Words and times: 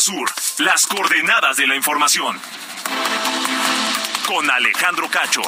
sur, 0.00 0.32
las 0.58 0.86
coordenadas 0.86 1.58
de 1.58 1.66
la 1.66 1.76
información. 1.76 2.40
Con 4.26 4.50
Alejandro 4.50 5.10
Cacho. 5.10 5.42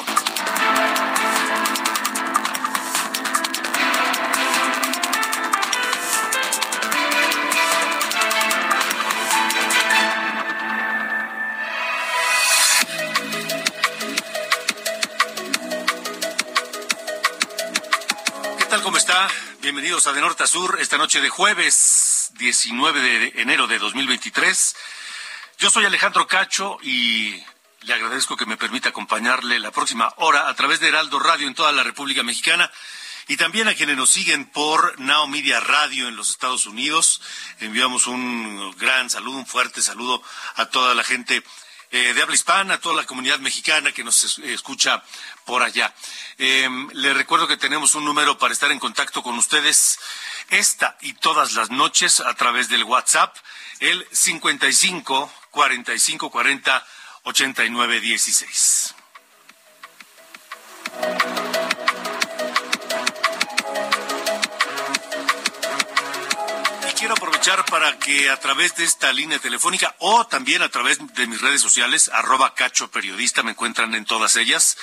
¿Qué 18.59 18.65
tal? 18.65 18.83
¿Cómo 18.83 18.97
está? 18.97 19.27
Bienvenidos 19.61 20.05
a 20.05 20.13
De 20.13 20.21
Norte 20.21 20.43
a 20.43 20.47
Sur 20.47 20.77
esta 20.79 20.99
noche 20.99 21.21
de 21.21 21.29
jueves 21.29 22.12
19 22.33 22.99
de 22.99 23.41
enero 23.41 23.67
de 23.67 23.77
2023. 23.77 24.75
Yo 25.59 25.69
soy 25.69 25.85
Alejandro 25.85 26.27
Cacho 26.27 26.77
y 26.81 27.41
le 27.81 27.93
agradezco 27.93 28.35
que 28.35 28.45
me 28.45 28.57
permita 28.57 28.89
acompañarle 28.89 29.59
la 29.59 29.71
próxima 29.71 30.11
hora 30.17 30.49
a 30.49 30.55
través 30.55 30.79
de 30.79 30.87
Heraldo 30.87 31.19
Radio 31.19 31.47
en 31.47 31.53
toda 31.53 31.71
la 31.71 31.83
República 31.83 32.23
Mexicana 32.23 32.71
y 33.27 33.37
también 33.37 33.67
a 33.67 33.75
quienes 33.75 33.97
nos 33.97 34.09
siguen 34.09 34.45
por 34.45 34.99
Now 34.99 35.27
Media 35.27 35.59
Radio 35.59 36.07
en 36.07 36.15
los 36.15 36.31
Estados 36.31 36.65
Unidos. 36.65 37.21
Enviamos 37.59 38.07
un 38.07 38.75
gran 38.77 39.09
saludo, 39.09 39.37
un 39.37 39.45
fuerte 39.45 39.81
saludo 39.81 40.21
a 40.55 40.65
toda 40.65 40.95
la 40.95 41.03
gente 41.03 41.43
eh, 41.93 42.13
de 42.13 42.21
habla 42.21 42.35
hispana, 42.35 42.79
toda 42.81 42.95
la 42.95 43.05
comunidad 43.05 43.39
mexicana 43.39 43.91
que 43.93 44.03
nos 44.03 44.23
es- 44.23 44.39
escucha 44.39 45.01
por 45.45 45.63
allá. 45.63 45.93
Eh, 46.37 46.67
le 46.91 47.13
recuerdo 47.13 47.47
que 47.47 47.55
tenemos 47.55 47.93
un 47.95 48.03
número 48.03 48.37
para 48.37 48.51
estar 48.51 48.71
en 48.71 48.79
contacto 48.79 49.23
con 49.23 49.37
ustedes 49.37 49.99
esta 50.49 50.97
y 51.01 51.13
todas 51.13 51.53
las 51.53 51.69
noches 51.69 52.19
a 52.19 52.33
través 52.33 52.67
del 52.67 52.83
WhatsApp, 52.83 53.35
el 53.79 54.05
55 54.11 55.31
45 55.51 56.29
40 56.29 56.85
89 57.23 57.99
16. 58.01 58.95
Aprovechar 67.51 67.65
para 67.65 67.99
que 67.99 68.29
a 68.29 68.39
través 68.39 68.73
de 68.75 68.85
esta 68.85 69.11
línea 69.11 69.37
telefónica 69.37 69.93
o 69.99 70.25
también 70.27 70.61
a 70.61 70.69
través 70.69 70.97
de 71.13 71.27
mis 71.27 71.41
redes 71.41 71.61
sociales, 71.61 72.09
arroba 72.13 72.55
cacho 72.55 72.89
periodista, 72.89 73.43
me 73.43 73.51
encuentran 73.51 73.93
en 73.95 74.05
todas 74.05 74.37
ellas, 74.37 74.77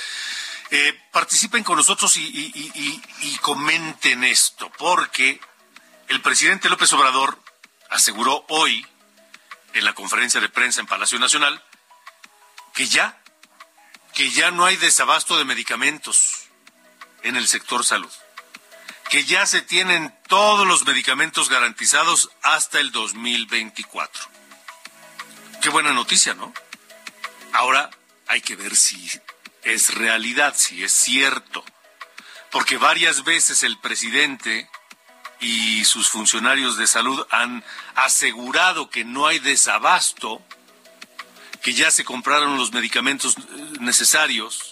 eh, 0.70 0.92
participen 1.10 1.64
con 1.64 1.76
nosotros 1.76 2.16
y, 2.16 2.22
y- 2.22 3.36
comenten 3.40 4.24
esto, 4.24 4.70
porque 4.76 5.40
el 6.08 6.20
presidente 6.20 6.68
López 6.68 6.92
Obrador 6.92 7.38
aseguró 7.88 8.44
hoy 8.50 8.86
en 9.72 9.84
la 9.84 9.94
conferencia 9.94 10.40
de 10.40 10.50
prensa 10.50 10.80
en 10.82 10.86
Palacio 10.86 11.18
Nacional 11.18 11.64
que 12.74 12.86
ya, 12.88 13.18
que 14.14 14.30
ya 14.30 14.50
no 14.50 14.66
hay 14.66 14.76
desabasto 14.76 15.38
de 15.38 15.44
medicamentos 15.46 16.44
en 17.22 17.36
el 17.36 17.48
sector 17.48 17.84
salud 17.84 18.12
que 19.10 19.24
ya 19.24 19.44
se 19.44 19.60
tienen 19.60 20.14
todos 20.28 20.66
los 20.66 20.86
medicamentos 20.86 21.48
garantizados 21.48 22.30
hasta 22.42 22.78
el 22.78 22.92
2024. 22.92 24.22
Qué 25.60 25.68
buena 25.68 25.92
noticia, 25.92 26.34
¿no? 26.34 26.54
Ahora 27.52 27.90
hay 28.28 28.40
que 28.40 28.54
ver 28.54 28.76
si 28.76 29.10
es 29.64 29.94
realidad, 29.94 30.54
si 30.56 30.84
es 30.84 30.92
cierto. 30.92 31.64
Porque 32.52 32.76
varias 32.76 33.24
veces 33.24 33.64
el 33.64 33.78
presidente 33.78 34.70
y 35.40 35.84
sus 35.84 36.08
funcionarios 36.08 36.76
de 36.76 36.86
salud 36.86 37.26
han 37.30 37.64
asegurado 37.96 38.90
que 38.90 39.04
no 39.04 39.26
hay 39.26 39.40
desabasto, 39.40 40.40
que 41.62 41.72
ya 41.72 41.90
se 41.90 42.04
compraron 42.04 42.56
los 42.56 42.72
medicamentos 42.72 43.36
necesarios, 43.80 44.69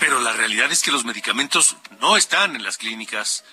pero 0.00 0.18
la 0.18 0.32
realidad 0.32 0.72
es 0.72 0.82
que 0.82 0.90
los 0.90 1.04
medicamentos 1.04 1.76
no 2.00 2.16
están 2.16 2.56
en 2.56 2.62
las 2.62 2.78
clínicas, 2.78 3.44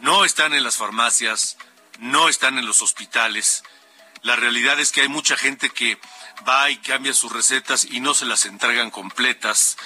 no 0.00 0.24
están 0.24 0.54
en 0.54 0.64
las 0.64 0.76
farmacias, 0.76 1.58
no 1.98 2.28
están 2.28 2.58
en 2.58 2.66
los 2.66 2.80
hospitales. 2.80 3.62
La 4.22 4.34
realidad 4.34 4.80
es 4.80 4.92
que 4.92 5.02
hay 5.02 5.08
mucha 5.08 5.36
gente 5.36 5.68
que 5.68 5.98
va 6.48 6.70
y 6.70 6.78
cambia 6.78 7.12
sus 7.12 7.32
recetas 7.32 7.84
y 7.84 8.00
no 8.00 8.14
se 8.14 8.24
las 8.24 8.46
entregan 8.46 8.90
completas. 8.90 9.76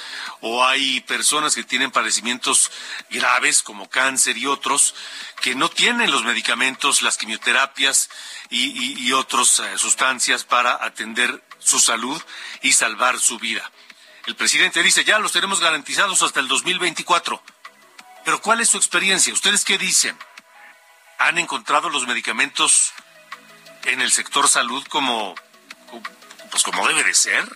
O 0.41 0.65
hay 0.65 1.01
personas 1.01 1.57
que 1.57 1.65
tienen 1.65 1.91
padecimientos 1.91 2.71
graves 3.11 3.63
como 3.63 3.89
cáncer 3.89 4.39
y 4.39 4.47
otros 4.47 4.95
que 5.41 5.57
no 5.57 5.69
tienen 5.69 6.13
los 6.13 6.25
medicamentos, 6.25 7.03
las 7.03 7.19
quimioterapias 7.19 8.09
y, 8.51 9.13
otras 9.13 9.59
eh, 9.59 9.79
sustancias 9.79 10.45
para 10.45 10.85
atender 10.85 11.43
su 11.59 11.81
salud 11.81 12.21
y 12.63 12.73
salvar 12.73 13.19
su 13.19 13.39
vida. 13.39 13.71
El 14.27 14.37
presidente 14.37 14.83
dice, 14.83 15.05
ya 15.05 15.19
los 15.19 15.33
tenemos 15.33 15.61
garantizados 15.61 16.23
hasta 16.23 16.41
el 16.41 16.49
2024. 16.49 17.43
Pero 18.25 18.41
¿cuál 18.41 18.61
es 18.61 18.71
su 18.71 18.79
experiencia? 18.79 19.33
¿Ustedes 19.33 19.65
qué 19.65 19.77
dicen? 19.77 20.17
¿Han 21.19 21.39
encontrado 21.39 21.91
los 21.91 22.07
medicamentos 22.07 22.93
en 23.85 24.01
el 24.01 24.11
sector 24.11 24.49
salud 24.49 24.85
como, 24.89 25.35
pues 26.51 26.63
como 26.63 26.89
debe 26.89 27.05
de 27.05 27.15
ser? 27.15 27.47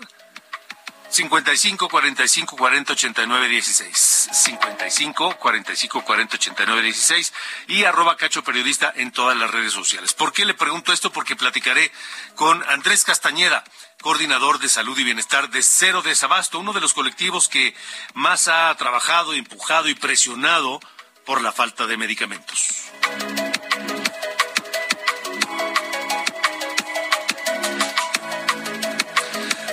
55 1.11 1.89
45 1.89 2.57
40 2.57 2.93
89 2.93 3.49
16 3.49 4.29
55 4.31 5.37
45 5.39 6.05
40 6.05 6.37
89 6.37 6.83
16 6.83 7.33
y 7.69 7.85
arroba 7.85 8.19
cacho 8.19 8.45
periodista 8.45 8.93
en 8.95 9.11
todas 9.11 9.37
las 9.37 9.51
redes 9.51 9.73
sociales. 9.73 10.13
¿Por 10.13 10.35
qué 10.35 10.45
le 10.45 10.53
pregunto 10.53 10.93
esto? 10.93 11.11
Porque 11.11 11.35
platicaré 11.35 11.91
con 12.35 12.63
Andrés 12.69 13.05
Castañeda, 13.05 13.65
coordinador 14.03 14.59
de 14.59 14.69
salud 14.69 14.99
y 14.99 15.05
bienestar 15.05 15.51
de 15.51 15.63
Cero 15.63 16.03
Desabasto, 16.03 16.59
uno 16.59 16.73
de 16.73 16.81
los 16.81 16.95
colectivos 16.95 17.49
que 17.49 17.75
más 18.15 18.49
ha 18.49 18.75
trabajado, 18.77 19.35
empujado 19.35 19.89
y 19.89 19.95
presionado 19.95 20.81
por 21.25 21.43
la 21.43 21.53
falta 21.53 21.87
de 21.87 21.97
medicamentos. 21.97 22.91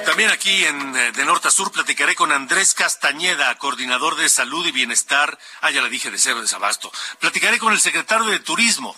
También 0.06 0.30
aquí 0.30 0.64
en 0.64 0.96
eh, 0.96 1.12
De 1.12 1.25
Norte 1.25 1.50
a 1.50 1.52
Sur 1.52 1.72
platicaré 1.72 2.16
con 2.16 2.31
Andrés 2.31 2.74
Castañeda, 2.74 3.53
coordinador 3.58 4.16
de 4.16 4.30
salud 4.30 4.66
y 4.66 4.72
bienestar. 4.72 5.38
Ah, 5.62 5.72
ya 5.72 5.85
dije 5.88 6.12
de 6.12 6.18
Cero 6.18 6.41
Desabasto. 6.41 6.91
Platicaré 7.19 7.59
con 7.59 7.74
el 7.74 7.81
secretario 7.81 8.28
de 8.28 8.40
Turismo. 8.40 8.96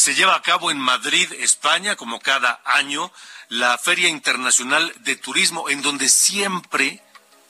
Se 0.00 0.14
lleva 0.14 0.34
a 0.34 0.40
cabo 0.40 0.70
en 0.70 0.78
Madrid, 0.78 1.30
España, 1.40 1.94
como 1.94 2.20
cada 2.20 2.62
año, 2.64 3.12
la 3.50 3.76
Feria 3.76 4.08
Internacional 4.08 4.90
de 5.00 5.14
Turismo, 5.16 5.68
en 5.68 5.82
donde 5.82 6.08
siempre 6.08 7.02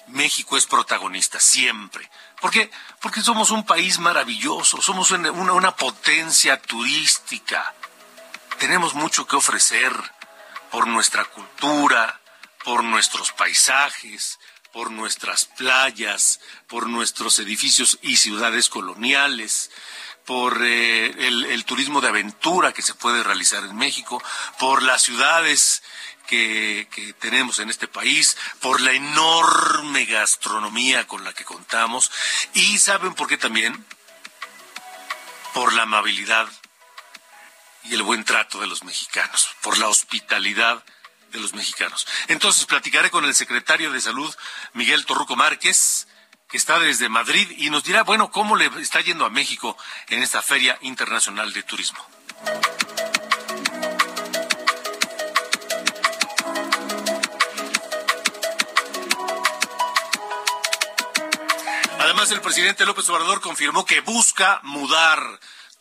México 0.08 0.56
es 0.56 0.66
protagonista, 0.66 1.38
siempre. 1.38 2.10
¿Por 2.40 2.50
qué? 2.50 2.68
Porque 3.00 3.20
somos 3.20 3.52
un 3.52 3.64
país 3.64 4.00
maravilloso, 4.00 4.82
somos 4.82 5.12
una, 5.12 5.30
una- 5.30 5.76
potencia 5.76 6.60
turística. 6.60 7.72
Tenemos 8.58 8.94
mucho 8.94 9.28
que 9.28 9.36
ofrecer 9.36 9.92
por 10.72 10.88
nuestra 10.88 11.26
cultura, 11.26 12.20
por 12.64 12.82
nuestros 12.82 13.30
paisajes, 13.30 14.40
por 14.72 14.90
nuestras 14.90 15.44
playas, 15.44 16.40
por 16.66 16.88
nuestros 16.88 17.38
edificios 17.38 18.00
y 18.02 18.16
ciudades 18.16 18.68
coloniales, 18.68 19.70
por 20.30 20.62
eh, 20.62 21.26
el, 21.26 21.64
turismo 21.64 22.00
de 22.00 22.06
aventura 22.06 22.72
que 22.72 22.82
se 22.82 22.94
puede 22.94 23.24
realizar 23.24 23.64
en 23.64 23.74
México, 23.74 24.22
por 24.60 24.80
las 24.80 25.02
ciudades 25.02 25.82
que, 26.28 26.86
que 26.92 27.12
tenemos 27.14 27.58
en 27.58 27.68
este 27.68 27.88
país, 27.88 28.36
por 28.60 28.80
la 28.80 28.92
enorme 28.92 30.04
gastronomía 30.04 31.04
con 31.08 31.24
la 31.24 31.32
que 31.32 31.44
contamos 31.44 32.12
y 32.54 32.78
saben 32.78 33.14
por 33.14 33.26
qué 33.26 33.38
también, 33.38 33.84
por 35.52 35.72
la 35.72 35.82
amabilidad 35.82 36.48
y 37.82 37.94
el 37.94 38.04
buen 38.04 38.22
trato 38.22 38.60
de 38.60 38.68
los 38.68 38.84
mexicanos, 38.84 39.48
por 39.62 39.78
la 39.78 39.88
hospitalidad 39.88 40.84
de 41.32 41.40
los 41.40 41.54
mexicanos. 41.54 42.06
Entonces 42.28 42.66
platicaré 42.66 43.10
con 43.10 43.24
el 43.24 43.34
secretario 43.34 43.90
de 43.90 44.00
Salud, 44.00 44.32
Miguel 44.74 45.06
Torruco 45.06 45.34
Márquez, 45.34 46.06
que 46.50 46.56
está 46.56 46.78
desde 46.78 47.08
Madrid 47.08 47.48
y 47.58 47.70
nos 47.70 47.84
dirá, 47.84 48.02
bueno, 48.02 48.30
cómo 48.30 48.56
le 48.56 48.66
está 48.80 49.00
yendo 49.00 49.24
a 49.24 49.30
México 49.30 49.76
en 50.08 50.22
esta 50.22 50.42
Feria 50.42 50.76
Internacional 50.82 51.52
de 51.52 51.62
Turismo. 51.62 52.04
Además, 62.00 62.30
el 62.32 62.40
presidente 62.40 62.84
López 62.84 63.08
Obrador 63.08 63.40
confirmó 63.40 63.84
que 63.84 64.00
busca 64.00 64.60
mudar 64.64 65.38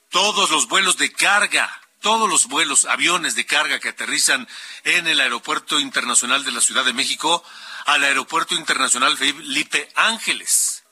todos 0.10 0.52
los 0.52 0.68
vuelos 0.68 0.98
de 0.98 1.12
carga, 1.12 1.70
todos 2.02 2.30
los 2.30 2.48
vuelos, 2.48 2.86
aviones 2.86 3.36
de 3.36 3.46
carga 3.46 3.80
que 3.80 3.90
aterrizan 3.90 4.48
en 4.84 5.08
el 5.08 5.20
Aeropuerto 5.20 5.80
Internacional 5.80 6.44
de 6.46 6.52
la 6.52 6.62
Ciudad 6.62 6.86
de 6.86 6.94
México 6.94 7.44
al 7.86 8.04
Aeropuerto 8.04 8.56
Internacional 8.56 9.18
Felipe 9.18 9.90
Ángeles. 9.96 10.84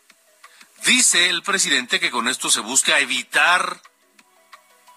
Dice 0.86 1.30
el 1.30 1.44
presidente 1.44 2.00
que 2.00 2.12
con 2.12 2.28
esto 2.28 2.50
se 2.50 2.60
busca 2.60 3.00
evitar 3.00 3.82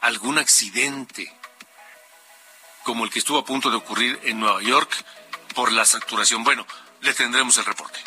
algún 0.01 0.39
accidente, 0.39 1.33
como 2.85 3.05
el 3.05 3.11
que 3.11 3.19
estuvo 3.19 3.39
a 3.39 3.45
punto 3.45 3.71
de 3.71 3.77
ocurrir 3.77 4.19
en 4.25 4.41
Nueva 4.41 4.63
York 4.63 4.91
por 5.55 5.73
la 5.73 5.85
saturación. 5.85 6.45
Bueno, 6.45 6.67
le 7.01 7.15
tendremos 7.15 7.57
el 7.59 7.65
reporte. 7.65 8.01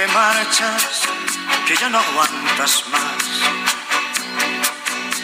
Te 0.00 0.06
marchas, 0.14 1.02
que 1.66 1.76
ya 1.76 1.90
no 1.90 1.98
aguantas 1.98 2.84
más, 2.88 3.22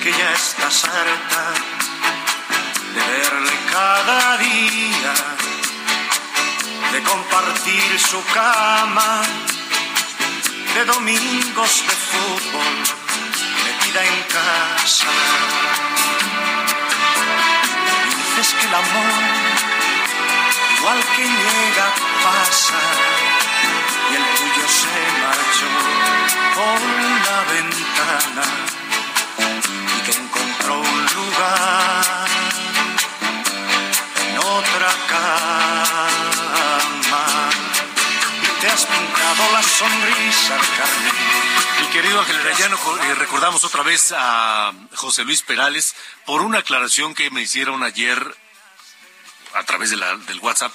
que 0.02 0.10
ya 0.12 0.32
estás 0.32 0.84
harta 0.84 1.44
de 2.94 3.02
verle 3.12 3.52
cada 3.72 4.36
día, 4.36 5.14
de 6.92 7.02
compartir 7.02 7.98
su 7.98 8.22
cama, 8.34 9.22
de 10.74 10.84
domingos 10.84 11.72
de 11.88 11.96
fútbol, 12.10 12.76
metida 13.64 14.04
en 14.04 14.22
casa. 14.36 15.12
Dices 18.14 18.54
que 18.58 18.66
el 18.66 18.74
amor 18.74 19.56
igual 20.78 21.00
que 21.16 21.24
llega, 21.24 21.86
pasa, 22.24 23.05
querido 42.24 42.48
Ángel 42.48 42.72
eh, 42.72 43.14
recordamos 43.14 43.64
otra 43.64 43.82
vez 43.82 44.14
a 44.16 44.72
José 44.94 45.24
Luis 45.24 45.42
Perales 45.42 45.94
por 46.24 46.40
una 46.40 46.58
aclaración 46.58 47.14
que 47.14 47.30
me 47.30 47.42
hicieron 47.42 47.82
ayer 47.82 48.36
a 49.54 49.64
través 49.64 49.90
de 49.90 49.96
la, 49.96 50.16
del 50.16 50.38
WhatsApp. 50.40 50.72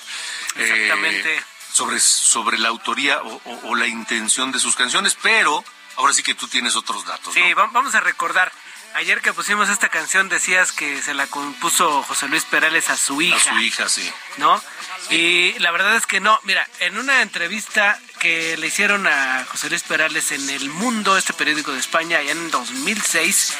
Exactamente. 0.56 1.44
sobre, 1.72 2.00
sobre 2.00 2.58
la 2.58 2.70
autoría 2.70 3.22
o, 3.22 3.76
la 3.76 3.88
intención 3.88 4.52
de 4.52 4.60
sus 4.60 4.76
canciones, 4.76 5.18
pero 5.22 5.64
ahora 5.96 6.14
sí 6.14 6.24
que 6.24 6.36
tú 6.36 6.48
tienes 6.48 6.76
otros 6.76 7.06
datos. 7.06 7.34
Sí, 7.34 7.54
vamos 7.54 7.96
a 7.96 8.02
recordar. 8.02 8.52
Ayer 8.94 9.22
que 9.22 9.32
pusimos 9.32 9.70
esta 9.70 9.88
canción 9.88 10.28
decías 10.28 10.74
que 10.74 11.02
se 11.02 11.14
la 11.14 11.26
compuso 11.28 12.04
José 12.04 12.28
Luis 12.28 12.44
Perales 12.44 12.90
a 12.90 12.98
su 12.98 13.22
hija. 13.22 13.38
A 13.38 13.54
su 13.54 13.60
hija, 13.60 13.88
sí. 13.88 14.12
¿No? 14.36 14.62
Y 15.10 15.58
la 15.60 15.72
verdad 15.72 15.96
es 15.96 16.06
que 16.06 16.20
no. 16.20 16.38
Mira, 16.44 16.68
en 16.80 16.98
una 16.98 17.22
entrevista 17.22 17.98
que 18.22 18.56
le 18.56 18.68
hicieron 18.68 19.08
a 19.08 19.46
José 19.50 19.68
Luis 19.68 19.82
Perales 19.82 20.32
en 20.32 20.48
El 20.52 20.70
Mundo, 20.70 21.18
este 21.18 21.34
periódico 21.34 21.72
de 21.72 21.80
España, 21.80 22.20
allá 22.20 22.34
en 22.34 22.52
2006, 22.52 23.58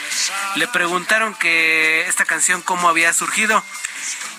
le 0.54 0.68
preguntaron 0.68 1.34
que 1.34 2.02
esta 2.02 2.26
canción 2.26 2.62
cómo 2.62 2.88
había 2.88 3.12
surgido. 3.12 3.64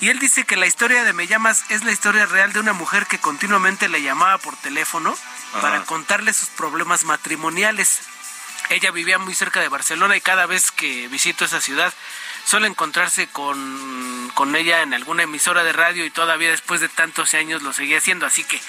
Y 0.00 0.10
él 0.10 0.20
dice 0.20 0.44
que 0.44 0.56
la 0.56 0.68
historia 0.68 1.02
de 1.02 1.12
Me 1.12 1.26
llamas 1.26 1.64
es 1.70 1.82
la 1.82 1.90
historia 1.90 2.26
real 2.26 2.52
de 2.52 2.60
una 2.60 2.72
mujer 2.72 3.06
que 3.06 3.18
continuamente 3.18 3.88
le 3.88 4.00
llamaba 4.00 4.38
por 4.38 4.56
teléfono 4.58 5.12
para 5.60 5.82
contarle 5.86 6.32
sus 6.32 6.50
problemas 6.50 7.02
matrimoniales. 7.02 8.02
Ella 8.70 8.92
vivía 8.92 9.18
muy 9.18 9.34
cerca 9.34 9.58
de 9.58 9.68
Barcelona 9.68 10.16
y 10.16 10.20
cada 10.20 10.46
vez 10.46 10.70
que 10.70 11.08
visito 11.08 11.44
esa 11.44 11.60
ciudad 11.60 11.92
suele 12.44 12.68
encontrarse 12.68 13.26
con, 13.26 14.30
con 14.34 14.54
ella 14.54 14.82
en 14.82 14.94
alguna 14.94 15.24
emisora 15.24 15.64
de 15.64 15.72
radio 15.72 16.04
y 16.04 16.10
todavía 16.10 16.50
después 16.50 16.80
de 16.80 16.88
tantos 16.88 17.34
años 17.34 17.62
lo 17.62 17.72
seguía 17.72 17.98
haciendo. 17.98 18.24
Así 18.24 18.44
que 18.44 18.60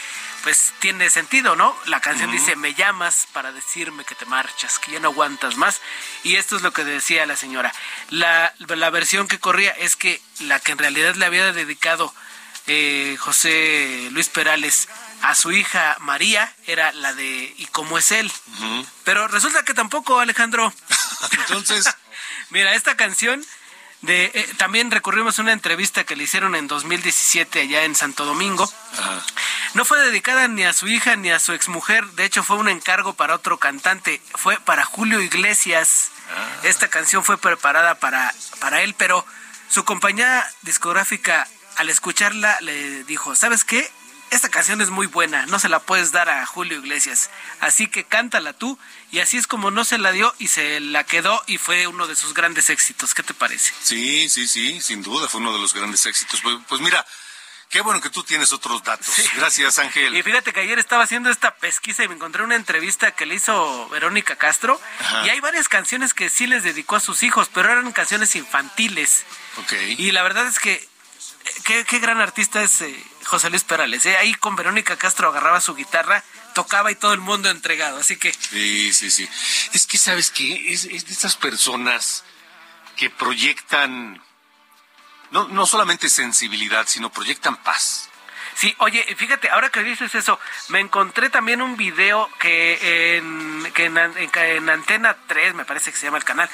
pues 0.44 0.74
tiene 0.80 1.10
sentido, 1.10 1.56
¿no? 1.56 1.76
La 1.86 2.02
canción 2.02 2.32
dice, 2.32 2.56
me 2.56 2.74
llamas 2.74 3.28
para 3.32 3.52
decirme 3.52 4.04
que 4.04 4.14
te 4.14 4.26
marchas, 4.26 4.78
que 4.78 4.92
ya 4.92 5.00
no 5.00 5.10
aguantas 5.10 5.56
más. 5.56 5.82
Y 6.24 6.36
esto 6.36 6.58
es 6.58 6.62
lo 6.62 6.74
que 6.74 6.84
decía 6.84 7.26
la 7.26 7.38
señora. 7.38 7.74
La, 8.10 8.54
la 8.60 8.90
versión 8.90 9.28
que 9.28 9.40
corría 9.40 9.72
es 9.72 9.96
que 9.96 10.22
la 10.42 10.60
que 10.60 10.74
en 10.74 10.78
realidad 10.78 11.16
le 11.16 11.26
había 11.26 11.54
dedicado 11.54 12.14
eh, 12.68 13.16
José 13.20 14.10
Luis 14.12 14.30
Perales 14.30 14.90
a 15.22 15.34
su 15.36 15.52
hija 15.52 15.96
María 16.00 16.54
era 16.68 16.92
la 16.92 17.14
de 17.14 17.54
¿Y 17.58 17.66
cómo 17.68 17.98
es 17.98 18.12
él? 18.12 18.32
Pero 19.06 19.28
resulta 19.30 19.64
que 19.64 19.74
tampoco, 19.74 20.20
Alejandro. 20.20 20.74
Entonces... 21.32 21.86
Mira, 22.50 22.76
esta 22.76 22.96
canción 22.96 23.44
eh, 24.06 24.54
también 24.58 24.92
recurrimos 24.92 25.40
a 25.40 25.42
una 25.42 25.54
entrevista 25.54 26.04
que 26.04 26.16
le 26.16 26.26
hicieron 26.26 26.56
en 26.56 26.68
2017 26.68 27.62
allá 27.62 27.86
en 27.86 27.96
Santo 27.96 28.26
Domingo. 28.26 28.70
No 29.74 29.86
fue 29.86 30.00
dedicada 30.00 30.48
ni 30.48 30.64
a 30.64 30.74
su 30.74 30.88
hija 30.88 31.16
ni 31.16 31.32
a 31.32 31.40
su 31.40 31.54
exmujer, 31.54 32.06
de 32.12 32.26
hecho 32.26 32.44
fue 32.44 32.58
un 32.58 32.70
encargo 32.70 33.14
para 33.14 33.36
otro 33.36 33.58
cantante, 33.58 34.22
fue 34.36 34.60
para 34.60 34.84
Julio 34.84 35.22
Iglesias. 35.22 36.12
Ah. 36.36 36.68
Esta 36.68 36.90
canción 36.90 37.24
fue 37.24 37.38
preparada 37.38 37.96
para, 37.96 38.34
para 38.60 38.82
él, 38.82 38.94
pero 38.98 39.26
su 39.70 39.86
compañía 39.86 40.46
discográfica 40.62 41.48
al 41.78 41.90
escucharla 41.90 42.58
le 42.62 43.04
dijo, 43.06 43.36
¿sabes 43.36 43.64
qué? 43.64 43.90
Esta 44.34 44.50
canción 44.50 44.82
es 44.82 44.90
muy 44.90 45.08
buena, 45.08 45.46
no 45.46 45.60
se 45.60 45.70
la 45.70 45.80
puedes 45.80 46.12
dar 46.12 46.30
a 46.30 46.46
Julio 46.46 46.80
Iglesias, 46.80 47.30
así 47.60 47.88
que 47.88 48.04
cántala 48.04 48.54
tú. 48.54 48.78
Y 49.12 49.20
así 49.20 49.38
es 49.38 49.46
como 49.46 49.70
no 49.70 49.86
se 49.86 50.00
la 50.00 50.12
dio 50.12 50.34
y 50.40 50.48
se 50.48 50.80
la 50.80 51.04
quedó 51.04 51.44
y 51.46 51.60
fue 51.60 51.86
uno 51.86 52.08
de 52.08 52.16
sus 52.16 52.34
grandes 52.34 52.72
éxitos. 52.72 53.14
¿Qué 53.14 53.22
te 53.22 53.36
parece? 53.36 53.72
Sí, 53.82 54.28
sí, 54.30 54.48
sí, 54.48 54.82
sin 54.82 55.04
duda 55.04 55.30
fue 55.30 55.40
uno 55.40 55.54
de 55.54 55.60
los 55.60 55.74
grandes 55.74 56.06
éxitos. 56.06 56.42
Pues, 56.42 56.58
pues 56.68 56.82
mira, 56.82 57.06
Qué 57.74 57.82
bueno 57.82 58.02
que 58.02 58.12
tú 58.12 58.22
tienes 58.24 58.54
otros 58.54 58.84
datos. 58.84 59.16
Gracias, 59.36 59.80
Ángel. 59.80 60.16
Y 60.16 60.22
fíjate 60.22 60.54
que 60.54 60.60
ayer 60.60 60.78
estaba 60.78 61.02
haciendo 61.02 61.32
esta 61.32 61.56
pesquisa 61.56 62.04
y 62.04 62.08
me 62.08 62.14
encontré 62.14 62.44
una 62.44 62.54
entrevista 62.54 63.16
que 63.16 63.26
le 63.26 63.34
hizo 63.34 63.90
Verónica 63.90 64.36
Castro. 64.36 64.80
Y 65.26 65.30
hay 65.30 65.40
varias 65.40 65.70
canciones 65.70 66.14
que 66.14 66.30
sí 66.30 66.46
les 66.46 66.64
dedicó 66.64 66.98
a 66.98 67.00
sus 67.00 67.24
hijos, 67.24 67.50
pero 67.52 67.72
eran 67.72 67.92
canciones 67.92 68.36
infantiles. 68.36 69.26
Ok. 69.58 69.74
Y 69.98 70.12
la 70.12 70.22
verdad 70.22 70.46
es 70.46 70.60
que 70.60 70.88
qué, 71.64 72.00
gran 72.00 72.22
artista 72.22 72.62
es 72.62 72.82
eh, 72.82 73.04
José 73.26 73.50
Luis 73.50 73.64
Perales. 73.64 74.06
¿eh? 74.06 74.18
Ahí 74.18 74.34
con 74.36 74.56
Verónica 74.56 74.98
Castro 74.98 75.30
agarraba 75.30 75.62
su 75.62 75.76
guitarra, 75.76 76.24
tocaba 76.54 76.92
y 76.92 76.96
todo 76.96 77.14
el 77.14 77.20
mundo 77.20 77.50
entregado. 77.50 78.00
Así 78.00 78.18
que. 78.18 78.34
Sí, 78.34 78.94
sí, 78.94 79.12
sí. 79.12 79.28
Es 79.74 79.88
que, 79.88 79.98
¿sabes 79.98 80.30
qué? 80.30 80.74
Es, 80.74 80.84
de 80.84 80.98
esas 80.98 81.36
personas 81.36 82.24
que 82.96 83.10
proyectan 83.10 84.22
no, 85.32 85.48
no 85.48 85.66
solamente 85.66 86.10
sensibilidad, 86.10 86.86
sino 86.88 87.12
proyectan 87.12 87.58
paz. 87.58 88.10
Sí, 88.56 88.76
oye, 88.78 89.04
fíjate, 89.18 89.50
ahora 89.50 89.70
que 89.70 89.84
dices 89.84 90.14
eso, 90.14 90.40
me 90.68 90.80
encontré 90.80 91.30
también 91.30 91.62
un 91.62 91.76
video 91.76 92.30
que 92.40 93.18
en, 93.18 93.72
que 93.74 93.86
en, 93.86 93.98
en 93.98 94.70
Antena 94.70 95.18
3, 95.28 95.56
me 95.56 95.66
parece 95.66 95.92
que 95.92 95.98
se 95.98 96.06
llama 96.06 96.20
el 96.20 96.24
canal, 96.24 96.50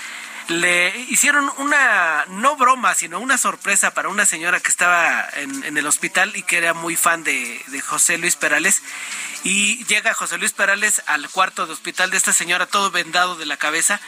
le 0.50 1.06
hicieron 1.10 1.50
una, 1.58 2.25
no 2.27 2.56
broma, 2.56 2.96
sino 2.96 3.20
una 3.20 3.38
sorpresa 3.38 3.94
para 3.94 4.10
una 4.10 4.25
señora 4.25 4.60
que 4.60 4.70
estaba 4.70 5.27
en, 5.36 5.77
el 5.77 5.86
hospital 5.86 6.36
y 6.36 6.44
que 6.44 6.58
era 6.58 6.74
muy 6.74 6.96
fan 6.96 7.24
de, 7.24 7.63
José 7.86 8.18
Luis 8.18 8.36
Perales. 8.36 8.82
Y 9.44 9.86
llega 9.86 10.13
José 10.13 10.38
Luis 10.38 10.51
Perales 10.51 11.01
al 11.06 11.29
cuarto 11.29 11.65
de 11.65 11.72
hospital 11.72 12.12
de 12.12 12.18
esta 12.18 12.34
señora, 12.34 12.65
todo 12.65 12.91
vendado 12.91 13.38
de 13.38 13.46
la 13.46 13.56
cabeza, 13.56 14.01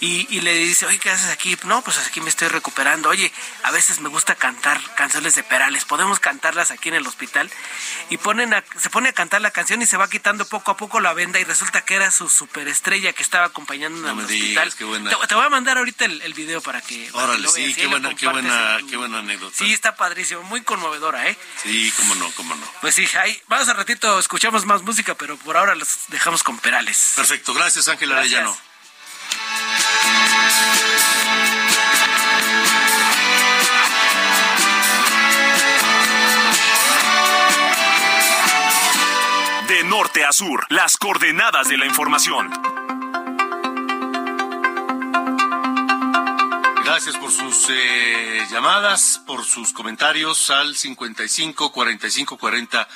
y, 0.00 0.26
y, 0.34 0.40
le 0.40 0.54
dice, 0.54 0.86
oye, 0.86 0.98
¿qué 0.98 1.10
haces 1.10 1.30
aquí? 1.30 1.54
No, 1.64 1.82
pues 1.82 1.98
aquí 1.98 2.22
me 2.22 2.30
estoy 2.30 2.48
recuperando. 2.48 3.10
Oye, 3.10 3.30
a 3.62 3.70
veces 3.72 4.00
me 4.00 4.08
gusta 4.08 4.36
cantar 4.36 4.80
canciones 4.94 5.34
de 5.34 5.42
Perales, 5.42 5.84
¿podemos 5.84 6.18
cantarlas 6.18 6.70
aquí 6.70 6.88
en 6.88 6.94
el 6.94 7.06
hospital? 7.06 7.50
Y 8.08 8.16
ponen 8.16 8.54
se 8.78 8.90
pone 8.90 9.10
a 9.10 9.12
cantar 9.12 9.40
la 9.40 9.50
canción 9.50 9.82
y 9.82 9.86
se 9.86 9.96
va 9.96 10.08
quitando 10.08 10.46
poco 10.46 10.70
a 10.70 10.76
poco 10.76 11.00
la 11.00 11.12
venda 11.12 11.38
y 11.38 11.44
resulta 11.44 11.82
que 11.82 11.94
era 11.94 12.10
su 12.10 12.28
superestrella 12.28 13.12
que 13.12 13.22
estaba 13.22 13.46
acompañando 13.46 13.98
en 13.98 14.18
el 14.18 14.24
hospital. 14.24 14.74
Te, 14.74 15.34
voy 15.34 15.44
a 15.44 15.50
mandar 15.50 15.78
ahorita 15.80 16.04
el, 16.04 16.34
video 16.34 16.60
para 16.60 16.80
que... 16.80 17.10
Órale, 17.12 17.48
sí, 17.48 17.74
qué 17.74 17.86
buena, 17.86 18.14
qué 18.14 18.28
buena, 18.28 18.78
qué 18.88 18.96
buena 18.96 19.18
anécdota. 19.18 19.56
Sí, 19.56 19.72
está 19.72 19.96
padrísimo, 19.96 20.42
muy 20.44 20.62
conmovedora, 20.62 21.28
¿eh? 21.28 21.36
Sí, 21.62 21.92
cómo 21.96 22.14
no, 22.14 22.30
cómo 22.32 22.54
no. 22.54 22.66
Pues 22.80 22.94
sí, 22.94 23.06
ahí, 23.20 23.40
vamos 23.48 23.68
a 23.68 23.74
ratito, 23.74 24.18
escuchamos 24.18 24.64
más 24.64 24.82
música, 24.82 25.14
pero 25.14 25.36
por 25.38 25.56
ahora 25.56 25.74
los 25.74 25.88
dejamos 26.08 26.42
con 26.42 26.58
Perales. 26.58 27.14
Perfecto, 27.16 27.52
gracias 27.54 27.88
Ángel 27.88 28.12
Arellano. 28.12 28.56
De 39.68 39.84
norte 39.84 40.24
a 40.24 40.32
sur, 40.32 40.66
las 40.68 40.96
coordenadas 40.96 41.68
de 41.68 41.78
la 41.78 41.86
información. 41.86 42.50
Gracias 47.02 47.16
por 47.16 47.32
sus 47.32 47.70
eh, 47.70 48.46
llamadas, 48.50 49.22
por 49.26 49.42
sus 49.42 49.72
comentarios 49.72 50.50
al 50.50 50.76
55 50.76 51.72
45 51.72 52.36
40 52.36 52.88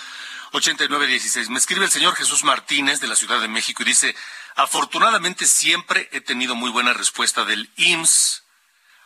89 0.52 1.06
16. 1.06 1.48
Me 1.48 1.58
escribe 1.58 1.86
el 1.86 1.90
señor 1.90 2.14
Jesús 2.14 2.44
Martínez 2.44 3.00
de 3.00 3.06
la 3.06 3.16
Ciudad 3.16 3.40
de 3.40 3.48
México 3.48 3.82
y 3.82 3.86
dice, 3.86 4.14
afortunadamente 4.56 5.46
siempre 5.46 6.10
he 6.12 6.20
tenido 6.20 6.54
muy 6.54 6.68
buena 6.68 6.92
respuesta 6.92 7.46
del 7.46 7.70
IMSS, 7.76 8.42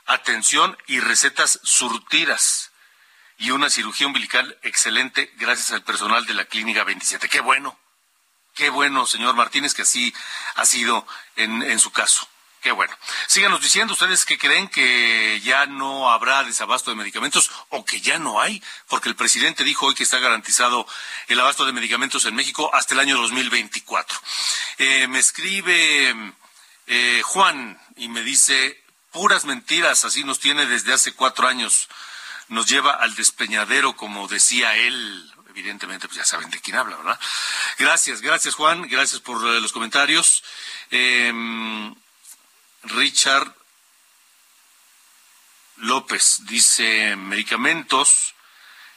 atención 0.04 0.76
y 0.88 0.98
recetas 0.98 1.60
surtidas 1.62 2.72
y 3.36 3.52
una 3.52 3.70
cirugía 3.70 4.08
umbilical 4.08 4.58
excelente 4.62 5.32
gracias 5.36 5.70
al 5.70 5.84
personal 5.84 6.26
de 6.26 6.34
la 6.34 6.46
Clínica 6.46 6.82
27. 6.82 7.28
Qué 7.28 7.38
bueno, 7.38 7.78
qué 8.52 8.68
bueno, 8.68 9.06
señor 9.06 9.36
Martínez, 9.36 9.74
que 9.74 9.82
así 9.82 10.12
ha 10.56 10.66
sido 10.66 11.06
en, 11.36 11.62
en 11.62 11.78
su 11.78 11.92
caso. 11.92 12.28
Qué 12.60 12.72
bueno. 12.72 12.92
Síganos 13.28 13.60
diciendo 13.60 13.92
ustedes 13.92 14.24
que 14.24 14.36
creen 14.36 14.68
que 14.68 15.40
ya 15.44 15.66
no 15.66 16.10
habrá 16.10 16.42
desabasto 16.42 16.90
de 16.90 16.96
medicamentos 16.96 17.50
o 17.68 17.84
que 17.84 18.00
ya 18.00 18.18
no 18.18 18.40
hay, 18.40 18.62
porque 18.88 19.08
el 19.08 19.14
presidente 19.14 19.62
dijo 19.62 19.86
hoy 19.86 19.94
que 19.94 20.02
está 20.02 20.18
garantizado 20.18 20.86
el 21.28 21.38
abasto 21.38 21.64
de 21.64 21.72
medicamentos 21.72 22.24
en 22.24 22.34
México 22.34 22.70
hasta 22.74 22.94
el 22.94 23.00
año 23.00 23.16
2024. 23.16 24.18
Eh, 24.78 25.06
me 25.06 25.20
escribe 25.20 26.34
eh, 26.88 27.22
Juan 27.24 27.80
y 27.96 28.08
me 28.08 28.22
dice, 28.22 28.82
puras 29.12 29.44
mentiras, 29.44 30.04
así 30.04 30.24
nos 30.24 30.40
tiene 30.40 30.66
desde 30.66 30.92
hace 30.92 31.12
cuatro 31.12 31.46
años. 31.46 31.88
Nos 32.48 32.66
lleva 32.66 32.92
al 32.92 33.14
despeñadero, 33.14 33.94
como 33.94 34.26
decía 34.26 34.74
él. 34.74 35.32
Evidentemente, 35.50 36.08
pues 36.08 36.18
ya 36.18 36.24
saben 36.24 36.50
de 36.50 36.60
quién 36.60 36.76
habla, 36.76 36.96
¿verdad? 36.96 37.20
Gracias, 37.78 38.20
gracias 38.20 38.54
Juan, 38.54 38.88
gracias 38.88 39.20
por 39.20 39.46
eh, 39.46 39.60
los 39.60 39.72
comentarios. 39.72 40.42
Richard 42.82 43.54
López 45.76 46.40
dice 46.46 47.16
medicamentos. 47.16 48.34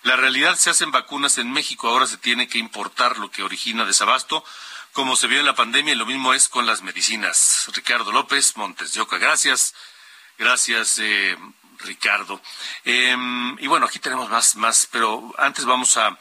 La 0.03 0.15
realidad 0.15 0.55
se 0.55 0.71
hacen 0.71 0.91
vacunas 0.91 1.37
en 1.37 1.51
México, 1.51 1.87
ahora 1.87 2.07
se 2.07 2.17
tiene 2.17 2.47
que 2.47 2.57
importar 2.57 3.17
lo 3.19 3.29
que 3.29 3.43
origina 3.43 3.85
desabasto, 3.85 4.43
como 4.93 5.15
se 5.15 5.27
vio 5.27 5.39
en 5.39 5.45
la 5.45 5.55
pandemia, 5.55 5.93
y 5.93 5.97
lo 5.97 6.07
mismo 6.07 6.33
es 6.33 6.49
con 6.49 6.65
las 6.65 6.81
medicinas. 6.81 7.67
Ricardo 7.73 8.11
López, 8.11 8.57
Montes 8.57 8.93
de 8.93 9.05
gracias. 9.05 9.75
Gracias, 10.37 10.97
eh, 10.97 11.37
Ricardo. 11.83 12.41
Em, 12.83 13.57
y 13.59 13.67
bueno, 13.67 13.85
aquí 13.85 13.99
tenemos 13.99 14.29
más, 14.29 14.55
más, 14.55 14.87
pero 14.91 15.33
antes 15.37 15.65
vamos 15.65 15.97
a, 15.97 16.17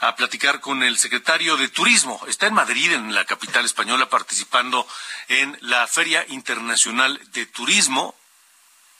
a, 0.00 0.16
platicar 0.16 0.60
con 0.60 0.82
el 0.82 0.98
secretario 0.98 1.56
de 1.56 1.68
Turismo. 1.68 2.20
Está 2.26 2.46
en 2.46 2.54
Madrid, 2.54 2.92
en 2.92 3.14
la 3.14 3.24
capital 3.24 3.64
española, 3.64 4.08
participando 4.08 4.86
en 5.28 5.56
la 5.62 5.86
Feria 5.86 6.24
Internacional 6.28 7.20
de 7.32 7.46
Turismo. 7.46 8.14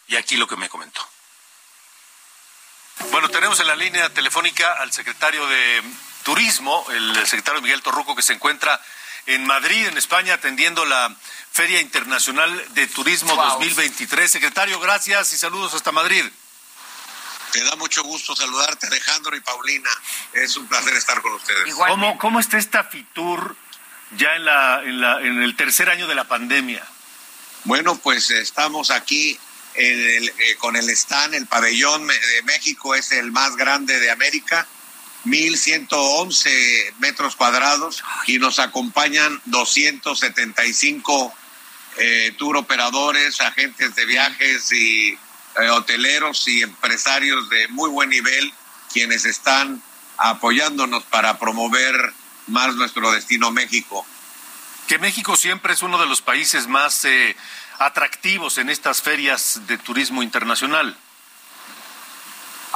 Y 0.09 0.17
aquí 0.17 0.37
lo 0.37 0.47
que 0.47 0.57
me 0.57 0.69
comentó. 0.69 1.01
Bueno, 3.11 3.29
tenemos 3.29 3.59
en 3.61 3.67
la 3.67 3.77
línea 3.77 4.09
telefónica 4.11 4.75
al 4.75 4.93
secretario 4.93 5.47
de 5.47 5.83
Turismo, 6.23 6.87
el 6.91 7.15
secretario 7.27 7.61
Miguel 7.61 7.83
Torruco, 7.83 8.15
que 8.15 8.23
se 8.23 8.33
encuentra 8.33 8.81
en 9.27 9.47
Madrid, 9.47 9.87
en 9.87 9.97
España, 9.97 10.35
atendiendo 10.35 10.85
la 10.85 11.15
Feria 11.53 11.81
Internacional 11.81 12.75
de 12.75 12.87
Turismo 12.87 13.35
2023. 13.35 14.31
Secretario, 14.31 14.79
gracias 14.81 15.33
y 15.33 15.37
saludos 15.37 15.75
hasta 15.75 15.93
Madrid. 15.93 16.25
Te 17.53 17.63
da 17.63 17.77
mucho 17.77 18.03
gusto 18.03 18.35
saludarte, 18.35 18.89
Alejandro 18.89 19.37
y 19.37 19.41
Paulina. 19.41 19.91
Es 20.33 20.57
un 20.57 20.67
placer 20.67 20.95
estar 20.95 21.23
con 21.23 21.35
ustedes. 21.35 21.75
¿Cómo, 21.75 22.19
¿Cómo, 22.19 22.41
está 22.41 22.59
esta 22.59 22.85
FITUR 22.85 23.57
ya 24.17 24.35
en, 24.35 24.45
la, 24.45 24.83
en, 24.83 25.01
la, 25.01 25.21
en 25.21 25.43
el 25.43 25.55
tercer 25.57 25.89
año 25.89 26.09
de 26.09 26.17
la 26.17 26.25
pandemia? 26.25 26.85
Bueno, 27.65 27.97
pues 27.97 28.31
estamos 28.31 28.91
aquí 28.91 29.39
el, 29.75 30.29
eh, 30.29 30.57
con 30.59 30.77
el 30.77 30.91
stand, 30.91 31.35
el 31.35 31.47
pabellón 31.47 32.07
de 32.07 32.43
México 32.45 32.95
es 32.95 33.13
el 33.13 33.31
más 33.33 33.57
grande 33.57 34.01
de 34.01 34.11
América 34.11 34.67
1.111 35.25 36.95
metros 36.99 37.37
cuadrados 37.37 38.03
y 38.27 38.39
nos 38.39 38.59
acompañan 38.59 39.41
275 39.47 41.35
eh, 41.97 42.35
tour 42.37 42.57
operadores, 42.57 43.41
agentes 43.41 43.95
de 43.95 44.05
viajes 44.05 44.73
y 44.73 45.11
eh, 45.11 45.71
hoteleros 45.71 46.49
y 46.49 46.63
empresarios 46.63 47.49
de 47.49 47.69
muy 47.69 47.89
buen 47.89 48.11
nivel 48.11 48.53
quienes 48.93 49.25
están 49.25 49.83
apoyándonos 50.19 51.05
para 51.05 51.39
promover 51.39 52.13
más 52.47 52.75
nuestro 52.75 53.11
destino 53.13 53.51
México. 53.51 54.07
Que 54.89 54.99
México 54.99 55.37
siempre 55.37 55.73
es 55.73 55.83
uno 55.83 55.99
de 55.99 56.07
los 56.07 56.21
países 56.21 56.67
más 56.67 57.05
eh, 57.05 57.37
atractivos 57.79 58.59
en 58.59 58.71
estas 58.71 59.03
ferias 59.03 59.61
de 59.67 59.79
turismo 59.79 60.23
internacional. 60.23 60.97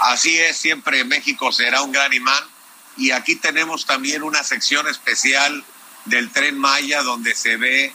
Así 0.04 0.38
es, 0.38 0.56
siempre 0.56 1.04
México 1.04 1.52
será 1.52 1.82
un 1.82 1.92
gran 1.92 2.12
imán. 2.12 2.42
Y 2.96 3.10
aquí 3.12 3.36
tenemos 3.36 3.86
también 3.86 4.22
una 4.22 4.42
sección 4.42 4.88
especial 4.88 5.64
del 6.04 6.30
tren 6.30 6.58
Maya 6.58 7.02
donde 7.02 7.34
se 7.34 7.56
ve 7.56 7.92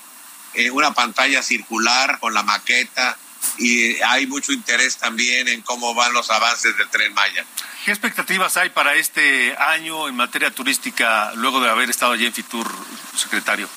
eh, 0.53 0.71
una 0.71 0.93
pantalla 0.93 1.41
circular 1.41 2.19
con 2.19 2.33
la 2.33 2.43
maqueta 2.43 3.17
y 3.57 4.01
hay 4.01 4.27
mucho 4.27 4.53
interés 4.53 4.97
también 4.97 5.47
en 5.47 5.61
cómo 5.61 5.93
van 5.93 6.13
los 6.13 6.29
avances 6.29 6.77
del 6.77 6.89
tren 6.89 7.13
Maya. 7.13 7.45
¿Qué 7.83 7.91
expectativas 7.91 8.55
hay 8.55 8.69
para 8.69 8.95
este 8.95 9.55
año 9.57 10.07
en 10.07 10.15
materia 10.15 10.51
turística 10.51 11.33
luego 11.35 11.59
de 11.59 11.69
haber 11.69 11.89
estado 11.89 12.13
allí 12.13 12.25
en 12.25 12.33
Fitur, 12.33 12.71
secretario? 13.15 13.67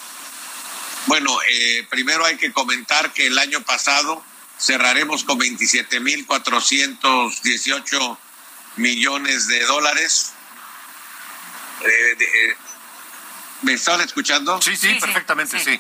Bueno, 1.07 1.37
eh, 1.49 1.87
primero 1.91 2.25
hay 2.25 2.37
que 2.37 2.53
comentar 2.53 3.13
que 3.13 3.27
el 3.27 3.39
año 3.39 3.61
pasado 3.63 4.23
cerraremos 4.59 5.25
con 5.25 5.39
27.418 5.39 8.19
millones 8.77 9.49
de 9.49 9.65
dólares. 9.65 10.33
Eh, 11.83 12.17
eh, 12.19 12.57
¿Me 13.63 13.73
están 13.75 14.01
escuchando? 14.01 14.63
Sí, 14.63 14.75
sí, 14.77 14.97
perfectamente, 15.01 15.61
sí. 15.61 15.79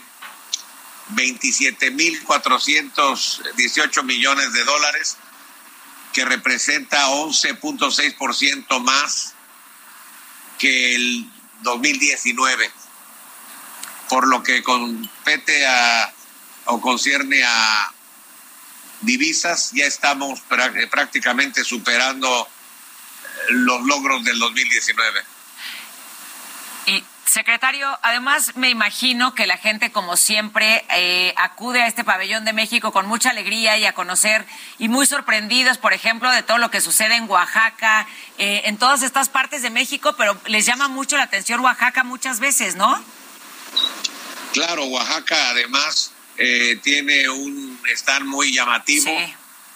27.418 1.14 4.02
millones 4.02 4.52
de 4.52 4.64
dólares, 4.64 5.16
que 6.12 6.25
representa 6.25 7.06
11.6% 7.09 8.80
más 8.80 9.35
que 10.59 10.97
el 10.97 11.30
2019. 11.62 12.73
Por 14.09 14.26
lo 14.28 14.42
que 14.42 14.62
compete 14.62 15.66
a 15.66 16.12
o 16.66 16.80
concierne 16.80 17.42
a 17.45 17.92
divisas, 19.07 19.71
ya 19.73 19.87
estamos 19.87 20.41
prácticamente 20.91 21.65
superando 21.65 22.49
los 23.49 23.83
logros 23.83 24.25
del 24.25 24.39
2019. 24.39 25.21
Y 26.87 27.05
secretario, 27.25 27.99
además 28.03 28.57
me 28.57 28.71
imagino 28.71 29.35
que 29.35 29.47
la 29.47 29.57
gente, 29.57 29.93
como 29.93 30.17
siempre, 30.17 30.85
eh, 30.91 31.35
acude 31.37 31.83
a 31.83 31.87
este 31.87 32.05
pabellón 32.05 32.45
de 32.45 32.53
México 32.53 32.93
con 32.93 33.07
mucha 33.07 33.31
alegría 33.31 33.77
y 33.79 33.87
a 33.87 33.95
conocer 33.95 34.47
y 34.79 34.89
muy 34.89 35.07
sorprendidos, 35.07 35.79
por 35.79 35.93
ejemplo, 35.93 36.31
de 36.31 36.43
todo 36.43 36.59
lo 36.59 36.71
que 36.71 36.81
sucede 36.81 37.17
en 37.17 37.29
Oaxaca, 37.29 38.07
eh, 38.39 38.63
en 38.65 38.77
todas 38.79 39.03
estas 39.03 39.29
partes 39.29 39.63
de 39.63 39.71
México, 39.71 40.15
pero 40.17 40.39
les 40.47 40.67
llama 40.67 40.89
mucho 40.89 41.17
la 41.17 41.25
atención 41.25 41.61
Oaxaca 41.61 42.05
muchas 42.05 42.41
veces, 42.41 42.77
¿no? 42.77 43.03
Claro, 44.53 44.85
Oaxaca 44.85 45.51
además 45.51 46.13
eh, 46.38 46.78
tiene 46.83 47.28
un 47.28 47.81
stand 47.95 48.26
muy 48.26 48.52
llamativo, 48.52 49.11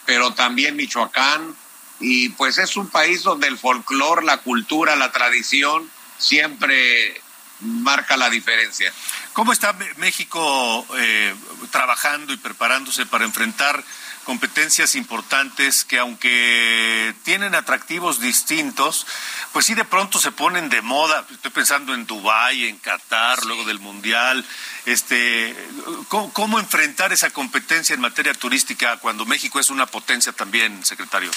pero 0.04 0.34
también 0.34 0.76
Michoacán, 0.76 1.54
y 2.00 2.30
pues 2.30 2.58
es 2.58 2.76
un 2.76 2.88
país 2.88 3.22
donde 3.22 3.46
el 3.46 3.58
folclore, 3.58 4.24
la 4.24 4.38
cultura, 4.38 4.96
la 4.96 5.12
tradición 5.12 5.90
siempre 6.18 7.20
marca 7.60 8.16
la 8.16 8.30
diferencia. 8.30 8.92
¿Cómo 9.32 9.52
está 9.52 9.72
México 9.96 10.86
eh, 10.96 11.34
trabajando 11.70 12.32
y 12.32 12.36
preparándose 12.36 13.06
para 13.06 13.24
enfrentar 13.24 13.82
competencias 14.24 14.94
importantes 14.94 15.84
que 15.84 15.98
aunque 15.98 17.14
tienen 17.24 17.54
atractivos 17.54 18.20
distintos, 18.20 19.06
pues 19.52 19.66
sí 19.66 19.74
de 19.74 19.84
pronto 19.84 20.18
se 20.18 20.30
ponen 20.30 20.68
de 20.68 20.82
moda. 20.82 21.26
Estoy 21.30 21.50
pensando 21.50 21.94
en 21.94 22.06
Dubái, 22.06 22.68
en 22.68 22.78
Qatar, 22.78 23.44
luego 23.44 23.64
del 23.64 23.80
Mundial. 23.80 24.44
Este, 24.84 25.56
¿cómo, 26.08 26.60
enfrentar 26.60 27.12
esa 27.12 27.30
competencia 27.30 27.94
en 27.94 28.00
materia 28.00 28.34
turística 28.34 28.98
cuando 28.98 29.26
México 29.26 29.58
es 29.58 29.70
una 29.70 29.86
potencia 29.86 30.32
también, 30.32 30.84
secretario? 30.84 31.30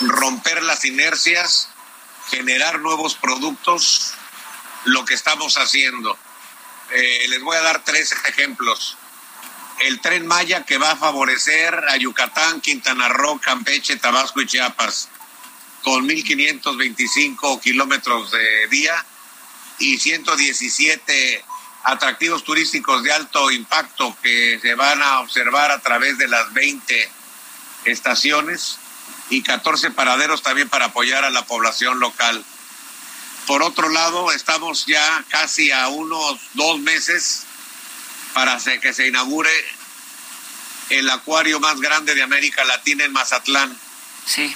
Romper 0.00 0.62
las 0.62 0.84
inercias, 0.84 1.68
generar 2.30 2.80
nuevos 2.80 3.14
productos, 3.14 4.14
lo 4.84 5.04
que 5.04 5.14
estamos 5.14 5.58
haciendo. 5.58 6.18
Eh, 6.90 7.26
les 7.28 7.42
voy 7.42 7.56
a 7.56 7.62
dar 7.62 7.84
tres 7.84 8.12
ejemplos 8.26 8.96
el 9.80 10.00
tren 10.00 10.26
Maya 10.26 10.64
que 10.64 10.78
va 10.78 10.92
a 10.92 10.96
favorecer 10.96 11.74
a 11.88 11.96
Yucatán, 11.96 12.60
Quintana 12.60 13.08
Roo, 13.08 13.38
Campeche, 13.38 13.96
Tabasco 13.96 14.40
y 14.40 14.46
Chiapas, 14.46 15.08
con 15.82 16.08
1.525 16.08 17.60
kilómetros 17.60 18.30
de 18.30 18.66
día 18.68 19.04
y 19.78 19.98
117 19.98 21.44
atractivos 21.84 22.44
turísticos 22.44 23.02
de 23.02 23.12
alto 23.12 23.50
impacto 23.50 24.16
que 24.22 24.58
se 24.60 24.74
van 24.74 25.02
a 25.02 25.20
observar 25.20 25.70
a 25.70 25.80
través 25.80 26.18
de 26.18 26.28
las 26.28 26.52
20 26.52 27.08
estaciones 27.84 28.78
y 29.30 29.42
14 29.42 29.92
paraderos 29.92 30.42
también 30.42 30.68
para 30.68 30.86
apoyar 30.86 31.24
a 31.24 31.30
la 31.30 31.46
población 31.46 32.00
local. 32.00 32.44
Por 33.48 33.62
otro 33.62 33.88
lado, 33.88 34.30
estamos 34.32 34.84
ya 34.84 35.24
casi 35.30 35.72
a 35.72 35.88
unos 35.88 36.38
dos 36.52 36.78
meses 36.80 37.44
para 38.34 38.58
que 38.58 38.92
se 38.92 39.06
inaugure 39.06 39.50
el 40.90 41.08
acuario 41.08 41.58
más 41.58 41.80
grande 41.80 42.14
de 42.14 42.22
América 42.22 42.62
Latina 42.64 43.06
en 43.06 43.12
Mazatlán. 43.12 43.74
Sí. 44.26 44.54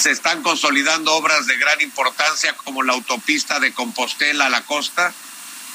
Se 0.00 0.10
están 0.10 0.42
consolidando 0.42 1.14
obras 1.14 1.46
de 1.46 1.56
gran 1.56 1.80
importancia 1.82 2.52
como 2.64 2.82
la 2.82 2.94
autopista 2.94 3.60
de 3.60 3.72
Compostela 3.72 4.46
a 4.46 4.50
la 4.50 4.64
costa, 4.64 5.14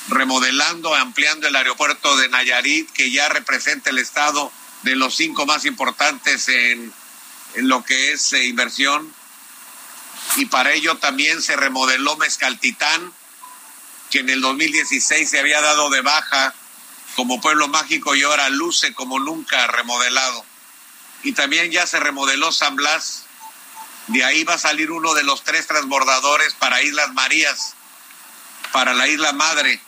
remodelando, 0.10 0.94
ampliando 0.96 1.48
el 1.48 1.56
aeropuerto 1.56 2.18
de 2.18 2.28
Nayarit, 2.28 2.92
que 2.92 3.12
ya 3.12 3.30
representa 3.30 3.92
el 3.92 3.98
estado 3.98 4.52
de 4.84 4.98
los 4.98 5.16
cinco 5.16 5.46
más 5.46 5.64
importantes 5.64 6.50
en, 6.50 6.94
en 7.56 7.70
lo 7.70 7.86
que 7.86 8.12
es 8.12 8.34
eh, 8.34 8.44
inversión. 8.46 9.16
Y 10.36 10.46
para 10.46 10.74
ello 10.74 10.98
también 10.98 11.42
se 11.42 11.56
remodeló 11.56 12.18
Mezcaltitán, 12.18 13.14
que 14.10 14.20
en 14.20 14.30
el 14.30 14.42
2016 14.42 15.30
se 15.30 15.40
había 15.40 15.62
dado 15.62 15.90
de 15.90 16.02
baja 16.02 16.54
como 17.16 17.42
pueblo 17.42 17.68
mágico 17.68 18.16
y 18.16 18.24
ahora 18.24 18.50
luce 18.50 18.94
como 18.94 19.20
nunca 19.20 19.68
remodelado. 19.68 20.46
Y 21.24 21.34
también 21.34 21.72
ya 21.72 21.86
se 21.86 22.00
remodeló 22.00 22.52
San 22.52 22.76
Blas. 22.76 23.26
De 24.08 24.24
ahí 24.24 24.44
va 24.44 24.56
a 24.56 24.60
salir 24.60 24.92
uno 24.92 25.14
de 25.14 25.24
los 25.24 25.44
tres 25.44 25.68
transbordadores 25.68 26.54
para 26.56 26.82
Islas 26.82 27.14
Marías, 27.14 27.76
para 28.72 28.94
la 28.94 29.08
Isla 29.08 29.34
Madre, 29.34 29.82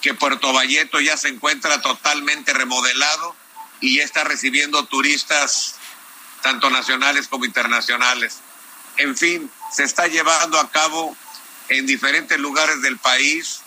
que 0.00 0.14
Puerto 0.14 0.52
Valleto 0.52 1.00
ya 1.00 1.16
se 1.16 1.28
encuentra 1.28 1.82
totalmente 1.82 2.52
remodelado 2.52 3.36
y 3.80 3.96
ya 3.96 4.04
está 4.04 4.24
recibiendo 4.24 4.84
turistas 4.84 5.76
tanto 6.42 6.70
nacionales 6.70 7.28
como 7.28 7.44
internacionales. 7.44 8.38
En 9.00 9.16
fin, 9.16 9.50
se 9.72 9.84
está 9.84 10.08
llevando 10.08 10.60
a 10.60 10.70
cabo 10.70 11.16
en 11.70 11.86
diferentes 11.86 12.38
lugares 12.38 12.82
del 12.82 12.98
país 12.98 13.62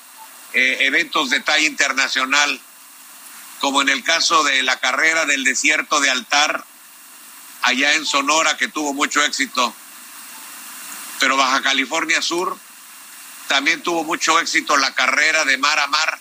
eh, 0.53 0.77
eventos 0.81 1.31
de 1.31 1.39
talla 1.39 1.65
internacional 1.65 2.61
como 3.59 3.81
en 3.81 3.89
el 3.89 4.03
caso 4.03 4.43
de 4.43 4.61
la 4.61 4.79
carrera 4.79 5.25
del 5.25 5.43
desierto 5.43 6.01
de 6.01 6.11
Altar, 6.11 6.65
allá 7.63 7.93
en 7.93 8.05
Sonora, 8.05 8.57
que 8.57 8.67
tuvo 8.67 8.93
mucho 8.93 9.23
éxito. 9.23 9.73
Pero 11.19 11.37
Baja 11.37 11.63
California 11.63 12.21
Sur 12.21 12.55
también 13.47 13.81
tuvo 13.81 14.03
mucho 14.03 14.39
éxito 14.39 14.77
la 14.77 14.93
carrera 14.93 15.45
de 15.45 15.57
mar 15.57 15.79
a 15.79 15.87
mar, 15.87 16.19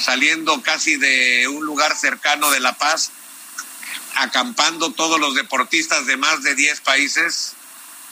saliendo 0.00 0.62
casi 0.62 0.96
de 0.96 1.48
un 1.48 1.66
lugar 1.66 1.96
cercano 1.96 2.50
de 2.50 2.60
La 2.60 2.72
Paz, 2.74 3.10
acampando 4.14 4.92
todos 4.92 5.20
los 5.20 5.34
deportistas 5.34 6.06
de 6.06 6.16
más 6.16 6.42
de 6.42 6.54
10 6.54 6.80
países 6.80 7.56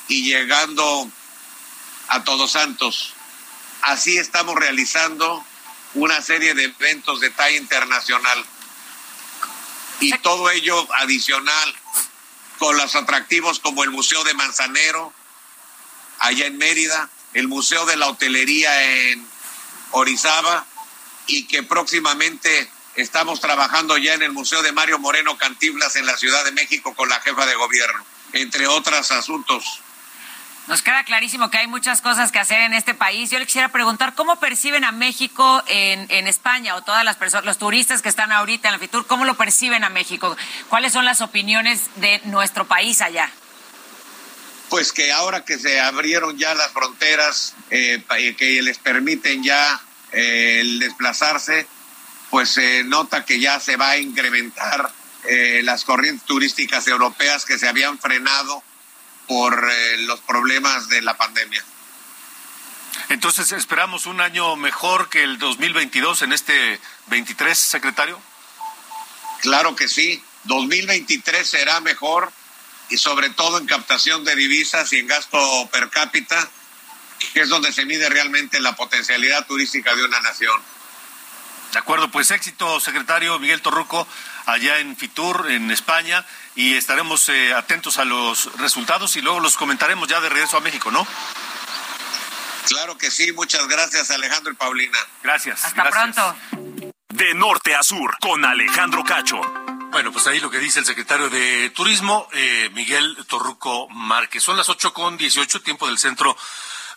y 0.09 0.25
llegando 0.25 1.11
a 2.09 2.25
Todos 2.25 2.53
Santos. 2.53 3.13
Así 3.83 4.19
estamos 4.19 4.57
realizando 4.57 5.45
una 5.95 6.21
serie 6.21 6.55
de 6.55 6.65
eventos 6.65 7.21
de 7.21 7.31
talla 7.31 7.57
internacional. 7.57 8.45
Y 10.01 10.13
todo 10.19 10.51
ello 10.51 10.87
adicional 10.95 11.75
con 12.59 12.77
los 12.77 12.95
atractivos 12.95 13.61
como 13.61 13.85
el 13.85 13.91
Museo 13.91 14.25
de 14.25 14.35
Manzanero, 14.35 15.13
allá 16.19 16.47
en 16.47 16.59
Mérida, 16.59 17.09
el 17.35 17.49
Museo 17.49 17.87
de 17.87 17.97
la 17.97 18.09
Hotelería 18.09 19.11
en 19.11 19.27
Orizaba 19.93 20.67
y 21.27 21.47
que 21.47 21.63
próximamente 21.63 22.71
estamos 22.95 23.41
trabajando 23.41 23.97
ya 23.97 24.15
en 24.15 24.23
el 24.23 24.33
Museo 24.33 24.63
de 24.63 24.73
Mario 24.73 24.99
Moreno 24.99 25.39
Cantiblas 25.39 25.97
en 25.97 26.07
la 26.07 26.17
Ciudad 26.17 26.45
de 26.45 26.53
México 26.53 26.95
con 26.95 27.09
la 27.09 27.21
jefa 27.21 27.47
de 27.47 27.55
gobierno, 27.55 28.05
entre 28.33 28.67
otros 28.67 29.11
asuntos. 29.13 29.83
Nos 30.69 30.83
queda 30.83 31.03
clarísimo 31.03 31.51
que 31.51 31.57
hay 31.57 31.67
muchas 31.67 32.03
cosas 32.03 32.31
que 32.31 32.39
hacer 32.39 32.61
en 32.61 32.75
este 32.75 32.93
país. 32.93 33.31
Yo 33.31 33.39
le 33.39 33.47
quisiera 33.47 33.71
preguntar, 33.71 34.15
¿cómo 34.15 34.39
perciben 34.39 34.85
a 34.85 34.93
México 34.93 35.63
en, 35.67 36.27
España 36.29 36.77
o 36.77 36.83
todas 36.83 37.07
las 37.07 37.17
personas, 37.17 37.47
los 37.47 37.57
turistas 37.57 38.03
que 38.03 38.11
están 38.11 38.33
ahorita 38.33 38.69
en 38.69 38.73
la 38.73 38.79
FITUR, 38.79 39.07
cómo 39.07 39.25
lo 39.25 39.35
perciben 39.35 39.83
a 39.83 39.89
México? 39.89 40.37
¿Cuáles 40.69 40.93
son 40.93 41.07
las 41.07 41.23
opiniones 41.23 41.89
de 41.97 42.21
nuestro 42.25 42.67
país 42.67 43.01
allá? 43.01 43.31
Pues 44.69 44.93
que 44.93 45.11
ahora 45.11 45.43
que 45.43 45.59
se 45.59 45.81
abrieron 45.81 46.37
ya 46.37 46.55
las 46.55 46.71
fronteras, 46.71 47.55
eh, 47.71 48.05
que 48.37 48.61
les 48.61 48.79
permiten 48.79 49.43
ya 49.43 49.81
eh, 50.13 50.59
el 50.61 50.81
desplazarse, 50.81 51.67
pues 52.29 52.51
se 52.51 52.85
nota 52.85 53.25
que 53.25 53.41
ya 53.41 53.59
se 53.59 53.77
va 53.77 53.93
a 53.93 53.97
incrementar 53.97 54.93
eh, 55.25 55.63
las 55.65 55.85
corrientes 55.85 56.27
turísticas 56.27 56.87
europeas 56.89 57.47
que 57.47 57.59
se 57.59 57.67
habían 57.67 57.99
frenado 57.99 58.63
por 59.29 59.71
eh, 59.71 59.99
los 59.99 60.21
problemas 60.21 60.89
de 60.89 61.03
la 61.03 61.17
pandemia. 61.17 61.63
Entonces, 63.11 63.53
¿esperamos 63.53 64.07
un 64.07 64.21
año 64.21 64.57
mejor 64.57 65.09
que 65.09 65.23
el 65.23 65.39
2022 65.39 66.23
en 66.23 66.33
este 66.33 66.81
23, 67.07 67.57
secretario? 67.57 68.21
Claro 69.41 69.77
que 69.77 69.89
sí. 69.89 70.23
2023 70.45 71.49
será 71.49 71.81
mejor 71.81 72.33
y 72.91 72.97
sobre 72.97 73.31
todo 73.31 73.59
en 73.59 73.67
captación 73.67 74.25
de 74.25 74.35
divisas 74.35 74.93
y 74.93 74.99
en 74.99 75.07
gasto 75.07 75.39
per 75.71 75.91
cápita, 75.91 76.49
que 77.35 77.41
es 77.41 77.49
donde 77.49 77.73
se 77.73 77.85
mide 77.85 78.09
realmente 78.09 78.61
la 78.61 78.75
potencialidad 78.75 79.47
turística 79.47 79.95
de 79.95 80.05
una 80.05 80.21
nación. 80.21 80.61
De 81.73 81.79
acuerdo, 81.79 82.11
pues 82.11 82.31
éxito, 82.31 82.81
secretario 82.81 83.39
Miguel 83.39 83.61
Torruco, 83.61 84.09
allá 84.49 84.79
en 84.79 84.97
Fitur, 84.97 85.51
en 85.51 85.71
España, 85.71 86.25
y 86.55 86.75
estaremos 86.75 87.29
eh, 87.29 87.55
atentos 87.55 87.99
a 87.99 88.05
los 88.05 88.53
resultados 88.59 89.17
y 89.17 89.21
luego 89.21 89.41
los 89.41 89.57
comentaremos 89.57 90.09
ya 90.09 90.21
de 90.21 90.29
regreso 90.29 90.57
a 90.57 90.61
México, 90.61 90.91
¿no? 90.91 91.07
Claro 92.67 92.99
que 92.99 93.11
sí, 93.11 93.33
muchas 93.33 93.67
gracias 93.67 94.11
Alejandro 94.11 94.53
y 94.53 94.57
Paulina. 94.57 94.99
Gracias. 95.23 95.65
Hasta 95.65 95.89
pronto. 95.91 96.37
De 97.09 97.35
norte 97.35 97.75
a 97.75 97.83
sur, 97.83 98.17
con 98.21 98.45
Alejandro 98.45 99.03
Cacho. 99.05 99.41
Bueno, 99.91 100.13
pues 100.13 100.27
ahí 100.27 100.39
lo 100.39 100.51
que 100.51 100.59
dice 100.59 100.81
el 100.81 100.85
secretario 100.85 101.31
de 101.31 101.71
Turismo, 101.71 102.29
eh, 102.33 102.71
Miguel 102.75 103.17
Torruco 103.27 103.89
Márquez. 103.89 104.43
Son 104.43 104.57
las 104.57 104.69
ocho 104.69 104.93
con 104.93 105.17
dieciocho, 105.17 105.63
tiempo 105.63 105.87
del 105.87 105.99
centro 105.99 106.37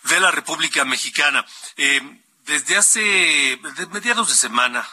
de 0.04 0.20
la 0.20 0.30
República 0.30 0.84
Mexicana. 0.84 1.44
Eh, 1.76 2.02
desde 2.44 2.76
hace, 2.76 3.58
desde 3.62 3.86
mediados 3.86 4.28
de 4.28 4.34
semana, 4.34 4.86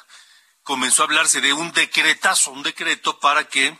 comenzó 0.69 1.01
a 1.01 1.05
hablarse 1.05 1.41
de 1.41 1.51
un 1.51 1.71
decretazo, 1.71 2.51
un 2.51 2.61
decreto 2.61 3.19
para 3.19 3.47
que 3.47 3.75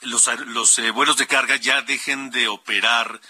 los, 0.00 0.26
los 0.46 0.78
eh, 0.78 0.90
vuelos 0.90 1.18
de 1.18 1.26
carga 1.26 1.56
ya 1.56 1.82
dejen 1.82 2.30
de 2.30 2.48
operar 2.48 3.20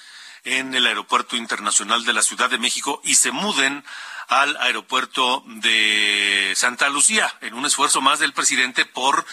en 0.44 0.72
el 0.72 0.86
Aeropuerto 0.86 1.34
Internacional 1.34 2.04
de 2.04 2.12
la 2.12 2.22
Ciudad 2.22 2.48
de 2.48 2.58
México 2.58 3.00
y 3.02 3.16
se 3.16 3.32
muden 3.32 3.84
al 4.28 4.56
aeropuerto 4.58 5.42
de 5.44 6.52
Santa 6.54 6.88
Lucía, 6.88 7.36
en 7.40 7.52
un 7.54 7.66
esfuerzo 7.66 8.00
más 8.00 8.20
del 8.20 8.32
presidente 8.32 8.84
por, 8.84 9.26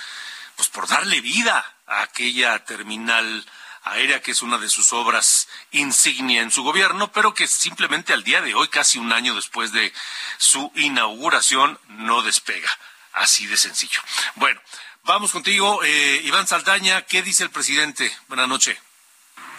pues 0.56 0.69
por 0.69 0.88
darle 0.88 1.21
vida 1.21 1.63
a 1.86 2.02
aquella 2.02 2.65
terminal 2.65 3.45
aérea 3.84 4.23
que 4.23 4.32
es 4.32 4.41
una 4.41 4.58
de 4.58 4.69
sus 4.69 4.91
obras 4.91 5.47
insignia 5.69 6.41
en 6.41 6.49
su 6.49 6.63
gobierno, 6.63 7.12
pero 7.12 7.36
que 7.36 7.45
simplemente 7.45 8.12
al 8.12 8.23
día 8.23 8.41
de 8.41 8.56
hoy, 8.56 8.69
casi 8.69 8.97
un 8.97 9.13
año 9.13 9.36
después 9.36 9.71
de 9.71 9.93
su 10.39 10.71
inauguración, 10.73 11.80
no 11.89 12.23
despega. 12.23 12.71
Así 13.13 13.47
de 13.47 13.58
sencillo. 13.58 14.02
Bueno, 14.36 14.60
vamos 15.04 15.32
contigo, 15.32 15.84
eh, 15.84 16.21
Iván 16.23 16.47
Saldaña. 16.47 17.04
¿Qué 17.04 17.21
dice 17.21 17.43
el 17.43 17.49
presidente? 17.52 18.12
Buenas 18.28 18.47
noches. 18.47 18.78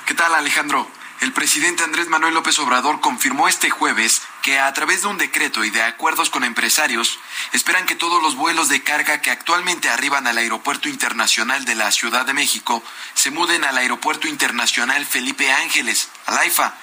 ¿Qué 0.07 0.15
tal, 0.15 0.35
Alejandro? 0.35 0.91
El 1.25 1.33
presidente 1.33 1.83
Andrés 1.83 2.09
Manuel 2.09 2.35
López 2.35 2.59
Obrador 2.59 3.01
confirmó 3.01 3.49
este 3.49 3.71
jueves 3.71 4.21
que 4.43 4.59
a 4.59 4.71
través 4.75 5.01
de 5.01 5.09
un 5.09 5.17
decreto 5.17 5.65
y 5.65 5.71
de 5.71 5.81
acuerdos 5.81 6.29
con 6.29 6.45
empresarios, 6.45 7.19
esperan 7.55 7.87
que 7.87 7.95
todos 7.95 8.23
los 8.23 8.37
vuelos 8.37 8.69
de 8.69 8.83
carga 8.83 9.23
que 9.23 9.31
actualmente 9.31 9.89
arriban 9.89 10.27
al 10.27 10.37
Aeropuerto 10.37 10.87
Internacional 10.91 11.65
de 11.65 11.77
la 11.77 11.91
Ciudad 11.93 12.27
de 12.27 12.35
México 12.35 12.85
se 13.15 13.31
muden 13.31 13.65
al 13.65 13.79
Aeropuerto 13.79 14.29
Internacional 14.29 15.07
Felipe 15.07 15.51
Ángeles, 15.51 16.11
al 16.27 16.37
AIFA. 16.37 16.75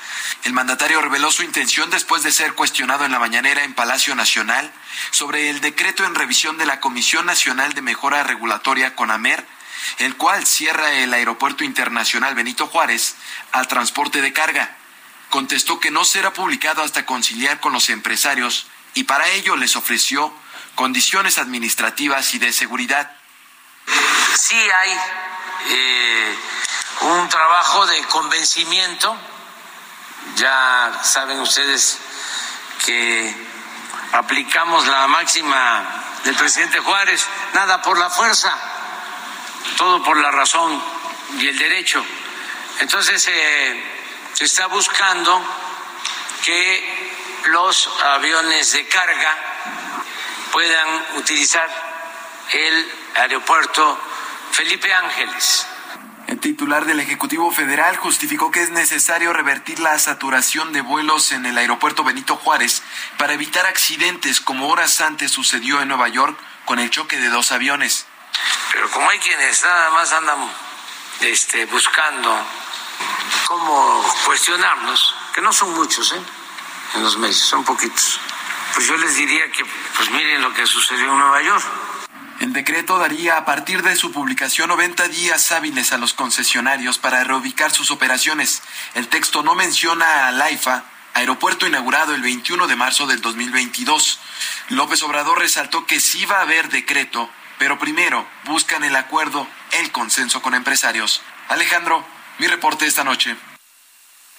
El 0.43 0.53
mandatario 0.53 1.01
reveló 1.01 1.29
su 1.29 1.43
intención 1.43 1.91
después 1.91 2.23
de 2.23 2.31
ser 2.31 2.55
cuestionado 2.55 3.05
en 3.05 3.11
la 3.11 3.19
mañanera 3.19 3.63
en 3.63 3.75
Palacio 3.75 4.15
Nacional 4.15 4.73
sobre 5.11 5.51
el 5.51 5.61
decreto 5.61 6.03
en 6.03 6.15
revisión 6.15 6.57
de 6.57 6.65
la 6.65 6.79
Comisión 6.79 7.27
Nacional 7.27 7.73
de 7.73 7.83
Mejora 7.83 8.23
Regulatoria 8.23 8.95
CONAMER 8.95 9.45
el 9.99 10.15
cual 10.17 10.45
cierra 10.45 10.91
el 10.91 11.13
Aeropuerto 11.13 11.63
Internacional 11.63 12.35
Benito 12.35 12.67
Juárez 12.67 13.15
al 13.51 13.67
transporte 13.67 14.21
de 14.21 14.33
carga. 14.33 14.75
Contestó 15.29 15.79
que 15.79 15.91
no 15.91 16.03
será 16.03 16.33
publicado 16.33 16.83
hasta 16.83 17.05
conciliar 17.05 17.59
con 17.59 17.73
los 17.73 17.89
empresarios 17.89 18.67
y 18.93 19.03
para 19.03 19.27
ello 19.29 19.55
les 19.55 19.75
ofreció 19.75 20.33
condiciones 20.75 21.37
administrativas 21.37 22.33
y 22.33 22.39
de 22.39 22.51
seguridad. 22.51 23.11
Sí 24.37 24.55
hay 24.55 24.97
eh, 25.69 26.35
un 27.01 27.29
trabajo 27.29 27.85
de 27.87 28.03
convencimiento, 28.05 29.15
ya 30.35 30.99
saben 31.03 31.39
ustedes 31.39 31.97
que 32.85 33.35
aplicamos 34.13 34.87
la 34.87 35.07
máxima 35.07 36.03
del 36.23 36.35
presidente 36.35 36.79
Juárez, 36.79 37.25
nada 37.53 37.81
por 37.81 37.97
la 37.97 38.09
fuerza 38.09 38.55
todo 39.77 40.03
por 40.03 40.17
la 40.17 40.31
razón 40.31 40.81
y 41.39 41.47
el 41.47 41.57
derecho. 41.57 42.03
Entonces 42.79 43.27
eh, 43.27 43.83
se 44.33 44.45
está 44.45 44.67
buscando 44.67 45.41
que 46.43 47.11
los 47.49 47.89
aviones 48.03 48.71
de 48.73 48.87
carga 48.87 49.37
puedan 50.51 50.87
utilizar 51.17 51.69
el 52.51 52.91
aeropuerto 53.15 53.99
Felipe 54.51 54.93
Ángeles. 54.93 55.67
El 56.27 56.39
titular 56.39 56.85
del 56.85 56.99
Ejecutivo 56.99 57.51
Federal 57.51 57.97
justificó 57.97 58.51
que 58.51 58.61
es 58.61 58.69
necesario 58.69 59.33
revertir 59.33 59.79
la 59.79 59.97
saturación 59.99 60.71
de 60.71 60.81
vuelos 60.81 61.31
en 61.31 61.45
el 61.45 61.57
aeropuerto 61.57 62.03
Benito 62.03 62.35
Juárez 62.37 62.83
para 63.17 63.33
evitar 63.33 63.65
accidentes 63.65 64.39
como 64.39 64.69
horas 64.69 65.01
antes 65.01 65.31
sucedió 65.31 65.81
en 65.81 65.89
Nueva 65.89 66.07
York 66.07 66.39
con 66.65 66.79
el 66.79 66.89
choque 66.89 67.17
de 67.17 67.29
dos 67.29 67.51
aviones. 67.51 68.07
Pero 68.73 68.89
como 68.89 69.09
hay 69.09 69.19
quienes 69.19 69.63
nada 69.63 69.89
más 69.91 70.11
andan 70.13 70.51
este, 71.21 71.65
buscando 71.65 72.45
cómo 73.47 74.15
cuestionarnos, 74.25 75.15
que 75.33 75.41
no 75.41 75.51
son 75.51 75.73
muchos, 75.73 76.11
¿eh? 76.13 76.21
En 76.95 77.03
los 77.03 77.17
medios, 77.17 77.37
son 77.37 77.63
poquitos. 77.63 78.19
Pues 78.73 78.87
yo 78.87 78.97
les 78.97 79.15
diría 79.15 79.51
que, 79.51 79.65
pues 79.65 80.09
miren 80.11 80.41
lo 80.41 80.53
que 80.53 80.65
sucedió 80.65 81.11
en 81.11 81.19
Nueva 81.19 81.41
York. 81.41 81.63
El 82.39 82.53
decreto 82.53 82.97
daría 82.97 83.37
a 83.37 83.45
partir 83.45 83.83
de 83.83 83.95
su 83.95 84.11
publicación 84.11 84.69
90 84.69 85.07
días 85.09 85.51
hábiles 85.51 85.93
a 85.93 85.97
los 85.97 86.13
concesionarios 86.13 86.97
para 86.97 87.23
reubicar 87.23 87.71
sus 87.71 87.91
operaciones. 87.91 88.63
El 88.95 89.07
texto 89.09 89.43
no 89.43 89.53
menciona 89.53 90.27
al 90.27 90.41
AIFA, 90.41 90.83
aeropuerto 91.13 91.67
inaugurado 91.67 92.15
el 92.15 92.21
21 92.21 92.67
de 92.67 92.75
marzo 92.75 93.05
del 93.05 93.21
2022. 93.21 94.19
López 94.69 95.03
Obrador 95.03 95.37
resaltó 95.37 95.85
que 95.85 95.99
sí 95.99 96.25
va 96.25 96.37
a 96.37 96.41
haber 96.41 96.69
decreto 96.69 97.29
pero 97.61 97.77
primero 97.77 98.27
buscan 98.45 98.83
el 98.83 98.95
acuerdo, 98.95 99.47
el 99.73 99.91
consenso 99.91 100.41
con 100.41 100.55
empresarios. 100.55 101.21
Alejandro, 101.47 102.03
mi 102.39 102.47
reporte 102.47 102.87
esta 102.87 103.03
noche. 103.03 103.37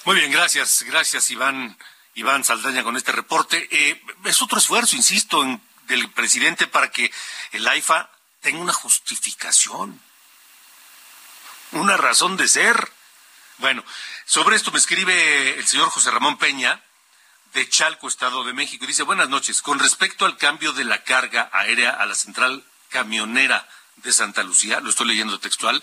Muy 0.04 0.16
bien, 0.16 0.32
gracias, 0.32 0.82
gracias 0.82 1.30
Iván, 1.30 1.78
Iván 2.14 2.42
Saldaña 2.42 2.82
con 2.82 2.96
este 2.96 3.12
reporte. 3.12 3.68
Eh, 3.70 4.02
es 4.24 4.42
otro 4.42 4.58
esfuerzo, 4.58 4.96
insisto, 4.96 5.40
del 5.86 6.10
presidente 6.10 6.66
para 6.66 6.90
que 6.90 7.12
el 7.52 7.68
AIFA 7.68 8.10
tenga 8.40 8.58
una 8.58 8.72
justificación, 8.72 10.00
una 11.70 11.96
razón 11.96 12.36
de 12.36 12.48
ser. 12.48 12.90
Bueno, 13.58 13.84
sobre 14.24 14.56
esto 14.56 14.72
me 14.72 14.80
escribe 14.80 15.60
el 15.60 15.66
señor 15.68 15.90
José 15.90 16.10
Ramón 16.10 16.38
Peña, 16.38 16.82
de 17.54 17.68
Chalco, 17.68 18.08
Estado 18.08 18.42
de 18.42 18.52
México. 18.52 18.84
Dice, 18.84 19.04
buenas 19.04 19.28
noches. 19.28 19.62
Con 19.62 19.78
respecto 19.78 20.24
al 20.24 20.38
cambio 20.38 20.72
de 20.72 20.82
la 20.82 21.04
carga 21.04 21.50
aérea 21.52 21.90
a 21.90 22.04
la 22.04 22.16
central 22.16 22.64
camionera 22.92 23.66
de 23.96 24.12
Santa 24.12 24.42
Lucía, 24.42 24.80
lo 24.80 24.90
estoy 24.90 25.08
leyendo 25.08 25.38
textual, 25.40 25.82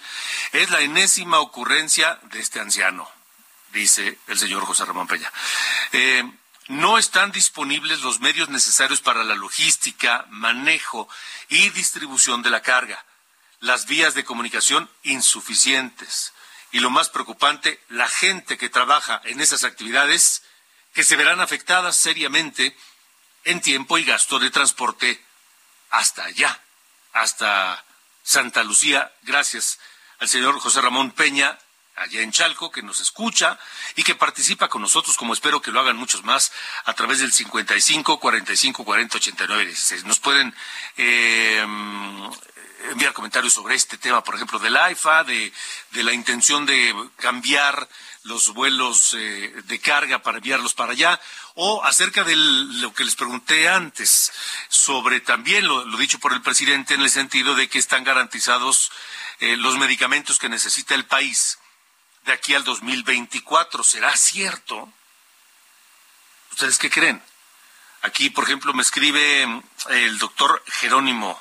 es 0.51 0.69
la 0.69 0.81
enésima 0.81 1.39
ocurrencia 1.39 2.19
de 2.23 2.39
este 2.39 2.59
anciano, 2.59 3.09
dice 3.71 4.19
el 4.27 4.37
señor 4.37 4.65
José 4.65 4.85
Ramón 4.85 5.07
Peña. 5.07 5.31
Eh, 5.91 6.23
no 6.67 6.97
están 6.97 7.31
disponibles 7.31 8.01
los 8.01 8.19
medios 8.19 8.49
necesarios 8.49 9.01
para 9.01 9.23
la 9.23 9.35
logística, 9.35 10.25
manejo 10.29 11.09
y 11.49 11.69
distribución 11.69 12.43
de 12.43 12.51
la 12.51 12.61
carga. 12.61 13.03
Las 13.59 13.87
vías 13.87 14.13
de 14.13 14.23
comunicación 14.23 14.87
insuficientes. 15.01 16.31
Y 16.71 16.79
lo 16.79 16.91
más 16.91 17.09
preocupante, 17.09 17.83
la 17.89 18.07
gente 18.07 18.59
que 18.59 18.69
trabaja 18.69 19.19
en 19.25 19.41
esas 19.41 19.63
actividades 19.63 20.43
que 20.93 21.03
se 21.03 21.15
verán 21.15 21.41
afectadas 21.41 21.95
seriamente 21.97 22.77
en 23.45 23.61
tiempo 23.61 23.97
y 23.97 24.05
gasto 24.05 24.37
de 24.37 24.51
transporte 24.51 25.25
hasta 25.89 26.23
allá 26.25 26.61
hasta 27.13 27.83
Santa 28.23 28.63
Lucía, 28.63 29.11
gracias 29.23 29.79
al 30.19 30.29
señor 30.29 30.59
José 30.59 30.81
Ramón 30.81 31.11
Peña, 31.11 31.57
allá 31.95 32.21
en 32.21 32.31
Chalco, 32.31 32.71
que 32.71 32.81
nos 32.81 33.01
escucha 33.01 33.59
y 33.95 34.03
que 34.03 34.15
participa 34.15 34.69
con 34.69 34.81
nosotros, 34.81 35.17
como 35.17 35.33
espero 35.33 35.61
que 35.61 35.71
lo 35.71 35.79
hagan 35.79 35.97
muchos 35.97 36.23
más, 36.23 36.51
a 36.85 36.93
través 36.93 37.19
del 37.19 37.31
55 37.31 38.19
45 38.19 38.85
40 38.85 39.17
89 39.17 39.65
16. 39.65 40.05
Nos 40.05 40.19
pueden 40.19 40.55
eh, 40.97 41.65
enviar 42.91 43.13
comentarios 43.13 43.53
sobre 43.53 43.75
este 43.75 43.97
tema, 43.97 44.23
por 44.23 44.35
ejemplo, 44.35 44.59
del 44.59 44.75
AIFA, 44.75 45.23
de, 45.23 45.51
de 45.91 46.03
la 46.03 46.13
intención 46.13 46.65
de 46.65 46.93
cambiar 47.17 47.87
los 48.23 48.53
vuelos 48.53 49.13
eh, 49.13 49.53
de 49.65 49.79
carga 49.79 50.19
para 50.19 50.37
enviarlos 50.37 50.73
para 50.73 50.91
allá, 50.91 51.19
o 51.55 51.83
acerca 51.83 52.23
de 52.23 52.35
lo 52.35 52.93
que 52.93 53.03
les 53.03 53.15
pregunté 53.15 53.69
antes, 53.69 54.31
sobre 54.67 55.19
también 55.19 55.67
lo, 55.67 55.85
dicho 55.97 56.19
por 56.19 56.33
el 56.33 56.41
presidente 56.41 56.93
en 56.93 57.01
el 57.01 57.09
sentido 57.09 57.55
de 57.55 57.69
que 57.69 57.79
están 57.79 58.03
garantizados 58.03 58.91
eh, 59.39 59.57
los 59.57 59.77
medicamentos 59.77 60.37
que 60.37 60.49
necesita 60.49 60.95
el 60.95 61.05
país 61.05 61.59
de 62.25 62.33
aquí 62.33 62.53
al 62.53 62.63
2024. 62.63 63.83
¿Será 63.83 64.15
cierto? 64.17 64.91
¿Ustedes 66.51 66.77
qué 66.77 66.89
creen? 66.89 67.21
Aquí, 68.01 68.29
por 68.29 68.43
ejemplo, 68.45 68.73
me 68.73 68.81
escribe 68.81 69.45
mm, 69.45 69.63
el 69.89 70.17
doctor 70.19 70.63
Jerónimo. 70.67 71.39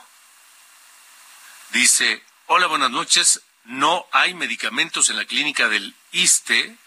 Dice, 1.72 2.22
hola, 2.46 2.66
buenas 2.66 2.90
noches. 2.90 3.42
No 3.64 4.06
hay 4.12 4.32
medicamentos 4.32 5.10
en 5.10 5.16
la 5.16 5.26
clínica 5.26 5.68
del 5.68 5.94
ISTE 6.12 6.78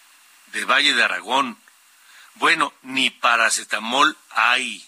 de 0.53 0.65
Valle 0.65 0.95
de 0.95 1.03
Aragón. 1.03 1.59
Bueno, 2.35 2.73
ni 2.81 3.11
paracetamol 3.11 4.17
hay. 4.31 4.83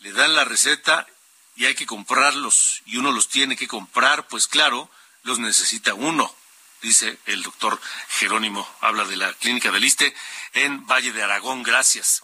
Le 0.00 0.12
dan 0.12 0.34
la 0.34 0.44
receta 0.44 1.06
y 1.54 1.64
hay 1.64 1.74
que 1.74 1.86
comprarlos 1.86 2.82
y 2.84 2.98
uno 2.98 3.10
los 3.10 3.30
tiene 3.30 3.56
que 3.56 3.66
comprar, 3.66 4.28
pues 4.28 4.46
claro, 4.46 4.90
los 5.22 5.38
necesita 5.38 5.94
uno, 5.94 6.32
dice 6.82 7.18
el 7.24 7.42
doctor 7.42 7.80
Jerónimo. 8.10 8.68
Habla 8.82 9.06
de 9.06 9.16
la 9.16 9.32
clínica 9.32 9.70
del 9.70 9.84
ISTE 9.84 10.14
en 10.52 10.86
Valle 10.86 11.12
de 11.12 11.22
Aragón. 11.22 11.62
Gracias. 11.62 12.22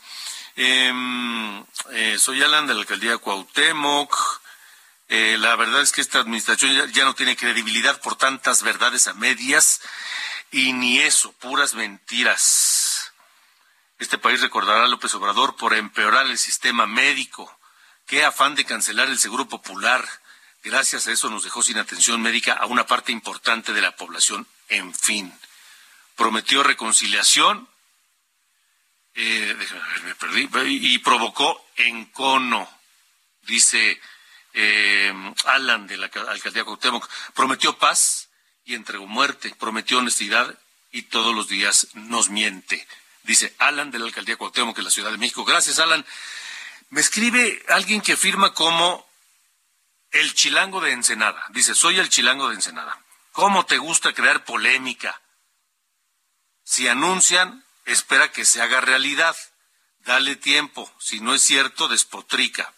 Em, 0.56 1.64
eh, 1.92 2.18
soy 2.18 2.42
Alan 2.42 2.66
de 2.66 2.74
la 2.74 2.80
alcaldía 2.80 3.16
Cuauhtémoc. 3.16 4.41
Eh, 5.14 5.36
la 5.36 5.56
verdad 5.56 5.82
es 5.82 5.92
que 5.92 6.00
esta 6.00 6.20
administración 6.20 6.90
ya, 6.90 7.04
no 7.04 7.14
tiene 7.14 7.36
credibilidad 7.36 8.00
por 8.00 8.16
tantas 8.16 8.62
verdades 8.62 9.08
a 9.08 9.12
medias 9.12 9.82
y 10.50 10.72
ni 10.72 11.00
eso, 11.00 11.32
puras 11.32 11.74
mentiras. 11.74 13.12
Este 13.98 14.16
país 14.16 14.40
recordará 14.40 14.84
a 14.84 14.88
López 14.88 15.14
Obrador 15.14 15.54
por 15.56 15.74
empeorar 15.74 16.28
el 16.28 16.38
sistema 16.38 16.86
médico. 16.86 17.54
Qué 18.06 18.24
afán 18.24 18.54
de 18.54 18.64
cancelar 18.64 19.08
el 19.08 19.18
seguro 19.18 19.46
popular. 19.50 20.02
Gracias 20.64 21.06
a 21.06 21.12
eso 21.12 21.28
nos 21.28 21.44
dejó 21.44 21.62
sin 21.62 21.76
atención 21.76 22.22
médica 22.22 22.54
a 22.54 22.64
una 22.64 22.86
parte 22.86 23.12
importante 23.12 23.74
de 23.74 23.82
la 23.82 23.94
población. 23.94 24.46
En 24.70 24.94
fin, 24.94 25.30
prometió 26.16 26.62
reconciliación. 26.62 27.68
Eh, 29.14 29.54
déjame 29.58 30.00
me 30.04 30.14
perdí. 30.14 30.48
Y 30.94 30.98
provocó 31.00 31.66
encono, 31.76 32.66
dice 33.42 34.00
eh, 34.54 35.12
Alan 35.46 35.86
de 35.86 35.96
la 35.96 36.06
alcaldía 36.06 36.64
Cuauhtémoc, 36.64 37.08
prometió 37.34 37.78
paz 37.78 38.28
y 38.64 38.74
entregó 38.74 39.06
muerte, 39.06 39.54
prometió 39.58 39.98
honestidad 39.98 40.58
y 40.90 41.02
todos 41.02 41.34
los 41.34 41.48
días 41.48 41.88
nos 41.94 42.28
miente. 42.28 42.86
Dice 43.24 43.54
Alan 43.58 43.90
de 43.90 43.98
la 43.98 44.06
alcaldía 44.06 44.36
Cuauhtémoc 44.36 44.76
en 44.78 44.84
la 44.84 44.90
Ciudad 44.90 45.10
de 45.10 45.18
México. 45.18 45.44
Gracias, 45.44 45.78
Alan. 45.78 46.04
Me 46.90 47.00
escribe 47.00 47.64
alguien 47.68 48.00
que 48.00 48.12
afirma 48.12 48.52
como 48.52 49.08
el 50.10 50.34
chilango 50.34 50.80
de 50.80 50.92
Ensenada. 50.92 51.42
Dice, 51.50 51.74
soy 51.74 51.98
el 51.98 52.08
chilango 52.08 52.48
de 52.48 52.56
Ensenada. 52.56 52.98
¿Cómo 53.32 53.64
te 53.64 53.78
gusta 53.78 54.12
crear 54.12 54.44
polémica? 54.44 55.20
Si 56.64 56.86
anuncian 56.86 57.64
espera 57.86 58.30
que 58.30 58.44
se 58.44 58.60
haga 58.60 58.80
realidad. 58.80 59.36
Dale 60.00 60.36
tiempo. 60.36 60.90
Si 60.98 61.20
no 61.20 61.34
es 61.34 61.42
cierto, 61.42 61.88
despotrica. 61.88 62.72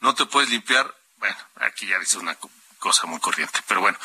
No 0.00 0.14
te 0.14 0.26
puedes 0.26 0.50
limpiar. 0.50 0.94
Bueno, 1.24 1.38
aquí 1.56 1.86
ya 1.86 1.98
dice 1.98 2.18
una 2.18 2.36
cosa 2.78 3.06
muy 3.06 3.18
corriente. 3.18 3.58
Pero 3.66 3.80
bueno, 3.80 3.98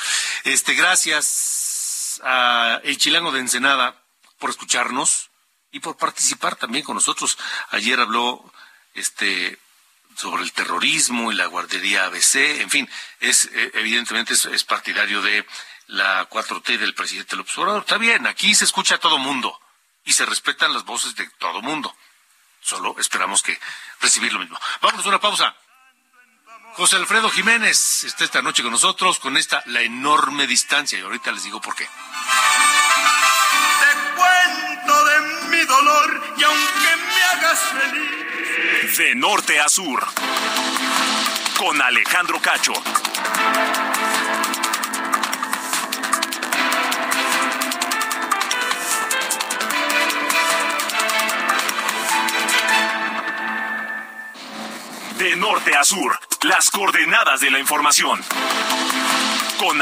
este, 0.46 0.74
gracias 0.74 2.22
a 2.24 2.80
el 2.86 2.98
chilango 2.98 3.34
de 3.34 3.42
Ensenada 3.42 4.02
por 4.38 4.52
escucharnos 4.52 5.30
y 5.74 5.82
por 5.82 5.98
participar 5.98 6.56
también 6.56 6.86
con 6.86 6.96
nosotros. 6.96 7.38
Ayer 7.72 8.00
habló 8.00 8.54
este 8.94 9.60
sobre 10.16 10.44
el 10.44 10.54
terrorismo 10.54 11.30
y 11.30 11.36
la 11.36 11.48
guardería 11.48 12.06
ABC, 12.06 12.36
en 12.62 12.70
fin, 12.70 12.90
es 13.20 13.50
eh, 13.52 13.72
evidentemente 13.74 14.34
es, 14.34 14.64
partidario 14.64 15.22
de 15.22 15.46
la 15.88 16.30
4T 16.30 16.78
del 16.78 16.94
presidente 16.94 17.36
López 17.36 17.58
Obrador. 17.58 17.82
Está 17.82 17.98
bien, 17.98 18.28
aquí 18.28 18.56
se 18.56 18.64
escucha 18.64 18.96
a 18.96 19.00
todo 19.00 19.18
mundo 19.18 19.60
y 20.06 20.14
se 20.14 20.26
respetan 20.26 20.72
las 20.72 20.86
voces 20.86 21.16
de 21.16 21.30
todo 21.38 21.62
mundo. 21.62 21.94
Solo 22.62 22.96
esperamos 22.98 23.42
que 23.42 23.60
recibir 24.00 24.32
lo 24.32 24.40
mismo. 24.40 24.58
Vamos 24.82 25.06
a 25.06 25.10
una 25.10 25.20
pausa. 25.20 25.54
José 26.74 26.96
Alfredo 26.96 27.30
Jiménez 27.30 28.04
está 28.06 28.24
esta 28.24 28.42
noche 28.42 28.64
con 28.64 28.72
nosotros 28.72 29.20
con 29.20 29.38
esta 29.38 29.62
la 29.66 29.82
enorme 29.82 30.48
distancia 30.48 30.98
y 30.98 31.02
ahorita 31.02 31.32
les 31.32 31.44
digo 31.44 31.60
por 31.60 31.76
qué. 31.76 31.86
Te 31.86 31.90
cuento 34.16 35.06
de 35.06 35.22
mi 35.50 35.66
dolor 35.66 36.24
y 36.38 36.44
aunque 36.44 36.96
me 37.08 37.24
hagas 37.24 37.60
feliz. 37.60 38.98
De 38.98 39.16
norte 39.16 39.60
a 39.60 39.70
sur. 39.70 40.06
Con 41.58 41.82
Alejandro 41.82 42.40
Cacho. 42.40 42.74
De 55.18 55.36
norte 55.36 55.76
a 55.76 55.84
sur, 55.84 56.18
las 56.44 56.70
coordenadas 56.70 57.42
de 57.42 57.50
la 57.50 57.60
información. 57.60 58.20
Con 59.60 59.82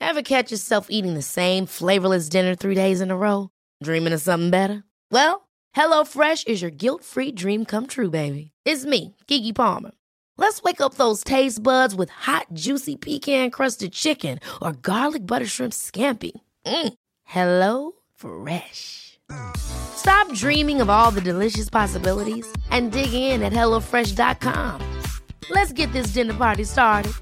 Ever 0.00 0.22
catch 0.22 0.50
yourself 0.50 0.88
eating 0.90 1.14
the 1.14 1.22
same 1.22 1.66
flavorless 1.66 2.28
dinner 2.28 2.54
three 2.54 2.74
days 2.74 3.00
in 3.00 3.10
a 3.10 3.16
row? 3.16 3.50
Dreaming 3.82 4.12
of 4.12 4.20
something 4.20 4.50
better? 4.50 4.82
Well, 5.10 5.48
HelloFresh 5.76 6.48
is 6.48 6.60
your 6.60 6.70
guilt-free 6.70 7.32
dream 7.32 7.64
come 7.64 7.86
true, 7.86 8.10
baby. 8.10 8.50
It's 8.64 8.84
me, 8.84 9.14
Kiki 9.26 9.52
Palmer. 9.52 9.92
Let's 10.36 10.62
wake 10.62 10.80
up 10.80 10.94
those 10.94 11.22
taste 11.22 11.62
buds 11.62 11.94
with 11.94 12.10
hot, 12.10 12.46
juicy 12.52 12.96
pecan-crusted 12.96 13.92
chicken 13.92 14.40
or 14.60 14.72
garlic 14.72 15.26
butter 15.26 15.46
shrimp 15.46 15.72
scampi. 15.72 16.32
Mm. 16.66 16.94
Hello 17.24 17.92
Fresh. 18.16 19.09
Stop 19.56 20.32
dreaming 20.34 20.80
of 20.80 20.88
all 20.88 21.10
the 21.10 21.20
delicious 21.20 21.68
possibilities 21.68 22.50
and 22.70 22.90
dig 22.90 23.12
in 23.12 23.42
at 23.42 23.52
HelloFresh.com. 23.52 24.80
Let's 25.50 25.72
get 25.72 25.92
this 25.92 26.12
dinner 26.14 26.34
party 26.34 26.64
started. 26.64 27.12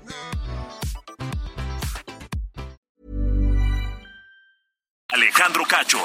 Alejandro 5.12 5.64
Cacho. 5.64 5.99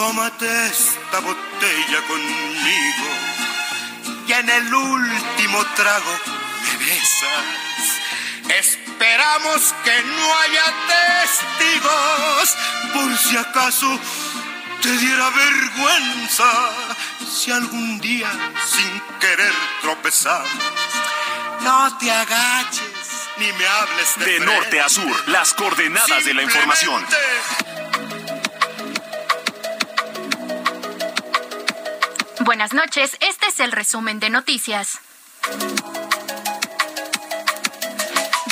Tómate 0.02 0.66
esta 0.66 1.20
botella 1.20 2.00
conmigo 2.08 3.08
y 4.26 4.32
en 4.32 4.50
el 4.50 4.74
último 4.74 5.64
trago 5.76 6.18
me 6.64 6.84
besas. 6.84 8.00
Esperamos 8.48 9.72
que 9.84 10.02
no 10.02 10.38
haya 10.38 10.64
testigos 11.22 12.56
por 12.92 13.16
si 13.16 13.36
acaso 13.36 14.00
te 14.82 14.90
diera 14.98 15.30
vergüenza 15.30 16.50
si 17.32 17.52
algún 17.52 18.00
día 18.00 18.28
sin 18.66 19.02
querer 19.20 19.54
tropezamos. 19.82 20.50
No 21.60 21.96
te 21.98 22.10
agaches 22.10 23.28
ni 23.36 23.52
me 23.52 23.66
hables 23.68 24.18
de, 24.18 24.24
de 24.24 24.40
norte 24.40 24.80
a 24.80 24.88
sur, 24.88 25.28
las 25.28 25.54
coordenadas 25.54 26.24
de 26.24 26.34
la 26.34 26.42
información. 26.42 27.06
Buenas 32.44 32.74
noches, 32.74 33.16
este 33.20 33.46
es 33.46 33.60
el 33.60 33.70
resumen 33.70 34.18
de 34.18 34.28
noticias. 34.28 34.98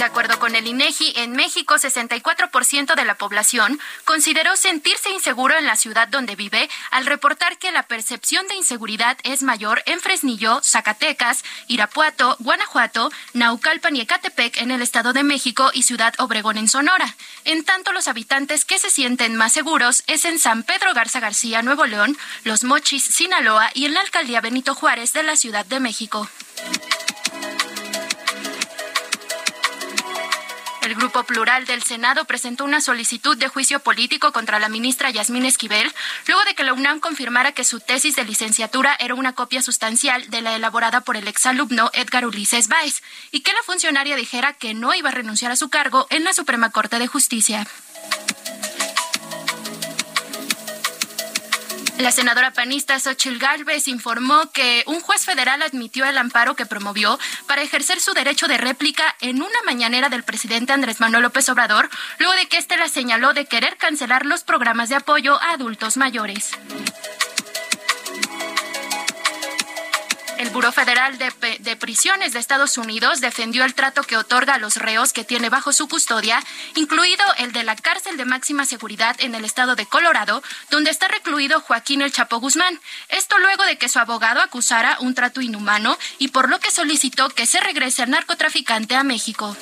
De 0.01 0.07
acuerdo 0.07 0.39
con 0.39 0.55
el 0.55 0.67
INEGI, 0.67 1.13
en 1.17 1.33
México 1.33 1.75
64% 1.75 2.95
de 2.95 3.05
la 3.05 3.17
población 3.17 3.79
consideró 4.07 4.57
sentirse 4.57 5.11
inseguro 5.11 5.59
en 5.59 5.67
la 5.67 5.77
ciudad 5.77 6.09
donde 6.09 6.37
vive 6.37 6.71
al 6.91 7.05
reportar 7.05 7.59
que 7.59 7.71
la 7.71 7.83
percepción 7.83 8.49
de 8.49 8.55
inseguridad 8.55 9.19
es 9.25 9.43
mayor 9.43 9.83
en 9.85 10.01
Fresnillo, 10.01 10.63
Zacatecas, 10.63 11.45
Irapuato, 11.67 12.37
Guanajuato, 12.39 13.11
Naucalpan 13.35 13.95
y 13.95 14.01
Ecatepec 14.01 14.57
en 14.63 14.71
el 14.71 14.81
Estado 14.81 15.13
de 15.13 15.23
México 15.23 15.71
y 15.75 15.83
Ciudad 15.83 16.15
Obregón 16.17 16.57
en 16.57 16.69
Sonora. 16.69 17.15
En 17.45 17.63
tanto, 17.67 17.93
los 17.93 18.09
habitantes 18.09 18.65
que 18.65 18.79
se 18.79 18.89
sienten 18.89 19.37
más 19.37 19.53
seguros 19.53 20.03
es 20.07 20.25
en 20.25 20.39
San 20.39 20.63
Pedro 20.63 20.95
Garza 20.95 21.21
García, 21.21 21.61
Nuevo 21.61 21.85
León, 21.85 22.17
Los 22.45 22.65
Mochis, 22.65 23.05
Sinaloa 23.05 23.69
y 23.75 23.85
en 23.85 23.93
la 23.93 24.01
alcaldía 24.01 24.41
Benito 24.41 24.75
Juárez 24.75 25.13
de 25.13 25.25
la 25.25 25.37
Ciudad 25.37 25.67
de 25.67 25.79
México. 25.79 26.27
Grupo 31.01 31.25
Plural 31.25 31.65
del 31.65 31.83
Senado 31.83 32.27
presentó 32.27 32.63
una 32.63 32.83
solicitud 32.83 33.35
de 33.35 33.49
juicio 33.49 33.81
político 33.81 34.33
contra 34.33 34.59
la 34.59 34.69
ministra 34.69 35.09
Yasmín 35.09 35.47
Esquivel, 35.47 35.91
luego 36.27 36.45
de 36.45 36.55
que 36.55 36.63
la 36.63 36.75
UNAM 36.75 37.01
confirmara 37.01 37.53
que 37.53 37.65
su 37.65 37.81
tesis 37.81 38.17
de 38.17 38.25
licenciatura 38.25 38.97
era 39.01 39.15
una 39.15 39.33
copia 39.33 39.63
sustancial 39.63 40.29
de 40.29 40.43
la 40.43 40.55
elaborada 40.55 41.01
por 41.01 41.17
el 41.17 41.27
exalumno 41.27 41.91
Edgar 41.95 42.27
Ulises 42.27 42.69
Báez, 42.69 43.03
y 43.31 43.41
que 43.41 43.55
la 43.55 43.63
funcionaria 43.65 44.15
dijera 44.15 44.53
que 44.53 44.75
no 44.75 44.93
iba 44.93 45.09
a 45.09 45.13
renunciar 45.13 45.51
a 45.51 45.57
su 45.57 45.71
cargo 45.71 46.07
en 46.11 46.23
la 46.23 46.35
Suprema 46.35 46.69
Corte 46.69 46.99
de 46.99 47.07
Justicia. 47.07 47.67
La 52.01 52.13
senadora 52.13 52.51
panista 52.51 52.99
Xochil 52.99 53.39
Gálvez 53.39 53.87
informó 53.87 54.51
que 54.53 54.85
un 54.87 55.01
juez 55.01 55.27
federal 55.27 55.61
admitió 55.61 56.07
el 56.07 56.17
amparo 56.17 56.57
que 56.57 56.65
promovió 56.65 57.19
para 57.47 57.61
ejercer 57.61 58.01
su 58.01 58.15
derecho 58.15 58.49
de 58.49 58.57
réplica 58.57 59.17
en 59.21 59.43
una 59.43 59.63
mañanera 59.67 60.09
del 60.09 60.23
presidente 60.23 60.73
Andrés 60.73 60.99
Manuel 60.99 61.25
López 61.25 61.51
Obrador, 61.51 61.91
luego 62.19 62.33
de 62.35 62.49
que 62.49 62.57
éste 62.57 62.79
la 62.79 62.89
señaló 62.89 63.35
de 63.35 63.45
querer 63.45 63.77
cancelar 63.77 64.25
los 64.25 64.45
programas 64.45 64.89
de 64.89 64.97
apoyo 64.97 65.39
a 65.43 65.53
adultos 65.53 65.99
mayores. 65.99 66.53
El 70.41 70.49
Buró 70.49 70.73
Federal 70.73 71.19
de, 71.19 71.77
Prisiones 71.77 72.33
de 72.33 72.39
Estados 72.39 72.79
Unidos 72.79 73.21
defendió 73.21 73.63
el 73.67 73.75
trato 73.75 74.03
que 74.03 74.17
otorga 74.17 74.55
a 74.55 74.59
los 74.59 74.77
reos 74.77 75.13
que 75.13 75.23
tiene 75.23 75.51
bajo 75.51 75.71
su 75.71 75.87
custodia, 75.87 76.43
incluido 76.77 77.23
el 77.37 77.53
de 77.53 77.63
la 77.63 77.77
cárcel 77.77 78.17
de 78.17 78.25
máxima 78.25 78.65
seguridad 78.65 79.15
en 79.19 79.35
el 79.35 79.45
estado 79.45 79.77
de 79.77 79.85
Colorado, 79.85 80.43
donde 80.71 80.91
está 80.91 81.09
recluido 81.09 81.61
Joaquín 81.61 82.01
El 82.01 82.11
Chapo 82.11 82.41
Guzmán. 82.41 82.81
Esto 83.11 83.39
luego 83.39 83.65
de 83.65 83.77
que 83.77 83.91
su 83.91 83.99
abogado 83.99 84.41
acusara 84.41 84.97
un 85.01 85.15
trato 85.15 85.43
inhumano 85.43 85.99
y 86.19 86.29
por 86.29 86.49
lo 86.49 86.59
que 86.59 86.71
solicitó 86.71 87.29
que 87.29 87.45
se 87.45 87.61
regrese 87.61 88.03
al 88.03 88.11
narcotraficante 88.11 88.97
a 88.97 89.05
México. 89.05 89.55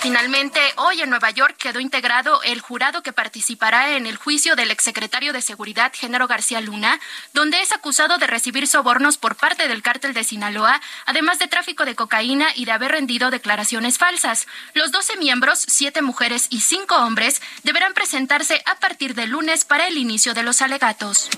Finalmente, 0.00 0.60
hoy 0.76 1.02
en 1.02 1.10
Nueva 1.10 1.30
York 1.30 1.56
quedó 1.58 1.78
integrado 1.78 2.42
el 2.42 2.62
jurado 2.62 3.02
que 3.02 3.12
participará 3.12 3.96
en 3.96 4.06
el 4.06 4.16
juicio 4.16 4.56
del 4.56 4.70
exsecretario 4.70 5.34
de 5.34 5.42
Seguridad, 5.42 5.92
Género 5.94 6.26
García 6.26 6.62
Luna, 6.62 6.98
donde 7.34 7.60
es 7.60 7.70
acusado 7.70 8.16
de 8.16 8.26
recibir 8.26 8.66
sobornos 8.66 9.18
por 9.18 9.36
parte 9.36 9.68
del 9.68 9.82
cártel 9.82 10.14
de 10.14 10.24
Sinaloa, 10.24 10.80
además 11.04 11.38
de 11.38 11.48
tráfico 11.48 11.84
de 11.84 11.94
cocaína 11.94 12.48
y 12.54 12.64
de 12.64 12.72
haber 12.72 12.92
rendido 12.92 13.30
declaraciones 13.30 13.98
falsas. 13.98 14.46
Los 14.72 14.90
12 14.90 15.18
miembros, 15.18 15.62
siete 15.68 16.00
mujeres 16.00 16.46
y 16.48 16.62
cinco 16.62 16.96
hombres, 16.96 17.42
deberán 17.62 17.92
presentarse 17.92 18.62
a 18.64 18.76
partir 18.76 19.14
de 19.14 19.26
lunes 19.26 19.66
para 19.66 19.86
el 19.86 19.98
inicio 19.98 20.32
de 20.32 20.42
los 20.42 20.62
alegatos. 20.62 21.28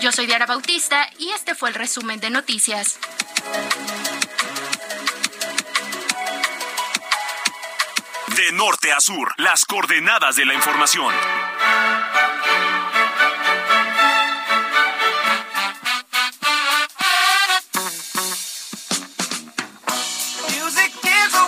Yo 0.00 0.12
soy 0.12 0.26
Diana 0.26 0.46
Bautista 0.46 1.10
y 1.18 1.30
este 1.30 1.56
fue 1.56 1.70
el 1.70 1.74
resumen 1.74 2.20
de 2.20 2.30
noticias. 2.30 3.00
De 8.36 8.50
norte 8.52 8.92
a 8.92 9.00
sur, 9.00 9.32
las 9.36 9.64
coordenadas 9.64 10.34
de 10.34 10.44
la 10.44 10.54
información. 10.54 11.14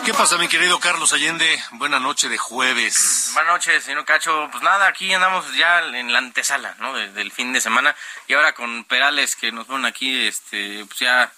¿Qué 0.05 0.14
pasa, 0.14 0.38
mi 0.38 0.46
querido 0.46 0.79
Carlos 0.79 1.12
Allende? 1.12 1.61
Buena 1.72 1.99
noche 1.99 2.29
de 2.29 2.38
jueves. 2.38 3.33
Buenas 3.35 3.55
noches, 3.55 3.83
señor 3.83 4.05
Cacho. 4.05 4.49
Pues 4.53 4.62
nada, 4.62 4.87
aquí 4.87 5.12
andamos 5.12 5.53
ya 5.57 5.81
en 5.81 6.12
la 6.12 6.18
antesala, 6.18 6.77
¿no? 6.79 6.94
del 6.94 7.33
fin 7.33 7.53
de 7.53 7.61
semana. 7.61 7.96
Y 8.29 8.35
ahora 8.35 8.55
con 8.55 8.85
Perales 8.85 9.35
que 9.35 9.51
nos 9.51 9.66
ponen 9.66 9.87
aquí, 9.87 10.29
este, 10.29 10.85
pues 10.87 11.01
ya 11.01 11.33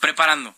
preparando 0.00 0.54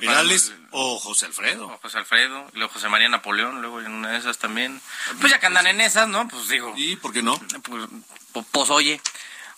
Perales 0.00 0.52
o 0.70 0.98
José 0.98 1.26
Alfredo. 1.26 1.66
O 1.66 1.78
José 1.78 1.98
Alfredo, 1.98 2.46
y 2.52 2.58
luego 2.58 2.72
José 2.72 2.88
María 2.88 3.08
Napoleón, 3.08 3.60
luego 3.60 3.80
en 3.80 3.92
una 3.92 4.10
de 4.10 4.18
esas 4.18 4.38
también. 4.38 4.80
Pues 5.20 5.32
ya 5.32 5.38
que 5.38 5.46
andan 5.46 5.66
en 5.66 5.80
esas, 5.80 6.08
¿no? 6.08 6.28
Pues 6.28 6.48
digo. 6.48 6.72
¿Y 6.76 6.96
por 6.96 7.12
qué 7.12 7.22
no? 7.22 7.40
Pues, 7.62 7.88
pues, 8.50 8.70
oye. 8.70 9.00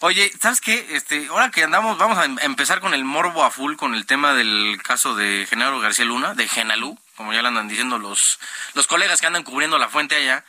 Oye, 0.01 0.31
¿sabes 0.41 0.61
qué? 0.61 0.87
Este, 0.91 1.29
ahora 1.29 1.51
que 1.51 1.63
andamos, 1.63 1.97
vamos 1.97 2.19
a 2.19 2.25
em-, 2.25 2.39
empezar 2.43 2.81
con 2.81 2.93
el 2.95 3.05
morbo 3.05 3.45
a 3.45 3.51
full 3.51 3.77
con 3.77 3.95
el 3.95 4.07
tema 4.07 4.35
del 4.35 4.79
caso 4.83 5.15
de 5.15 5.47
Genaro 5.49 5.81
García 5.81 6.05
Luna, 6.05 6.35
de 6.35 6.47
Genalú, 6.49 6.99
como 7.17 7.33
ya 7.33 7.41
le 7.41 7.49
andan 7.49 7.69
diciendo 7.69 7.99
los, 7.99 8.39
los 8.75 8.87
colegas 8.87 9.21
que 9.21 9.27
andan 9.27 9.45
cubriendo 9.45 9.79
la 9.79 9.89
fuente 9.89 10.17
allá. 10.17 10.45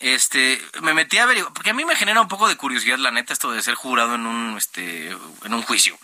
Este, 0.00 0.60
me 0.80 0.94
metí 0.94 1.18
a 1.18 1.26
ver, 1.26 1.44
porque 1.54 1.70
a 1.70 1.74
mí 1.74 1.84
me 1.84 1.96
genera 1.96 2.20
un 2.20 2.28
poco 2.28 2.48
de 2.48 2.56
curiosidad, 2.56 2.98
la 2.98 3.10
neta, 3.10 3.32
esto 3.32 3.52
de 3.52 3.62
ser 3.62 3.74
jurado 3.74 4.14
en 4.14 4.26
un, 4.26 4.56
este, 4.56 5.10
en 5.10 5.54
un 5.54 5.62
juicio. 5.62 5.98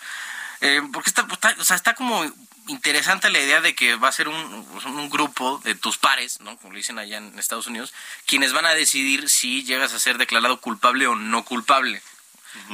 Eh, 0.60 0.82
porque 0.92 1.10
está, 1.10 1.26
o 1.58 1.64
sea, 1.64 1.76
está 1.76 1.94
como 1.94 2.24
interesante 2.70 3.30
la 3.30 3.40
idea 3.40 3.60
de 3.60 3.74
que 3.74 3.96
va 3.96 4.08
a 4.08 4.12
ser 4.12 4.28
un, 4.28 4.36
un, 4.36 5.10
grupo 5.10 5.60
de 5.64 5.74
tus 5.74 5.98
pares, 5.98 6.40
¿no? 6.40 6.56
Como 6.56 6.72
le 6.72 6.78
dicen 6.78 6.98
allá 6.98 7.18
en 7.18 7.38
Estados 7.38 7.66
Unidos, 7.66 7.92
quienes 8.26 8.52
van 8.52 8.66
a 8.66 8.74
decidir 8.74 9.28
si 9.28 9.64
llegas 9.64 9.92
a 9.92 9.98
ser 9.98 10.18
declarado 10.18 10.60
culpable 10.60 11.06
o 11.06 11.14
no 11.14 11.44
culpable. 11.44 12.02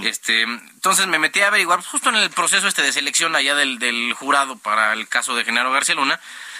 Este, 0.03 0.43
entonces 0.43 1.07
me 1.07 1.19
metí 1.19 1.41
a 1.41 1.49
averiguar 1.49 1.83
justo 1.83 2.09
en 2.09 2.17
el 2.17 2.31
proceso 2.31 2.67
este 2.67 2.81
de 2.81 2.93
selección 2.93 3.37
allá 3.37 3.55
del, 3.55 3.79
del 3.79 4.15
jurado 4.15 4.57
para 4.57 4.95
el 4.95 5.07
caso 5.07 5.37
de 5.37 5.45
Genaro 5.45 5.71
García 5.71 5.95
Luna 5.95 6.19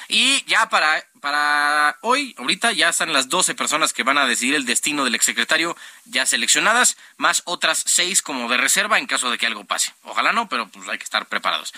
y 0.09 0.45
ya 0.45 0.69
para, 0.69 1.05
para 1.21 1.99
hoy, 2.01 2.35
ahorita 2.39 2.73
ya 2.73 2.91
están 2.91 3.13
las 3.13 3.29
12 3.29 3.55
personas 3.55 3.93
que 3.93 4.05
van 4.05 4.19
a 4.19 4.27
decidir 4.27 4.55
el 4.55 4.65
destino 4.65 5.05
del 5.05 5.17
exsecretario 5.17 5.77
ya 6.05 6.27
seleccionadas, 6.27 6.97
más 7.17 7.43
otras 7.45 7.83
6 7.87 8.23
como 8.23 8.49
de 8.49 8.57
reserva 8.57 8.99
en 8.99 9.07
caso 9.07 9.31
de 9.31 9.39
que 9.39 9.47
algo 9.47 9.65
pase. 9.65 9.93
Ojalá 10.05 10.33
no, 10.33 10.49
pero 10.49 10.69
pues 10.69 10.89
hay 10.89 10.99
que 10.99 11.05
estar 11.05 11.27
preparados. 11.27 11.75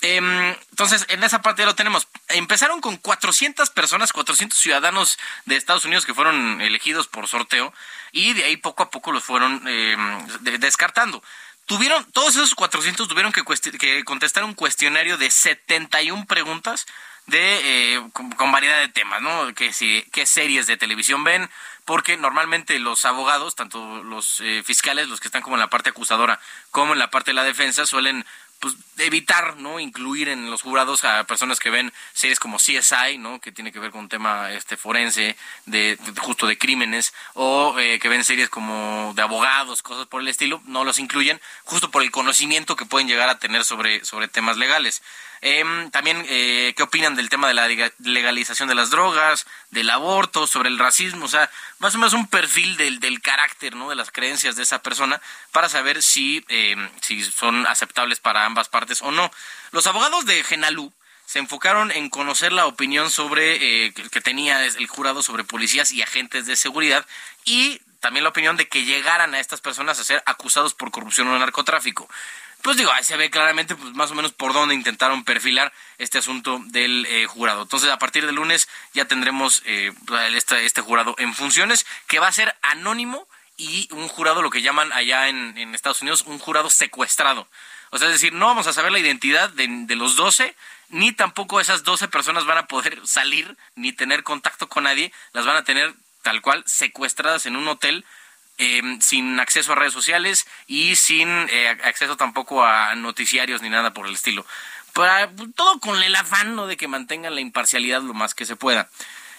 Em, 0.00 0.54
entonces, 0.70 1.06
en 1.08 1.24
esa 1.24 1.40
parte 1.40 1.62
ya 1.62 1.66
lo 1.66 1.74
tenemos. 1.74 2.08
Empezaron 2.28 2.80
con 2.80 2.96
400 2.96 3.70
personas, 3.70 4.12
400 4.12 4.58
ciudadanos 4.58 5.18
de 5.46 5.56
Estados 5.56 5.84
Unidos 5.84 6.04
que 6.04 6.14
fueron 6.14 6.60
elegidos 6.60 7.08
por 7.08 7.26
sorteo 7.26 7.72
y 8.12 8.34
de 8.34 8.44
ahí 8.44 8.56
poco 8.56 8.82
a 8.82 8.90
poco 8.90 9.12
los 9.12 9.24
fueron 9.24 9.66
em, 9.66 10.26
descartando. 10.60 11.22
Tuvieron, 11.66 12.04
todos 12.12 12.36
esos 12.36 12.54
400 12.54 13.08
tuvieron 13.08 13.32
que, 13.32 13.42
que 13.78 14.04
contestar 14.04 14.44
un 14.44 14.52
cuestionario 14.52 15.16
de 15.16 15.30
71 15.30 16.26
preguntas 16.26 16.86
de 17.26 17.94
eh, 17.94 18.02
con, 18.12 18.52
variedad 18.52 18.80
de 18.80 18.88
temas, 18.88 19.22
¿no? 19.22 19.54
Que 19.54 19.72
si 19.72 20.04
qué 20.12 20.26
series 20.26 20.66
de 20.66 20.76
televisión 20.76 21.24
ven, 21.24 21.48
porque 21.84 22.16
normalmente 22.16 22.78
los 22.78 23.04
abogados, 23.04 23.54
tanto 23.54 24.02
los 24.02 24.40
eh, 24.40 24.62
fiscales, 24.64 25.08
los 25.08 25.20
que 25.20 25.28
están 25.28 25.42
como 25.42 25.56
en 25.56 25.60
la 25.60 25.70
parte 25.70 25.90
acusadora, 25.90 26.38
como 26.70 26.92
en 26.92 26.98
la 26.98 27.10
parte 27.10 27.30
de 27.30 27.36
la 27.36 27.44
defensa, 27.44 27.86
suelen 27.86 28.26
pues 28.64 28.76
evitar 28.96 29.58
no 29.58 29.78
incluir 29.78 30.30
en 30.30 30.50
los 30.50 30.62
jurados 30.62 31.04
a 31.04 31.24
personas 31.24 31.60
que 31.60 31.68
ven 31.68 31.92
series 32.14 32.40
como 32.40 32.56
CSI 32.56 33.18
no 33.18 33.38
que 33.38 33.52
tiene 33.52 33.72
que 33.72 33.78
ver 33.78 33.90
con 33.90 34.00
un 34.00 34.08
tema 34.08 34.52
este 34.52 34.78
forense 34.78 35.36
de, 35.66 35.98
justo 36.18 36.46
de 36.46 36.56
crímenes 36.56 37.12
o 37.34 37.78
eh, 37.78 37.98
que 37.98 38.08
ven 38.08 38.24
series 38.24 38.48
como 38.48 39.12
de 39.14 39.20
abogados 39.20 39.82
cosas 39.82 40.06
por 40.06 40.22
el 40.22 40.28
estilo 40.28 40.62
no 40.64 40.82
los 40.82 40.98
incluyen 40.98 41.42
justo 41.64 41.90
por 41.90 42.02
el 42.02 42.10
conocimiento 42.10 42.74
que 42.74 42.86
pueden 42.86 43.06
llegar 43.06 43.28
a 43.28 43.38
tener 43.38 43.64
sobre 43.64 44.02
sobre 44.06 44.28
temas 44.28 44.56
legales 44.56 45.02
Em, 45.46 45.90
también, 45.90 46.24
eh, 46.26 46.72
¿qué 46.74 46.82
opinan 46.82 47.16
del 47.16 47.28
tema 47.28 47.48
de 47.48 47.52
la 47.52 47.68
legalización 47.98 48.66
de 48.66 48.74
las 48.74 48.88
drogas, 48.88 49.44
del 49.70 49.90
aborto, 49.90 50.46
sobre 50.46 50.70
el 50.70 50.78
racismo? 50.78 51.26
O 51.26 51.28
sea, 51.28 51.50
más 51.80 51.94
o 51.94 51.98
menos 51.98 52.14
un 52.14 52.26
perfil 52.28 52.78
del, 52.78 52.98
del 52.98 53.20
carácter, 53.20 53.76
¿no? 53.76 53.90
De 53.90 53.94
las 53.94 54.10
creencias 54.10 54.56
de 54.56 54.62
esa 54.62 54.80
persona 54.80 55.20
para 55.52 55.68
saber 55.68 56.02
si, 56.02 56.42
em, 56.48 56.88
si 57.02 57.22
son 57.22 57.66
aceptables 57.66 58.20
para 58.20 58.46
ambas 58.46 58.70
partes 58.70 59.02
o 59.02 59.10
no. 59.10 59.30
Los 59.70 59.86
abogados 59.86 60.24
de 60.24 60.42
Genalú 60.44 60.94
se 61.26 61.40
enfocaron 61.40 61.90
en 61.90 62.08
conocer 62.08 62.50
la 62.54 62.64
opinión 62.64 63.10
sobre 63.10 63.84
eh, 63.84 63.92
que 63.92 64.22
tenía 64.22 64.64
el 64.64 64.86
jurado 64.86 65.22
sobre 65.22 65.44
policías 65.44 65.92
y 65.92 66.00
agentes 66.00 66.46
de 66.46 66.56
seguridad 66.56 67.04
y 67.44 67.82
también 68.00 68.24
la 68.24 68.30
opinión 68.30 68.56
de 68.56 68.68
que 68.68 68.84
llegaran 68.84 69.34
a 69.34 69.40
estas 69.40 69.60
personas 69.60 69.98
a 69.98 70.04
ser 70.04 70.22
acusados 70.24 70.72
por 70.72 70.90
corrupción 70.90 71.28
o 71.28 71.38
narcotráfico 71.38 72.08
pues 72.64 72.78
digo, 72.78 72.90
ahí 72.90 73.04
se 73.04 73.18
ve 73.18 73.28
claramente 73.28 73.76
pues 73.76 73.92
más 73.92 74.10
o 74.10 74.14
menos 74.14 74.32
por 74.32 74.54
dónde 74.54 74.74
intentaron 74.74 75.22
perfilar 75.22 75.70
este 75.98 76.16
asunto 76.16 76.62
del 76.68 77.04
eh, 77.10 77.26
jurado. 77.26 77.60
Entonces, 77.60 77.90
a 77.90 77.98
partir 77.98 78.24
del 78.24 78.36
lunes 78.36 78.70
ya 78.94 79.04
tendremos 79.04 79.62
eh, 79.66 79.92
este, 80.32 80.64
este, 80.64 80.80
jurado 80.80 81.14
en 81.18 81.34
funciones, 81.34 81.84
que 82.06 82.20
va 82.20 82.28
a 82.28 82.32
ser 82.32 82.56
anónimo 82.62 83.28
y 83.58 83.86
un 83.92 84.08
jurado, 84.08 84.40
lo 84.40 84.48
que 84.48 84.62
llaman 84.62 84.90
allá 84.94 85.28
en, 85.28 85.74
Estados 85.74 86.00
Unidos, 86.00 86.22
un 86.22 86.38
jurado 86.38 86.70
secuestrado. 86.70 87.46
O 87.90 87.98
sea, 87.98 88.08
es 88.08 88.14
decir, 88.14 88.32
no 88.32 88.46
vamos 88.46 88.66
a 88.66 88.72
saber 88.72 88.92
la 88.92 88.98
identidad 88.98 89.50
de, 89.50 89.68
de 89.68 89.94
los 89.94 90.16
12, 90.16 90.56
ni 90.88 91.12
tampoco 91.12 91.60
esas 91.60 91.84
12 91.84 92.08
personas 92.08 92.46
van 92.46 92.56
a 92.56 92.66
poder 92.66 92.98
salir 93.06 93.58
ni 93.74 93.92
tener 93.92 94.22
contacto 94.22 94.70
con 94.70 94.84
nadie, 94.84 95.12
las 95.34 95.44
van 95.44 95.56
a 95.56 95.64
tener 95.64 95.92
tal 96.22 96.40
cual 96.40 96.64
secuestradas 96.66 97.44
en 97.44 97.56
un 97.56 97.68
hotel 97.68 98.06
Em, 98.56 99.00
sin 99.00 99.40
acceso 99.40 99.72
a 99.72 99.74
redes 99.74 99.92
sociales 99.92 100.46
y 100.68 100.94
sin 100.94 101.28
eh, 101.28 101.76
acceso 101.82 102.16
tampoco 102.16 102.64
a 102.64 102.94
noticiarios 102.94 103.62
ni 103.62 103.68
nada 103.68 103.92
por 103.92 104.06
el 104.06 104.14
estilo. 104.14 104.46
Para, 104.92 105.28
pues, 105.28 105.48
todo 105.56 105.80
con 105.80 106.00
el 106.00 106.14
afán 106.14 106.56
de 106.68 106.76
que 106.76 106.86
mantengan 106.86 107.34
la 107.34 107.40
imparcialidad 107.40 108.02
lo 108.02 108.14
más 108.14 108.32
que 108.32 108.46
se 108.46 108.54
pueda. 108.54 108.88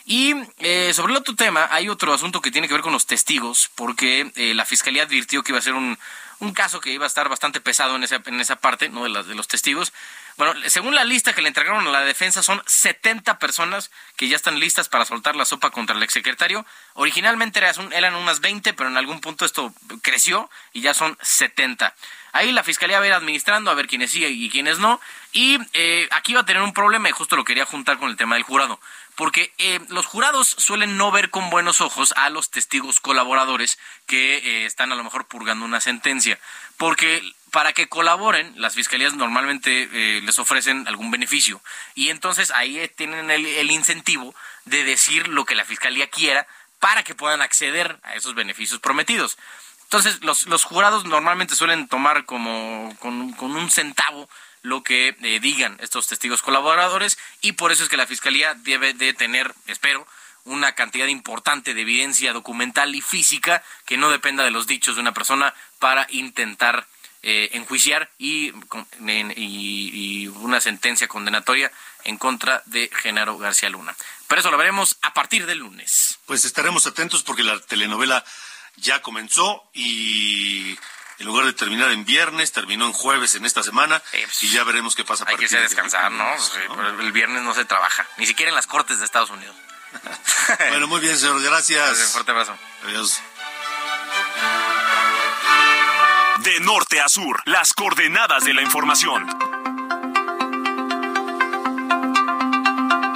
Y 0.05 0.35
eh, 0.59 0.93
sobre 0.93 1.13
el 1.13 1.17
otro 1.17 1.35
tema, 1.35 1.67
hay 1.71 1.89
otro 1.89 2.13
asunto 2.13 2.39
que 2.39 2.51
tiene 2.51 2.67
que 2.67 2.75
ver 2.75 2.83
con 2.83 2.93
los 2.93 3.07
testigos, 3.07 3.71
porque 3.73 4.31
eh, 4.35 4.53
la 4.53 4.65
fiscalía 4.65 5.03
advirtió 5.03 5.43
que 5.43 5.51
iba 5.51 5.57
a 5.57 5.63
ser 5.63 5.73
un, 5.73 5.97
un 6.39 6.53
caso 6.53 6.79
que 6.79 6.91
iba 6.91 7.05
a 7.05 7.07
estar 7.07 7.27
bastante 7.27 7.59
pesado 7.59 7.95
en 7.95 8.03
esa, 8.03 8.21
en 8.23 8.39
esa 8.39 8.57
parte, 8.57 8.89
¿no? 8.89 9.03
De, 9.03 9.09
las, 9.09 9.25
de 9.25 9.33
los 9.33 9.47
testigos. 9.47 9.93
Bueno, 10.37 10.53
según 10.67 10.93
la 10.93 11.05
lista 11.05 11.33
que 11.33 11.41
le 11.41 11.47
entregaron 11.47 11.87
a 11.87 11.91
la 11.91 12.01
defensa, 12.01 12.43
son 12.43 12.61
70 12.65 13.39
personas 13.39 13.89
que 14.17 14.27
ya 14.27 14.35
están 14.35 14.59
listas 14.59 14.89
para 14.89 15.05
soltar 15.05 15.35
la 15.35 15.45
sopa 15.45 15.71
contra 15.71 15.95
el 15.95 16.03
exsecretario. 16.03 16.65
Originalmente 16.93 17.59
eran 17.59 18.15
unas 18.15 18.41
20, 18.41 18.73
pero 18.73 18.89
en 18.89 18.97
algún 18.97 19.21
punto 19.21 19.45
esto 19.45 19.73
creció 20.01 20.49
y 20.73 20.81
ya 20.81 20.93
son 20.93 21.17
70. 21.21 21.95
Ahí 22.33 22.51
la 22.51 22.63
fiscalía 22.63 22.99
va 22.99 23.05
a 23.05 23.07
ir 23.07 23.13
administrando 23.13 23.71
a 23.71 23.75
ver 23.75 23.87
quiénes 23.87 24.11
sí 24.11 24.25
y 24.25 24.49
quiénes 24.49 24.77
no. 24.77 24.99
Y 25.31 25.57
eh, 25.71 26.09
aquí 26.11 26.33
va 26.33 26.41
a 26.41 26.45
tener 26.45 26.61
un 26.61 26.73
problema 26.73 27.07
y 27.07 27.13
justo 27.13 27.37
lo 27.37 27.45
quería 27.45 27.65
juntar 27.65 27.97
con 27.97 28.09
el 28.09 28.17
tema 28.17 28.35
del 28.35 28.43
jurado 28.43 28.77
porque 29.15 29.53
eh, 29.57 29.79
los 29.89 30.05
jurados 30.05 30.47
suelen 30.47 30.97
no 30.97 31.11
ver 31.11 31.29
con 31.29 31.49
buenos 31.49 31.81
ojos 31.81 32.13
a 32.17 32.29
los 32.29 32.49
testigos 32.49 32.99
colaboradores 32.99 33.77
que 34.05 34.37
eh, 34.37 34.65
están 34.65 34.91
a 34.91 34.95
lo 34.95 35.03
mejor 35.03 35.25
purgando 35.27 35.65
una 35.65 35.81
sentencia, 35.81 36.39
porque 36.77 37.21
para 37.51 37.71
que 37.71 37.87
colaboren, 37.87 38.53
las 38.57 38.75
fiscalías 38.75 39.13
normalmente 39.13 39.89
eh, 39.91 40.21
les 40.21 40.37
ofrecen 40.39 40.87
algún 40.87 41.11
beneficio 41.11 41.61
y 41.93 42.09
entonces 42.09 42.51
ahí 42.51 42.91
tienen 42.97 43.31
el, 43.31 43.45
el 43.45 43.71
incentivo 43.71 44.35
de 44.65 44.83
decir 44.83 45.29
lo 45.29 45.45
que 45.45 45.55
la 45.55 45.63
fiscalía 45.63 46.09
quiera 46.09 46.47
para 46.79 47.03
que 47.03 47.15
puedan 47.15 47.41
acceder 47.41 47.99
a 48.03 48.15
esos 48.15 48.35
beneficios 48.35 48.79
prometidos. 48.79 49.37
Entonces, 49.83 50.23
los, 50.23 50.47
los 50.47 50.63
jurados 50.63 51.05
normalmente 51.05 51.55
suelen 51.55 51.87
tomar 51.87 52.25
como 52.25 52.95
con, 52.99 53.31
con 53.33 53.55
un 53.55 53.69
centavo 53.69 54.27
lo 54.65 54.83
que 54.83 55.15
eh, 55.21 55.39
digan 55.39 55.77
estos 55.79 56.07
testigos 56.07 56.41
colaboradores 56.41 57.17
y 57.41 57.53
por 57.53 57.71
eso 57.71 57.83
es 57.83 57.89
que 57.89 57.97
la 57.97 58.07
Fiscalía 58.07 58.55
debe 58.55 58.93
de 58.93 59.13
tener, 59.13 59.53
espero, 59.67 60.05
una 60.43 60.73
cantidad 60.73 61.07
importante 61.07 61.73
de 61.73 61.81
evidencia 61.81 62.33
documental 62.33 62.93
y 62.95 63.01
física 63.01 63.63
que 63.85 63.97
no 63.97 64.09
dependa 64.09 64.43
de 64.43 64.51
los 64.51 64.67
dichos 64.67 64.95
de 64.95 65.01
una 65.01 65.13
persona 65.13 65.53
para 65.79 66.07
intentar 66.09 66.87
eh, 67.23 67.49
enjuiciar 67.53 68.11
y, 68.19 68.53
y, 69.35 70.27
una 70.27 70.61
sentencia 70.61 71.07
condenatoria 71.07 71.71
en 72.03 72.17
contra 72.17 72.61
de 72.67 72.91
Genaro 72.93 73.37
García 73.39 73.69
Luna. 73.69 73.95
Pero 74.27 74.41
eso 74.41 74.51
lo 74.51 74.57
veremos 74.57 74.97
a 75.01 75.13
partir 75.13 75.47
del 75.47 75.59
lunes. 75.59 76.19
Pues 76.27 76.45
estaremos 76.45 76.85
atentos 76.85 77.23
porque 77.23 77.43
la 77.43 77.59
telenovela 77.59 78.23
ya 78.77 79.01
comenzó 79.01 79.63
y 79.73 80.77
en 81.19 81.25
lugar 81.25 81.45
de 81.45 81.53
terminar 81.53 81.91
en 81.91 82.05
viernes, 82.05 82.51
terminó 82.51 82.85
en 82.85 82.93
jueves 82.93 83.35
en 83.35 83.45
esta 83.45 83.63
semana 83.63 84.01
pues, 84.11 84.43
y 84.43 84.49
ya 84.49 84.63
veremos 84.63 84.95
qué 84.95 85.03
pasa. 85.03 85.25
Hay 85.27 85.37
que 85.37 85.47
descansar, 85.47 86.11
¿no? 86.11 86.25
El 86.99 87.11
viernes 87.11 87.43
no 87.43 87.53
se 87.53 87.65
trabaja, 87.65 88.07
ni 88.17 88.25
siquiera 88.25 88.49
en 88.49 88.55
las 88.55 88.67
cortes 88.67 88.99
de 88.99 89.05
Estados 89.05 89.29
Unidos. 89.29 89.55
bueno, 90.69 90.87
muy 90.87 90.99
bien, 90.99 91.17
señor, 91.17 91.41
gracias. 91.41 91.99
Un 91.99 92.07
fuerte 92.07 92.31
abrazo. 92.31 92.57
Adiós. 92.83 93.21
De 96.39 96.59
norte 96.59 97.01
a 97.01 97.09
sur, 97.09 97.41
las 97.45 97.73
coordenadas 97.73 98.43
de 98.43 98.53
la 98.53 98.61
información. 98.61 99.25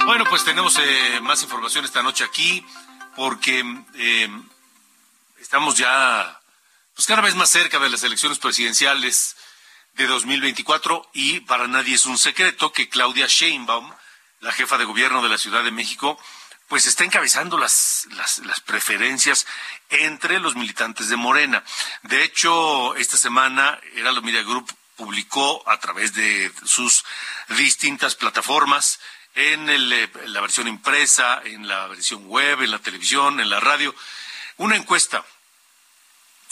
Bueno, 0.06 0.24
pues 0.28 0.44
tenemos 0.44 0.76
eh, 0.78 1.20
más 1.22 1.42
información 1.42 1.84
esta 1.84 2.02
noche 2.02 2.24
aquí 2.24 2.66
porque 3.14 3.62
eh, 3.94 4.28
estamos 5.38 5.76
ya 5.76 6.39
pues 7.00 7.06
cada 7.06 7.22
vez 7.22 7.34
más 7.34 7.48
cerca 7.48 7.78
de 7.78 7.88
las 7.88 8.02
elecciones 8.02 8.38
presidenciales 8.38 9.34
de 9.94 10.06
2024 10.06 11.08
y 11.14 11.40
para 11.40 11.66
nadie 11.66 11.94
es 11.94 12.04
un 12.04 12.18
secreto 12.18 12.74
que 12.74 12.90
Claudia 12.90 13.26
Sheinbaum, 13.26 13.90
la 14.40 14.52
jefa 14.52 14.76
de 14.76 14.84
gobierno 14.84 15.22
de 15.22 15.30
la 15.30 15.38
Ciudad 15.38 15.64
de 15.64 15.70
México, 15.70 16.20
pues 16.68 16.84
está 16.84 17.04
encabezando 17.04 17.56
las, 17.56 18.06
las, 18.16 18.40
las, 18.40 18.60
preferencias 18.60 19.46
entre 19.88 20.40
los 20.40 20.56
militantes 20.56 21.08
de 21.08 21.16
Morena. 21.16 21.64
De 22.02 22.22
hecho, 22.22 22.94
esta 22.96 23.16
semana 23.16 23.80
Heraldo 23.94 24.20
Media 24.20 24.42
Group 24.42 24.70
publicó 24.96 25.66
a 25.70 25.80
través 25.80 26.12
de 26.12 26.52
sus 26.66 27.02
distintas 27.48 28.14
plataformas, 28.14 29.00
en, 29.34 29.70
el, 29.70 29.90
en 29.90 30.32
la 30.34 30.42
versión 30.42 30.68
impresa, 30.68 31.40
en 31.46 31.66
la 31.66 31.86
versión 31.86 32.26
web, 32.26 32.60
en 32.60 32.70
la 32.70 32.78
televisión, 32.78 33.40
en 33.40 33.48
la 33.48 33.58
radio, 33.58 33.94
una 34.58 34.76
encuesta 34.76 35.24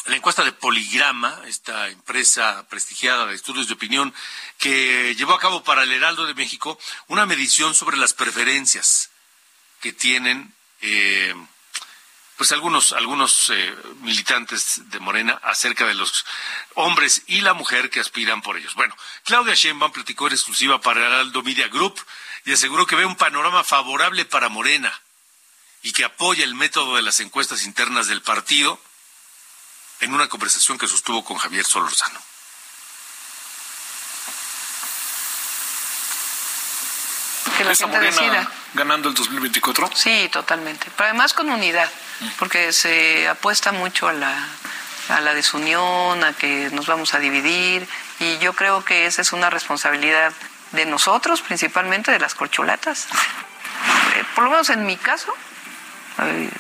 la 0.09 0.17
encuesta 0.17 0.43
de 0.43 0.53
Poligrama, 0.53 1.43
esta 1.47 1.89
empresa 1.89 2.67
prestigiada 2.69 3.27
de 3.27 3.35
estudios 3.35 3.69
de 3.69 3.75
opinión, 3.75 4.15
que 4.57 5.15
llevó 5.15 5.35
a 5.35 5.39
cabo 5.39 5.63
para 5.63 5.83
el 5.83 5.93
Heraldo 5.93 6.27
de 6.27 6.35
México 6.35 6.79
una 7.09 7.27
medición 7.27 7.75
sobre 7.75 7.99
las 7.99 8.15
preferencias 8.15 9.11
que 9.81 9.93
tienen 9.93 10.55
eh, 10.81 11.35
pues 12.37 12.53
algunos 12.53 12.93
algunos 12.93 13.51
eh, 13.51 13.75
militantes 14.01 14.89
de 14.91 14.99
Morena 15.01 15.41
acerca 15.43 15.87
de 15.87 15.95
los 15.95 16.25
hombres 16.75 17.23
y 17.27 17.43
la 17.43 17.53
mujer 17.53 17.91
que 17.91 18.01
aspiran 18.01 18.41
por 18.41 18.57
ellos. 18.57 18.75
Bueno, 18.77 18.97
Claudia 19.25 19.55
Sheinbaum 19.55 19.93
platicó 19.93 20.29
en 20.29 20.33
exclusiva 20.33 20.81
para 20.81 21.05
Heraldo 21.05 21.43
Media 21.43 21.69
Group 21.69 22.01
y 22.47 22.53
aseguró 22.53 22.87
que 22.87 22.97
ve 22.97 23.05
un 23.05 23.17
panorama 23.17 23.63
favorable 23.63 24.25
para 24.25 24.49
Morena 24.49 25.03
y 25.83 25.93
que 25.93 26.05
apoya 26.05 26.45
el 26.45 26.55
método 26.55 26.97
de 26.97 27.03
las 27.03 27.21
encuestas 27.21 27.65
internas 27.65 28.07
del 28.07 28.23
partido 28.23 28.81
en 30.01 30.15
una 30.15 30.29
conversación 30.29 30.79
que 30.79 30.87
sostuvo 30.87 31.25
con 31.25 31.37
Javier 31.39 31.65
Solorzano. 31.65 32.21
Que 37.57 37.65
la 37.65 37.75
gente 37.75 37.99
decida. 37.99 38.49
ganando 38.75 39.09
el 39.09 39.15
2024? 39.15 39.91
Sí, 39.95 40.29
totalmente. 40.31 40.87
Pero 40.97 41.09
además 41.09 41.35
con 41.35 41.51
unidad, 41.51 41.91
porque 42.39 42.73
se 42.73 43.27
apuesta 43.27 43.73
mucho 43.73 44.07
a 44.07 44.13
la, 44.13 44.49
a 45.09 45.21
la 45.21 45.35
desunión, 45.35 46.23
a 46.23 46.33
que 46.35 46.71
nos 46.71 46.87
vamos 46.87 47.15
a 47.15 47.19
dividir, 47.19 47.89
y 48.21 48.39
yo 48.39 48.53
creo 48.53 48.85
que 48.85 49.07
esa 49.07 49.23
es 49.23 49.33
una 49.33 49.51
responsabilidad 49.51 50.33
de 50.71 50.87
nosotros, 50.87 51.43
principalmente 51.43 52.13
de 52.13 52.21
las 52.21 52.37
corcholatas. 52.37 53.09
Eh, 54.15 54.25
por 54.37 54.45
lo 54.45 54.51
menos 54.51 54.71
en 54.71 54.87
mi 54.87 54.97
caso, 54.97 55.35
eh, 56.23 56.51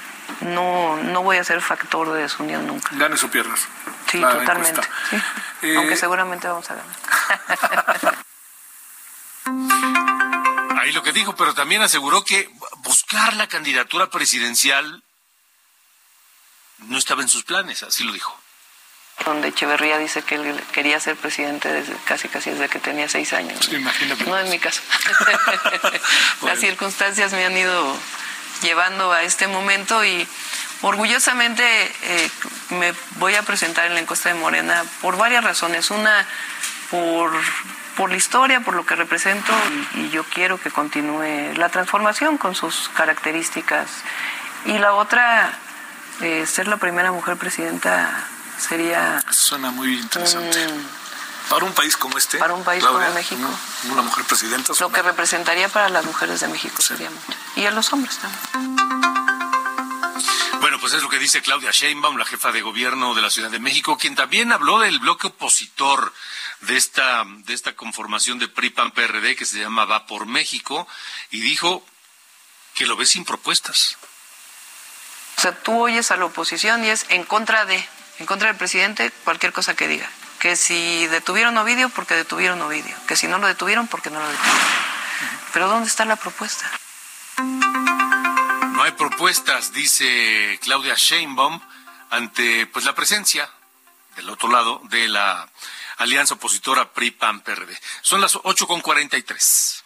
no, 0.40 0.96
no 0.96 1.22
voy 1.22 1.36
a 1.38 1.44
ser 1.44 1.60
factor 1.60 2.12
de 2.12 2.22
desunión 2.22 2.66
nunca. 2.66 2.90
¿Ganes 2.92 3.22
o 3.24 3.30
pierdas? 3.30 3.66
Sí, 4.10 4.20
totalmente. 4.20 4.80
Eh, 5.62 5.76
Aunque 5.76 5.96
seguramente 5.96 6.46
vamos 6.48 6.70
a 6.70 6.76
ganar. 6.76 8.16
Ahí 10.80 10.92
lo 10.92 11.02
que 11.02 11.12
dijo, 11.12 11.34
pero 11.34 11.54
también 11.54 11.82
aseguró 11.82 12.24
que 12.24 12.48
buscar 12.78 13.34
la 13.34 13.48
candidatura 13.48 14.08
presidencial 14.10 15.02
no 16.78 16.96
estaba 16.96 17.22
en 17.22 17.28
sus 17.28 17.42
planes, 17.42 17.82
así 17.82 18.04
lo 18.04 18.12
dijo. 18.12 18.38
Donde 19.24 19.48
Echeverría 19.48 19.98
dice 19.98 20.22
que 20.22 20.36
él 20.36 20.62
quería 20.72 21.00
ser 21.00 21.16
presidente 21.16 21.72
desde, 21.72 21.96
casi 22.04 22.28
casi 22.28 22.50
desde 22.50 22.68
que 22.68 22.78
tenía 22.78 23.08
seis 23.08 23.32
años. 23.32 23.64
Sí, 23.64 23.74
imagínate. 23.74 24.24
No 24.24 24.38
es 24.38 24.48
mi 24.48 24.60
caso. 24.60 24.80
Las 26.42 26.60
circunstancias 26.60 27.32
me 27.32 27.44
han 27.44 27.56
ido 27.56 27.96
llevando 28.62 29.12
a 29.12 29.22
este 29.22 29.46
momento 29.46 30.04
y 30.04 30.26
orgullosamente 30.82 31.62
eh, 32.02 32.30
me 32.70 32.92
voy 33.16 33.34
a 33.34 33.42
presentar 33.42 33.86
en 33.86 33.94
la 33.94 34.00
encuesta 34.00 34.28
de 34.28 34.34
Morena 34.34 34.84
por 35.00 35.16
varias 35.16 35.44
razones. 35.44 35.90
Una, 35.90 36.26
por, 36.90 37.32
por 37.96 38.10
la 38.10 38.16
historia, 38.16 38.60
por 38.60 38.74
lo 38.74 38.86
que 38.86 38.96
represento 38.96 39.52
y, 39.94 40.08
yo 40.10 40.24
quiero 40.24 40.58
que 40.60 40.70
continúe 40.70 41.54
la 41.56 41.68
transformación 41.68 42.38
con 42.38 42.54
sus 42.54 42.88
características. 42.90 43.88
Y 44.64 44.78
la 44.78 44.94
otra, 44.94 45.52
eh, 46.20 46.46
ser 46.46 46.68
la 46.68 46.76
primera 46.76 47.12
mujer 47.12 47.36
presidenta 47.36 48.26
sería... 48.58 49.22
Suena 49.30 49.70
muy 49.70 49.98
interesante. 49.98 50.66
Para 51.48 51.64
un 51.64 51.72
país 51.72 51.96
como 51.96 52.18
este. 52.18 52.38
Para 52.38 52.54
un 52.54 52.64
país 52.64 52.84
como 52.84 52.98
México. 53.10 53.48
Una, 53.90 54.02
mujer 54.02 54.24
presidenta. 54.24 54.72
Lo 54.78 54.92
que 54.92 55.02
representaría 55.02 55.68
para 55.68 55.88
las 55.88 56.04
mujeres 56.04 56.40
de 56.40 56.48
México 56.48 56.82
sería 56.82 57.10
mucho. 57.10 57.38
Y 57.56 57.66
a 57.66 57.70
los 57.70 57.92
hombres 57.92 58.18
también. 58.18 58.76
Bueno, 60.60 60.80
pues 60.80 60.92
es 60.92 61.02
lo 61.02 61.08
que 61.08 61.18
dice 61.18 61.40
Claudia 61.40 61.70
Sheinbaum, 61.70 62.16
la 62.16 62.24
jefa 62.24 62.52
de 62.52 62.60
gobierno 62.62 63.14
de 63.14 63.22
la 63.22 63.30
Ciudad 63.30 63.50
de 63.50 63.60
México, 63.60 63.96
quien 63.96 64.16
también 64.16 64.52
habló 64.52 64.80
del 64.80 64.98
bloque 64.98 65.28
opositor 65.28 66.12
de 66.60 66.76
esta, 66.76 67.24
de 67.26 67.54
esta 67.54 67.76
conformación 67.76 68.38
de 68.38 68.48
PRI-PAN-PRD 68.48 69.36
que 69.36 69.46
se 69.46 69.60
llama 69.60 69.84
Va 69.84 70.06
por 70.06 70.26
México 70.26 70.86
y 71.30 71.40
dijo 71.40 71.84
que 72.74 72.86
lo 72.86 72.96
ve 72.96 73.06
sin 73.06 73.24
propuestas. 73.24 73.96
O 75.36 75.40
sea, 75.40 75.56
tú 75.62 75.80
oyes 75.80 76.10
a 76.10 76.16
la 76.16 76.24
oposición 76.24 76.84
y 76.84 76.88
es 76.88 77.06
en 77.08 77.22
contra 77.24 77.64
de, 77.64 77.88
en 78.18 78.26
contra 78.26 78.48
del 78.48 78.56
presidente, 78.56 79.12
cualquier 79.24 79.52
cosa 79.52 79.76
que 79.76 79.86
diga. 79.86 80.10
Que 80.38 80.56
si 80.56 81.06
detuvieron 81.08 81.56
Ovidio, 81.58 81.88
porque 81.88 82.14
detuvieron 82.14 82.60
Ovidio. 82.62 82.94
Que 83.06 83.16
si 83.16 83.26
no 83.26 83.38
lo 83.38 83.46
detuvieron, 83.46 83.88
porque 83.88 84.10
no 84.10 84.20
lo 84.20 84.28
detuvieron. 84.28 84.60
Pero 85.52 85.68
¿dónde 85.68 85.88
está 85.88 86.04
la 86.04 86.16
propuesta? 86.16 86.70
No 87.38 88.82
hay 88.82 88.92
propuestas, 88.92 89.72
dice 89.72 90.58
Claudia 90.62 90.94
Sheinbaum, 90.96 91.60
ante 92.10 92.66
pues 92.66 92.84
la 92.84 92.94
presencia 92.94 93.50
del 94.16 94.30
otro 94.30 94.48
lado 94.50 94.80
de 94.84 95.08
la 95.08 95.48
alianza 95.98 96.34
opositora 96.34 96.92
PRI-PAN-PRD. 96.92 97.76
Son 98.02 98.20
las 98.20 98.36
8.43. 98.36 99.82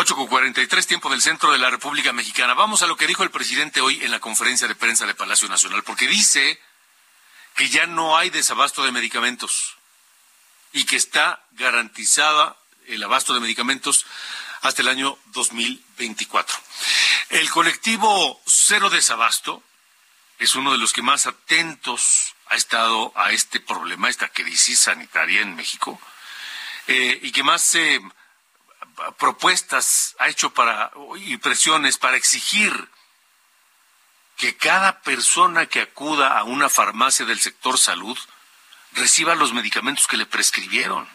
8 0.00 0.16
con 0.16 0.28
43, 0.28 0.86
tiempo 0.86 1.10
del 1.10 1.20
centro 1.20 1.52
de 1.52 1.58
la 1.58 1.68
República 1.68 2.10
Mexicana. 2.14 2.54
Vamos 2.54 2.80
a 2.80 2.86
lo 2.86 2.96
que 2.96 3.06
dijo 3.06 3.22
el 3.22 3.30
presidente 3.30 3.82
hoy 3.82 4.02
en 4.02 4.10
la 4.10 4.18
conferencia 4.18 4.66
de 4.66 4.74
prensa 4.74 5.04
de 5.04 5.14
Palacio 5.14 5.46
Nacional, 5.46 5.82
porque 5.82 6.06
dice 6.06 6.58
que 7.54 7.68
ya 7.68 7.84
no 7.84 8.16
hay 8.16 8.30
desabasto 8.30 8.82
de 8.82 8.92
medicamentos 8.92 9.76
y 10.72 10.84
que 10.84 10.96
está 10.96 11.44
garantizada 11.50 12.56
el 12.86 13.02
abasto 13.02 13.34
de 13.34 13.40
medicamentos 13.40 14.06
hasta 14.62 14.80
el 14.80 14.88
año 14.88 15.18
2024. 15.34 16.56
El 17.28 17.50
colectivo 17.50 18.40
Cero 18.46 18.88
Desabasto 18.88 19.62
es 20.38 20.54
uno 20.54 20.72
de 20.72 20.78
los 20.78 20.94
que 20.94 21.02
más 21.02 21.26
atentos 21.26 22.34
ha 22.46 22.56
estado 22.56 23.12
a 23.16 23.32
este 23.32 23.60
problema, 23.60 24.08
esta 24.08 24.28
crisis 24.28 24.80
sanitaria 24.80 25.42
en 25.42 25.56
México, 25.56 26.00
eh, 26.86 27.20
y 27.22 27.32
que 27.32 27.42
más 27.42 27.74
eh, 27.74 28.00
propuestas 29.18 30.16
ha 30.18 30.28
hecho 30.28 30.50
para 30.50 30.90
y 31.16 31.36
presiones 31.38 31.98
para 31.98 32.16
exigir 32.16 32.88
que 34.36 34.56
cada 34.56 35.00
persona 35.00 35.66
que 35.66 35.82
acuda 35.82 36.38
a 36.38 36.44
una 36.44 36.68
farmacia 36.68 37.26
del 37.26 37.40
sector 37.40 37.78
salud 37.78 38.18
reciba 38.92 39.34
los 39.34 39.52
medicamentos 39.52 40.06
que 40.06 40.16
le 40.16 40.26
prescribieron. 40.26 41.08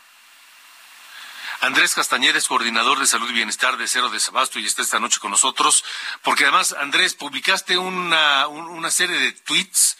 Andrés 1.61 1.95
Castañeda 1.95 2.37
es 2.37 2.47
coordinador 2.47 2.99
de 2.99 3.07
salud 3.07 3.29
y 3.29 3.33
bienestar 3.33 3.77
de 3.77 3.87
Cero 3.87 4.09
Desabasto 4.09 4.59
y 4.59 4.65
está 4.65 4.81
esta 4.81 4.99
noche 4.99 5.19
con 5.19 5.31
nosotros, 5.31 5.83
porque 6.21 6.43
además, 6.43 6.73
Andrés, 6.73 7.15
publicaste 7.15 7.77
una, 7.77 8.47
una 8.47 8.91
serie 8.91 9.17
de 9.17 9.31
tweets 9.31 9.97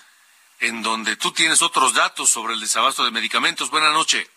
en 0.59 0.84
donde 0.84 1.16
tú 1.16 1.32
tienes 1.32 1.61
otros 1.61 1.93
datos 1.93 2.30
sobre 2.30 2.53
el 2.53 2.59
desabasto 2.59 3.03
de 3.03 3.11
medicamentos. 3.11 3.72
Buenas 3.72 3.93
noches. 3.93 4.30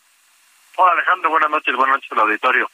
Hola 0.76 0.92
Alejandro, 0.92 1.30
buenas 1.30 1.50
noches, 1.50 1.74
buenas 1.74 1.96
noches 1.96 2.12
al 2.12 2.20
auditorio. 2.20 2.70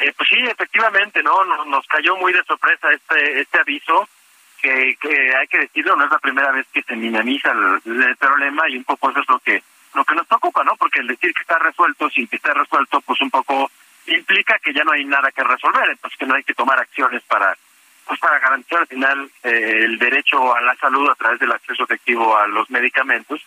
Eh, 0.00 0.12
pues 0.16 0.28
sí, 0.30 0.38
efectivamente, 0.38 1.22
¿no? 1.22 1.44
Nos, 1.66 1.86
cayó 1.86 2.16
muy 2.16 2.32
de 2.32 2.42
sorpresa 2.44 2.90
este, 2.90 3.40
este 3.40 3.60
aviso, 3.60 4.08
que, 4.60 4.96
que 5.00 5.36
hay 5.36 5.46
que 5.46 5.58
decirlo, 5.58 5.94
no 5.96 6.04
es 6.04 6.10
la 6.10 6.18
primera 6.18 6.50
vez 6.52 6.66
que 6.72 6.82
se 6.82 6.96
minimiza 6.96 7.52
el, 7.52 8.16
problema 8.16 8.68
y 8.68 8.76
un 8.76 8.84
poco 8.84 9.10
eso 9.10 9.20
es 9.20 9.28
lo 9.28 9.38
que 9.38 9.62
lo 9.92 10.04
que 10.04 10.14
nos 10.14 10.26
preocupa, 10.26 10.62
¿no? 10.62 10.76
Porque 10.76 11.00
el 11.00 11.08
decir 11.08 11.32
que 11.34 11.42
está 11.42 11.58
resuelto 11.58 12.08
sin 12.10 12.28
que 12.28 12.36
esté 12.36 12.54
resuelto, 12.54 13.00
pues 13.00 13.20
un 13.20 13.30
poco 13.30 13.70
implica 14.06 14.58
que 14.60 14.72
ya 14.72 14.84
no 14.84 14.92
hay 14.92 15.04
nada 15.04 15.32
que 15.32 15.42
resolver, 15.42 15.90
entonces 15.90 16.16
que 16.16 16.26
no 16.26 16.34
hay 16.34 16.44
que 16.44 16.54
tomar 16.54 16.78
acciones 16.78 17.22
para 17.24 17.56
pues 18.06 18.18
para 18.18 18.38
garantizar 18.38 18.80
al 18.80 18.86
final 18.86 19.30
eh, 19.42 19.84
el 19.84 19.98
derecho 19.98 20.54
a 20.54 20.60
la 20.60 20.74
salud 20.76 21.08
a 21.10 21.14
través 21.14 21.38
del 21.40 21.52
acceso 21.52 21.84
efectivo 21.84 22.36
a 22.36 22.46
los 22.46 22.70
medicamentos 22.70 23.40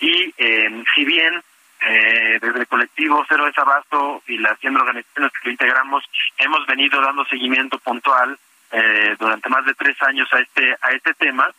y 0.00 0.34
eh, 0.36 0.84
si 0.94 1.04
bien 1.04 1.42
eh, 1.80 2.38
desde 2.40 2.60
el 2.60 2.66
colectivo 2.66 3.24
Cero 3.28 3.46
Desabasto 3.46 4.22
y 4.26 4.38
las 4.38 4.58
100 4.60 4.76
organizaciones 4.76 5.32
que 5.32 5.48
lo 5.48 5.50
integramos 5.52 6.04
hemos 6.38 6.66
venido 6.66 7.00
dando 7.00 7.24
seguimiento 7.24 7.78
puntual 7.78 8.38
eh, 8.72 9.16
durante 9.18 9.48
más 9.48 9.64
de 9.64 9.74
tres 9.74 9.96
años 10.02 10.28
a 10.32 10.40
este 10.40 10.76
a 10.80 10.90
este 10.90 11.14
tema 11.14 11.50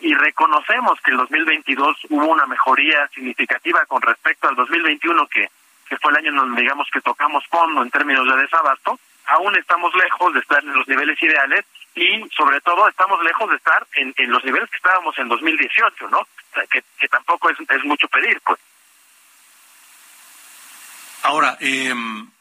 y 0.00 0.14
reconocemos 0.14 1.00
que 1.00 1.12
el 1.12 1.16
2022 1.18 1.96
hubo 2.10 2.26
una 2.26 2.46
mejoría 2.46 3.06
significativa 3.14 3.86
con 3.86 4.02
respecto 4.02 4.48
al 4.48 4.56
2021 4.56 5.26
que 5.28 5.48
que 5.88 5.96
fue 5.98 6.10
el 6.10 6.18
año 6.18 6.30
en 6.30 6.36
donde 6.36 6.62
digamos 6.62 6.88
que 6.92 7.00
tocamos 7.00 7.46
fondo 7.46 7.82
en 7.82 7.90
términos 7.90 8.26
de 8.26 8.42
desabasto 8.42 8.98
aún 9.26 9.54
estamos 9.56 9.94
lejos 9.94 10.34
de 10.34 10.40
estar 10.40 10.62
en 10.62 10.74
los 10.74 10.88
niveles 10.88 11.22
ideales 11.22 11.64
y 11.94 12.28
sobre 12.30 12.60
todo 12.62 12.88
estamos 12.88 13.22
lejos 13.22 13.50
de 13.50 13.56
estar 13.56 13.86
en, 13.94 14.14
en 14.16 14.30
los 14.30 14.44
niveles 14.44 14.68
que 14.70 14.76
estábamos 14.76 15.16
en 15.18 15.28
2018, 15.28 16.08
¿no? 16.08 16.26
que, 16.70 16.82
que 16.98 17.08
tampoco 17.08 17.50
es, 17.50 17.58
es 17.60 17.84
mucho 17.84 18.08
pedir, 18.08 18.40
pues. 18.44 18.58
Ahora, 21.22 21.56
eh, 21.60 21.94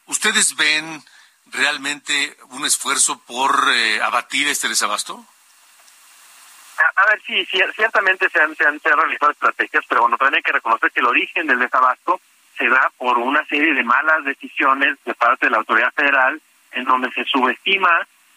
¿ustedes 0.07 0.55
ven 0.55 1.03
realmente 1.51 2.35
un 2.49 2.65
esfuerzo 2.65 3.21
por 3.25 3.51
eh, 3.73 4.01
abatir 4.01 4.47
este 4.47 4.67
desabasto? 4.67 5.23
A, 6.95 7.05
ver, 7.09 7.21
sí, 7.27 7.45
ciertamente 7.75 8.27
se 8.29 8.41
han, 8.41 8.55
se 8.55 8.65
han, 8.65 8.79
realizado 8.83 9.31
estrategias, 9.31 9.85
pero 9.87 10.01
bueno, 10.01 10.17
también 10.17 10.37
hay 10.37 10.41
que 10.41 10.51
reconocer 10.51 10.91
que 10.91 10.99
el 10.99 11.05
origen 11.05 11.45
del 11.45 11.59
desabasto 11.59 12.19
se 12.57 12.67
da 12.69 12.91
por 12.97 13.19
una 13.19 13.45
serie 13.45 13.73
de 13.73 13.83
malas 13.83 14.23
decisiones 14.23 14.97
de 15.05 15.13
parte 15.13 15.45
de 15.45 15.51
la 15.51 15.57
autoridad 15.57 15.93
federal 15.93 16.41
en 16.71 16.85
donde 16.85 17.11
se 17.11 17.23
subestima 17.25 17.89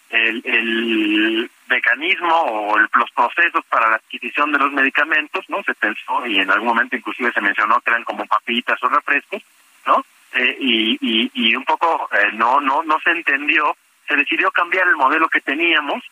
el, 0.09 0.43
el 0.45 1.51
mecanismo 1.67 2.35
o 2.35 2.77
los 2.77 3.11
procesos 3.15 3.65
para 3.65 3.89
la 3.89 3.95
adquisición 3.95 4.51
de 4.51 4.59
los 4.59 4.71
medicamentos, 4.71 5.43
¿no? 5.49 5.63
Se 5.63 5.73
pensó 5.73 6.25
y 6.27 6.39
en 6.39 6.51
algún 6.51 6.67
momento 6.67 6.95
inclusive 6.95 7.33
se 7.33 7.41
mencionó 7.41 7.81
que 7.81 7.89
eran 7.89 8.03
como 8.03 8.27
papitas 8.27 8.81
o 8.83 8.89
refrescos, 8.89 9.41
¿no? 9.87 10.05
Eh, 10.35 10.57
y, 10.59 11.31
y, 11.33 11.55
un 11.55 11.63
poco 11.63 12.09
eh, 12.11 12.29
no 12.33 12.59
no 12.59 12.83
no 12.83 12.99
se 12.99 13.11
entendió 13.11 13.77
se 14.05 14.17
decidió 14.17 14.51
cambiar 14.51 14.85
el 14.85 14.97
modelo 14.97 15.29
que 15.29 15.39
teníamos 15.39 16.03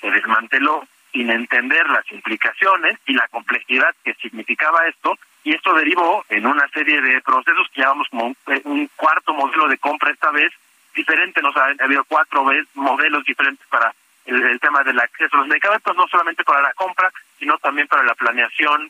se 0.00 0.12
desmanteló 0.12 0.86
sin 1.12 1.28
entender 1.28 1.88
las 1.88 2.08
implicaciones 2.12 2.98
y 3.06 3.14
la 3.14 3.26
complejidad 3.26 3.92
que 4.04 4.14
significaba 4.14 4.86
esto 4.86 5.18
y 5.42 5.54
esto 5.54 5.74
derivó 5.74 6.24
en 6.28 6.46
una 6.46 6.68
serie 6.68 7.00
de 7.00 7.20
procesos 7.22 7.66
que 7.74 7.80
llamamos 7.80 8.06
como 8.10 8.26
un, 8.26 8.36
eh, 8.46 8.88
cuarto 8.94 9.34
modelo 9.34 9.66
de 9.66 9.78
compra 9.78 10.12
esta 10.12 10.30
vez 10.30 10.52
diferente 10.94 11.42
nos 11.42 11.56
ha, 11.56 11.74
habido 11.80 12.04
cuatro 12.04 12.46
modelos 12.74 13.24
diferentes 13.24 13.66
para 13.66 13.92
el, 14.26 14.60
tema 14.60 14.84
del 14.84 15.00
acceso 15.00 15.34
a 15.34 15.40
los 15.40 15.48
medicamentos 15.48 15.96
no 15.96 16.06
solamente 16.06 16.44
para 16.44 16.62
la 16.62 16.72
compra 16.74 17.10
sino 17.40 17.58
también 17.58 17.88
para 17.88 18.04
la 18.04 18.14
planeación 18.14 18.88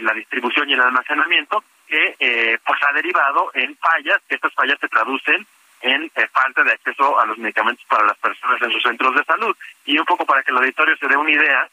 la 0.00 0.14
distribución 0.14 0.68
y 0.68 0.72
el 0.72 0.80
almacenamiento 0.80 1.62
que 1.86 2.16
eh, 2.18 2.58
pues 2.64 2.80
ha 2.88 2.92
derivado 2.92 3.50
en 3.54 3.76
fallas, 3.76 4.20
que 4.28 4.34
estas 4.34 4.52
fallas 4.54 4.78
se 4.80 4.88
traducen 4.88 5.46
en 5.82 6.10
eh, 6.14 6.28
falta 6.32 6.62
de 6.64 6.72
acceso 6.72 7.18
a 7.18 7.26
los 7.26 7.38
medicamentos 7.38 7.84
para 7.86 8.06
las 8.06 8.18
personas 8.18 8.60
en 8.62 8.72
sus 8.72 8.82
centros 8.82 9.14
de 9.14 9.24
salud. 9.24 9.56
Y 9.84 9.98
un 9.98 10.04
poco 10.04 10.26
para 10.26 10.42
que 10.42 10.50
el 10.50 10.58
auditorio 10.58 10.96
se 10.96 11.08
dé 11.08 11.16
una 11.16 11.30
idea, 11.30 11.68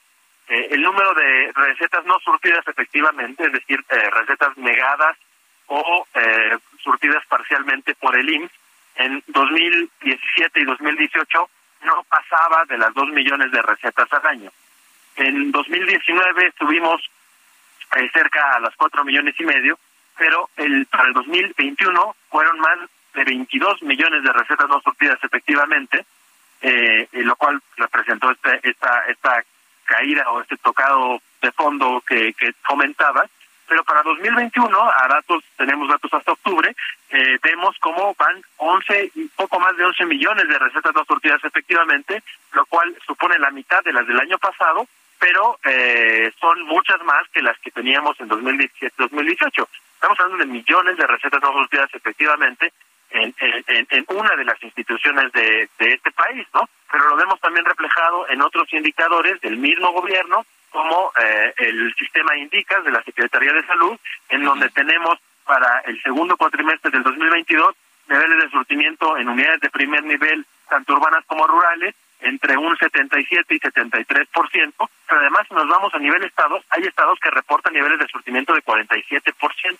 eh, 0.49 0.67
el 0.71 0.81
número 0.81 1.13
de 1.13 1.51
recetas 1.53 2.05
no 2.05 2.19
surtidas 2.19 2.67
efectivamente, 2.67 3.45
es 3.45 3.53
decir, 3.53 3.83
recetas 3.89 4.57
negadas 4.57 5.17
o 5.67 6.05
surtidas 6.79 7.25
parcialmente 7.27 7.95
por 7.95 8.15
el 8.15 8.29
IMSS, 8.29 8.51
en 8.95 9.23
2017 9.27 10.59
y 10.59 10.65
2018 10.65 11.49
no 11.85 12.03
pasaba 12.03 12.65
de 12.65 12.77
las 12.77 12.93
dos 12.93 13.07
millones 13.07 13.51
de 13.51 13.61
recetas 13.61 14.11
al 14.11 14.27
año. 14.27 14.51
En 15.15 15.51
2019 15.51 16.47
estuvimos 16.47 17.01
cerca 18.11 18.55
a 18.55 18.59
las 18.59 18.75
cuatro 18.75 19.03
millones 19.03 19.35
y 19.39 19.45
medio 19.45 19.79
pero 20.17 20.49
el 20.57 20.85
para 20.87 21.07
el 21.07 21.13
2021 21.13 22.15
fueron 22.29 22.59
más 22.59 22.79
de 23.13 23.23
22 23.23 23.83
millones 23.83 24.23
de 24.23 24.33
recetas 24.33 24.67
no 24.67 24.81
surtidas 24.81 25.19
efectivamente, 25.23 26.05
eh, 26.61 27.07
lo 27.13 27.35
cual 27.35 27.61
representó 27.77 28.31
este, 28.31 28.59
esta, 28.63 29.05
esta 29.07 29.43
caída 29.85 30.29
o 30.31 30.41
este 30.41 30.57
tocado 30.57 31.21
de 31.41 31.51
fondo 31.51 32.01
que, 32.07 32.33
que 32.33 32.53
comentaba. 32.65 33.25
Pero 33.67 33.83
para 33.85 34.03
2021, 34.03 34.77
a 34.77 35.07
datos, 35.07 35.43
tenemos 35.57 35.87
datos 35.87 36.13
hasta 36.13 36.33
octubre, 36.33 36.75
eh, 37.09 37.39
vemos 37.41 37.75
cómo 37.79 38.13
van 38.17 38.41
11, 38.57 39.11
un 39.15 39.31
poco 39.35 39.59
más 39.59 39.75
de 39.77 39.85
11 39.85 40.05
millones 40.05 40.47
de 40.47 40.59
recetas 40.59 40.93
no 40.93 41.05
surtidas 41.05 41.43
efectivamente, 41.43 42.21
lo 42.51 42.65
cual 42.65 42.95
supone 43.05 43.39
la 43.39 43.51
mitad 43.51 43.81
de 43.83 43.93
las 43.93 44.05
del 44.05 44.19
año 44.19 44.37
pasado, 44.37 44.85
pero 45.17 45.57
eh, 45.63 46.31
son 46.41 46.63
muchas 46.63 47.01
más 47.03 47.27
que 47.29 47.41
las 47.41 47.57
que 47.59 47.71
teníamos 47.71 48.19
en 48.19 48.29
2017-2018. 48.29 49.67
Estamos 50.03 50.19
hablando 50.19 50.43
de 50.43 50.51
millones 50.51 50.97
de 50.97 51.07
recetas 51.07 51.41
no 51.41 51.53
surtidas 51.53 51.89
efectivamente 51.93 52.73
en, 53.11 53.33
en, 53.39 53.87
en, 53.89 54.05
una 54.09 54.35
de 54.35 54.43
las 54.43 54.61
instituciones 54.61 55.31
de, 55.31 55.69
de 55.79 55.93
este 55.93 56.11
país, 56.11 56.45
¿no? 56.53 56.67
Pero 56.91 57.07
lo 57.07 57.15
vemos 57.15 57.39
también 57.39 57.63
reflejado 57.63 58.27
en 58.27 58.41
otros 58.41 58.67
indicadores 58.73 59.39
del 59.39 59.55
mismo 59.55 59.93
gobierno, 59.93 60.45
como 60.71 61.13
eh, 61.17 61.53
el 61.55 61.95
sistema 61.95 62.35
Indicas 62.35 62.83
de 62.83 62.91
la 62.91 63.01
Secretaría 63.03 63.53
de 63.53 63.65
Salud, 63.65 63.97
en 64.27 64.43
donde 64.43 64.67
tenemos 64.71 65.19
para 65.45 65.79
el 65.85 66.01
segundo 66.01 66.35
cuatrimestre 66.35 66.91
del 66.91 67.03
2022 67.03 67.73
niveles 68.09 68.43
de 68.43 68.49
surtimiento 68.49 69.17
en 69.17 69.29
unidades 69.29 69.61
de 69.61 69.69
primer 69.69 70.03
nivel, 70.03 70.45
tanto 70.67 70.95
urbanas 70.95 71.23
como 71.27 71.47
rurales, 71.47 71.95
entre 72.23 72.57
un 72.57 72.75
77 72.77 73.55
y 73.55 73.59
73%, 73.59 74.73
pero 75.07 75.19
además 75.19 75.45
si 75.47 75.53
nos 75.53 75.67
vamos 75.67 75.93
a 75.93 75.99
nivel 75.99 76.23
estados, 76.23 76.63
hay 76.69 76.83
estados 76.83 77.19
que 77.19 77.29
reportan 77.29 77.73
niveles 77.73 77.99
de 77.99 78.07
surtimiento 78.07 78.53
de 78.53 78.63
47%, 78.63 79.77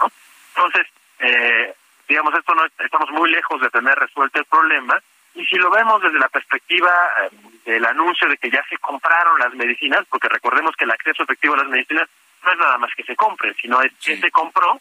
¿no? 0.00 0.12
Entonces, 0.54 0.86
eh, 1.20 1.74
digamos, 2.08 2.34
esto 2.34 2.54
no 2.54 2.64
estamos 2.64 3.10
muy 3.10 3.30
lejos 3.30 3.60
de 3.60 3.70
tener 3.70 3.94
resuelto 3.94 4.38
el 4.38 4.46
problema, 4.46 4.98
y 5.34 5.44
si 5.44 5.56
lo 5.56 5.70
vemos 5.70 6.00
desde 6.00 6.18
la 6.18 6.28
perspectiva 6.28 6.90
eh, 7.22 7.30
del 7.66 7.84
anuncio 7.84 8.28
de 8.28 8.38
que 8.38 8.50
ya 8.50 8.64
se 8.68 8.78
compraron 8.78 9.38
las 9.38 9.52
medicinas, 9.54 10.06
porque 10.08 10.28
recordemos 10.28 10.74
que 10.76 10.84
el 10.84 10.90
acceso 10.90 11.24
efectivo 11.24 11.54
a 11.54 11.58
las 11.58 11.68
medicinas 11.68 12.08
no 12.42 12.52
es 12.52 12.58
nada 12.58 12.78
más 12.78 12.90
que 12.96 13.04
se 13.04 13.16
compren, 13.16 13.54
sino 13.60 13.80
es 13.82 13.92
que 14.02 14.16
se 14.16 14.30
compró 14.30 14.80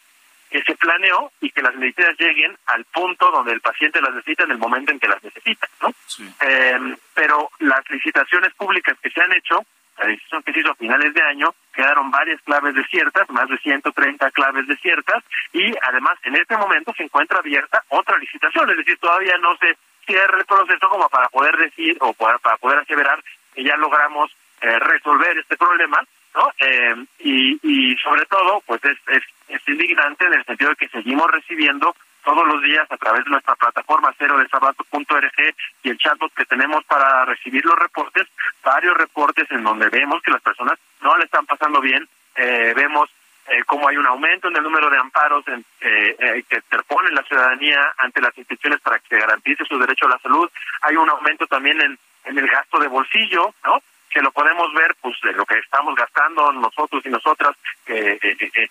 que 0.49 0.61
se 0.63 0.75
planeó 0.75 1.31
y 1.41 1.49
que 1.49 1.61
las 1.61 1.75
medicinas 1.75 2.15
lleguen 2.19 2.55
al 2.67 2.85
punto 2.85 3.31
donde 3.31 3.53
el 3.53 3.61
paciente 3.61 4.01
las 4.01 4.13
necesita 4.13 4.43
en 4.43 4.51
el 4.51 4.57
momento 4.57 4.91
en 4.91 4.99
que 4.99 5.07
las 5.07 5.23
necesita, 5.23 5.67
¿no? 5.81 5.93
Eh, 6.41 6.95
pero 7.13 7.49
las 7.59 7.89
licitaciones 7.89 8.53
públicas 8.53 8.97
que 9.01 9.09
se 9.09 9.21
han 9.21 9.33
hecho, 9.33 9.65
la 9.97 10.07
decisión 10.07 10.43
que 10.43 10.53
se 10.53 10.59
hizo 10.59 10.71
a 10.71 10.75
finales 10.75 11.13
de 11.13 11.21
año, 11.21 11.53
quedaron 11.73 12.11
varias 12.11 12.41
claves 12.41 12.75
desiertas, 12.75 13.29
más 13.29 13.49
de 13.49 13.57
130 13.57 14.31
claves 14.31 14.67
desiertas, 14.67 15.23
y 15.53 15.73
además 15.89 16.17
en 16.23 16.35
este 16.35 16.57
momento 16.57 16.93
se 16.95 17.03
encuentra 17.03 17.39
abierta 17.39 17.83
otra 17.89 18.17
licitación, 18.17 18.69
es 18.69 18.77
decir, 18.77 18.97
todavía 18.97 19.37
no 19.37 19.55
se 19.57 19.77
cierre 20.05 20.39
el 20.39 20.45
proceso 20.45 20.89
como 20.89 21.09
para 21.09 21.29
poder 21.29 21.57
decir 21.57 21.97
o 21.99 22.13
para, 22.13 22.37
poder 22.57 22.79
aseverar 22.79 23.21
que 23.53 23.63
ya 23.63 23.75
logramos 23.77 24.31
eh, 24.61 24.79
resolver 24.79 25.37
este 25.37 25.57
problema, 25.57 25.99
¿no? 26.35 26.51
Eh, 26.59 27.05
y, 27.19 27.95
sobre 28.03 28.25
todo, 28.25 28.61
pues 28.65 28.83
es, 28.85 28.97
es, 29.07 29.23
indignante 29.67 30.25
en 30.25 30.33
el 30.33 30.45
sentido 30.45 30.69
de 30.71 30.75
que 30.75 30.89
seguimos 30.89 31.29
recibiendo 31.31 31.95
todos 32.23 32.47
los 32.47 32.61
días 32.61 32.85
a 32.91 32.97
través 32.97 33.23
de 33.23 33.31
nuestra 33.31 33.55
plataforma 33.55 34.13
cero 34.17 34.37
de 34.37 34.47
sabato.org 34.47 35.55
y 35.83 35.89
el 35.89 35.97
chatbot 35.97 36.33
que 36.33 36.45
tenemos 36.45 36.83
para 36.85 37.25
recibir 37.25 37.63
los 37.65 37.77
reportes, 37.77 38.27
varios 38.63 38.97
reportes 38.97 39.49
en 39.51 39.63
donde 39.63 39.89
vemos 39.89 40.21
que 40.21 40.31
las 40.31 40.41
personas 40.41 40.77
no 41.01 41.17
le 41.17 41.25
están 41.25 41.45
pasando 41.45 41.81
bien, 41.81 42.07
eh, 42.35 42.73
vemos 42.75 43.09
eh, 43.47 43.63
cómo 43.65 43.87
hay 43.87 43.97
un 43.97 44.07
aumento 44.07 44.47
en 44.47 44.55
el 44.55 44.63
número 44.63 44.89
de 44.89 44.97
amparos 44.97 45.47
en, 45.47 45.63
eh, 45.81 46.15
eh, 46.17 46.43
que 46.49 46.55
interpone 46.55 47.11
la 47.11 47.21
ciudadanía 47.23 47.93
ante 47.97 48.21
las 48.21 48.35
instituciones 48.37 48.81
para 48.81 48.97
que 48.97 49.07
se 49.07 49.19
garantice 49.19 49.65
su 49.65 49.77
derecho 49.77 50.07
a 50.07 50.09
la 50.09 50.19
salud, 50.19 50.49
hay 50.81 50.95
un 50.95 51.09
aumento 51.09 51.45
también 51.45 51.79
en 51.79 52.37
el 52.37 52.47
gasto 52.47 52.79
de 52.79 52.87
bolsillo, 52.87 53.53
¿no? 53.63 53.81
Que 54.15 54.21
lo 54.21 54.31
podemos 54.31 54.73
ver 54.73 54.95
pues 55.01 55.13
de 55.23 55.33
lo 55.33 55.45
que 55.45 55.59
estamos 55.59 55.93
gastando 55.93 56.49
nosotros 56.53 57.05
y 57.05 57.09
nosotras 57.09 57.53
eh, 57.87 58.17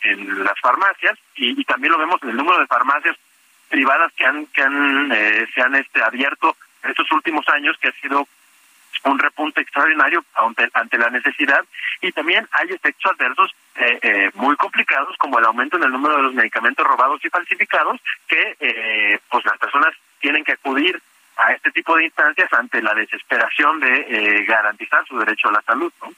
en 0.05 0.43
las 0.43 0.59
farmacias 0.59 1.19
y, 1.37 1.61
y, 1.61 1.65
también 1.65 1.93
lo 1.93 1.99
vemos 1.99 2.19
en 2.23 2.31
el 2.31 2.37
número 2.39 2.59
de 2.61 2.67
farmacias 2.67 3.15
privadas 3.69 4.11
que 4.17 4.25
han 4.25 4.47
que 4.47 4.63
han 4.63 5.13
eh, 5.13 5.47
se 5.55 5.61
han 5.61 5.75
este 5.75 6.03
abierto 6.03 6.57
estos 6.83 7.13
últimos 7.13 7.47
años 7.51 7.77
que 7.79 7.89
ha 7.89 7.93
sido 8.01 8.27
un 9.05 9.19
repunte 9.19 9.61
extraordinario 9.61 10.25
ante, 10.35 10.67
ante 10.73 10.97
la 10.97 11.11
necesidad. 11.11 11.63
Y 12.01 12.11
también 12.13 12.49
hay 12.53 12.71
efectos 12.71 13.13
adversos 13.13 13.55
eh, 13.77 13.99
eh, 14.01 14.31
muy 14.33 14.57
complicados 14.57 15.15
como 15.19 15.39
el 15.39 15.45
aumento 15.45 15.77
en 15.77 15.83
el 15.83 15.93
número 15.93 16.17
de 16.17 16.23
los 16.23 16.35
medicamentos 16.35 16.87
robados 16.87 17.23
y 17.23 17.29
falsificados 17.29 18.01
que 18.27 18.57
eh, 18.61 19.19
pues 19.31 19.45
las 19.45 19.59
personas 19.59 19.95
tienen 20.21 20.43
que 20.43 20.53
acudir 20.53 21.01
a 21.37 21.53
este 21.53 21.71
tipo 21.73 21.97
de 21.97 22.05
instancias 22.05 22.53
ante 22.53 22.83
la 22.83 22.95
desesperación 22.95 23.81
de 23.81 24.07
eh, 24.09 24.45
garantizar 24.45 25.07
su 25.07 25.19
derecho 25.19 25.49
a 25.49 25.53
la 25.53 25.63
salud 25.63 25.93
¿no? 26.01 26.13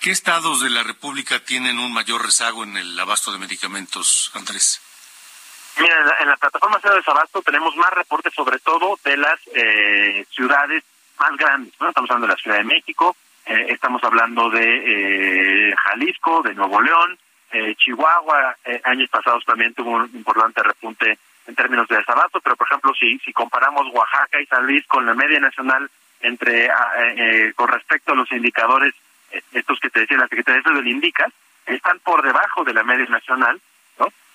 ¿Qué 0.00 0.10
estados 0.10 0.60
de 0.60 0.70
la 0.70 0.82
República 0.82 1.38
tienen 1.38 1.78
un 1.78 1.92
mayor 1.92 2.24
rezago 2.24 2.64
en 2.64 2.76
el 2.76 2.98
abasto 2.98 3.32
de 3.32 3.38
medicamentos, 3.38 4.32
Andrés? 4.34 4.82
Mira, 5.78 6.00
en 6.00 6.06
la, 6.06 6.14
en 6.20 6.28
la 6.30 6.36
plataforma 6.36 6.78
Cero 6.82 6.96
de 6.96 7.02
Sabasto 7.02 7.42
tenemos 7.42 7.76
más 7.76 7.90
reportes 7.90 8.32
sobre 8.34 8.58
todo 8.58 8.98
de 9.04 9.16
las 9.16 9.38
eh, 9.54 10.26
ciudades 10.30 10.82
más 11.18 11.36
grandes, 11.36 11.72
¿no? 11.80 11.88
Estamos 11.88 12.10
hablando 12.10 12.26
de 12.26 12.32
la 12.32 12.42
Ciudad 12.42 12.56
de 12.58 12.64
México, 12.64 13.16
eh, 13.44 13.66
estamos 13.68 14.02
hablando 14.02 14.50
de 14.50 15.70
eh, 15.70 15.74
Jalisco, 15.76 16.42
de 16.42 16.54
Nuevo 16.54 16.80
León, 16.80 17.18
eh, 17.52 17.74
Chihuahua, 17.76 18.56
eh, 18.64 18.80
años 18.84 19.08
pasados 19.08 19.44
también 19.44 19.72
tuvo 19.74 19.92
un 19.92 20.10
importante 20.14 20.62
repunte 20.62 21.18
en 21.46 21.54
términos 21.54 21.88
de 21.88 21.96
desabasto, 21.96 22.40
pero 22.40 22.56
por 22.56 22.66
ejemplo 22.66 22.92
si 22.94 23.18
si 23.18 23.32
comparamos 23.32 23.86
Oaxaca 23.92 24.40
y 24.40 24.46
San 24.46 24.66
Luis 24.66 24.86
con 24.86 25.06
la 25.06 25.14
media 25.14 25.40
nacional 25.40 25.90
entre 26.20 26.66
eh, 26.66 27.52
con 27.54 27.68
respecto 27.68 28.12
a 28.12 28.16
los 28.16 28.30
indicadores 28.32 28.94
estos 29.52 29.78
que 29.80 29.90
te 29.90 30.00
decía 30.00 30.16
la 30.16 30.28
Secretaría 30.28 30.58
de 30.58 30.64
Salud 30.64 30.86
indica, 30.86 31.26
están 31.66 31.98
por 32.00 32.22
debajo 32.22 32.64
de 32.64 32.74
la 32.74 32.84
media 32.84 33.06
nacional 33.06 33.60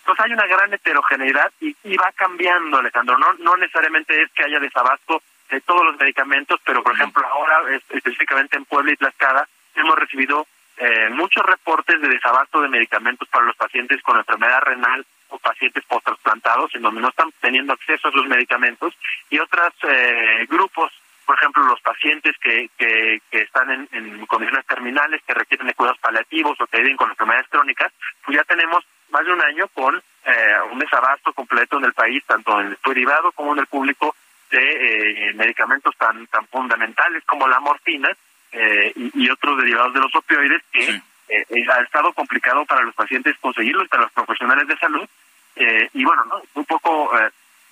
entonces 0.02 0.26
hay 0.26 0.34
una 0.34 0.48
gran 0.48 0.74
heterogeneidad 0.74 1.52
y, 1.62 1.76
y 1.84 1.96
va 1.96 2.12
cambiando, 2.16 2.78
Alejandro. 2.78 3.18
No, 3.18 3.34
no 3.40 3.56
necesariamente 3.58 4.20
es 4.22 4.32
que 4.32 4.44
haya 4.44 4.60
desabasto 4.60 5.22
de 5.50 5.62
todos 5.62 5.86
los 5.86 5.98
medicamentos, 5.98 6.60
pero 6.66 6.82
por 6.82 6.94
ejemplo 6.94 7.26
ahora 7.28 7.76
específicamente 7.92 8.58
en 8.58 8.66
Puebla 8.66 8.94
y 8.94 8.96
Tlaxcala 8.96 9.48
hemos 9.76 9.96
recibido 9.96 10.48
eh, 10.78 11.10
muchos 11.12 11.46
reportes 11.46 12.02
de 12.02 12.08
desabasto 12.08 12.62
de 12.62 12.70
medicamentos 12.70 13.28
para 13.28 13.46
los 13.46 13.56
pacientes 13.56 14.02
con 14.02 14.18
enfermedad 14.18 14.62
renal 14.62 15.06
o 15.32 15.40
pacientes 15.40 15.84
post-trasplantados 15.86 16.74
en 16.76 16.84
donde 16.84 17.02
no 17.02 17.10
están 17.10 17.32
teniendo 17.40 17.74
acceso 17.74 18.08
a 18.08 18.12
sus 18.12 18.28
medicamentos 18.28 18.94
y 19.30 19.40
otros 19.40 19.74
eh, 19.84 20.46
grupos, 20.50 20.92
por 21.26 21.36
ejemplo 21.38 21.64
los 21.64 21.82
pacientes 21.82 22.36
que, 22.42 22.70
que, 22.78 23.22
que 23.32 23.42
están 23.42 23.70
en, 23.72 23.90
en 23.92 24.26
condiciones 24.28 24.66
terminales 24.66 25.22
que 25.26 25.34
requieren 25.34 25.68
de 25.68 25.74
cuidados 25.74 26.00
paliativos 26.00 26.60
o 26.62 26.68
que 26.68 26.82
viven 26.82 26.98
con 26.98 27.10
enfermedades 27.10 27.48
crónicas, 27.50 27.92
pues 28.24 28.38
ya 28.38 28.44
tenemos 28.44 28.84
más 29.10 29.26
de 29.26 29.34
un 29.34 29.42
año 29.42 29.68
con 29.70 29.98
eh, 29.98 30.56
un 30.72 30.80
desabasto 30.80 31.34
completo 31.34 31.78
en 31.78 31.86
el 31.86 31.94
país, 31.94 32.24
tanto 32.26 32.60
en 32.60 32.68
el 32.68 32.78
privado 32.78 33.32
como 33.32 33.54
en 33.54 33.60
el 33.60 33.68
público, 33.68 34.16
de 34.52 35.30
eh, 35.30 35.34
medicamentos 35.34 35.96
tan 35.98 36.28
tan 36.28 36.46
fundamentales 36.48 37.24
como 37.26 37.48
la 37.48 37.60
morfina 37.60 38.10
eh, 38.52 38.92
y, 38.96 39.24
y, 39.24 39.30
otros 39.30 39.58
derivados 39.58 39.94
de 39.94 40.02
los 40.02 40.14
opioides 40.14 40.62
que 40.74 40.82
sí. 40.82 41.02
eh, 41.30 41.46
ha 41.72 41.82
estado 41.82 42.12
complicado 42.12 42.66
para 42.66 42.82
los 42.82 42.94
pacientes 42.94 43.38
conseguirlos, 43.40 43.88
para 43.88 44.04
los 44.04 44.12
profesionales 44.12 44.68
de 44.68 44.78
salud. 44.78 45.08
Eh, 45.62 45.90
y 45.94 46.04
bueno, 46.04 46.26
no 46.26 46.42
un 46.56 46.66
poco 46.66 47.18
eh, 47.18 47.30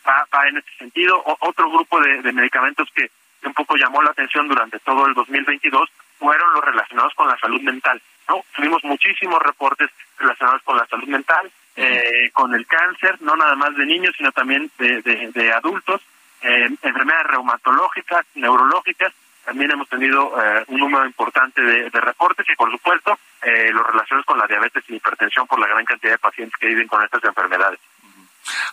va, 0.07 0.27
va 0.33 0.47
en 0.47 0.57
este 0.57 0.71
sentido. 0.77 1.17
O, 1.25 1.37
otro 1.41 1.69
grupo 1.69 1.99
de, 1.99 2.21
de 2.21 2.31
medicamentos 2.31 2.87
que 2.93 3.09
un 3.43 3.53
poco 3.53 3.75
llamó 3.75 4.01
la 4.01 4.11
atención 4.11 4.47
durante 4.47 4.79
todo 4.79 5.07
el 5.07 5.13
2022 5.13 5.89
fueron 6.17 6.53
los 6.53 6.63
relacionados 6.63 7.13
con 7.15 7.27
la 7.27 7.37
salud 7.37 7.61
mental. 7.61 8.01
¿no? 8.27 8.43
Tuvimos 8.55 8.83
muchísimos 8.83 9.41
reportes 9.41 9.89
relacionados 10.17 10.61
con 10.63 10.77
la 10.77 10.85
salud 10.87 11.07
mental, 11.07 11.49
eh, 11.75 12.29
con 12.33 12.53
el 12.53 12.67
cáncer, 12.67 13.21
no 13.21 13.35
nada 13.35 13.55
más 13.55 13.75
de 13.75 13.85
niños, 13.85 14.13
sino 14.17 14.31
también 14.31 14.69
de, 14.77 15.01
de, 15.01 15.31
de 15.31 15.51
adultos, 15.53 16.01
eh, 16.41 16.69
enfermedades 16.81 17.27
reumatológicas, 17.27 18.25
neurológicas. 18.35 19.13
También 19.45 19.71
hemos 19.71 19.87
tenido 19.87 20.35
eh, 20.41 20.65
un 20.67 20.79
número 20.79 21.05
importante 21.05 21.61
de, 21.61 21.89
de, 21.89 22.01
reportes 22.01 22.45
y, 22.49 22.55
por 22.55 22.69
supuesto, 22.69 23.17
eh, 23.41 23.71
relacionados 23.71 24.25
con 24.25 24.37
la 24.37 24.47
diabetes 24.47 24.83
y 24.87 24.95
hipertensión 24.95 25.47
por 25.47 25.59
la 25.59 25.67
gran 25.67 25.85
cantidad 25.85 26.13
de 26.13 26.19
pacientes 26.19 26.57
que 26.59 26.67
viven 26.67 26.87
con 26.87 27.03
estas 27.03 27.23
enfermedades. 27.23 27.79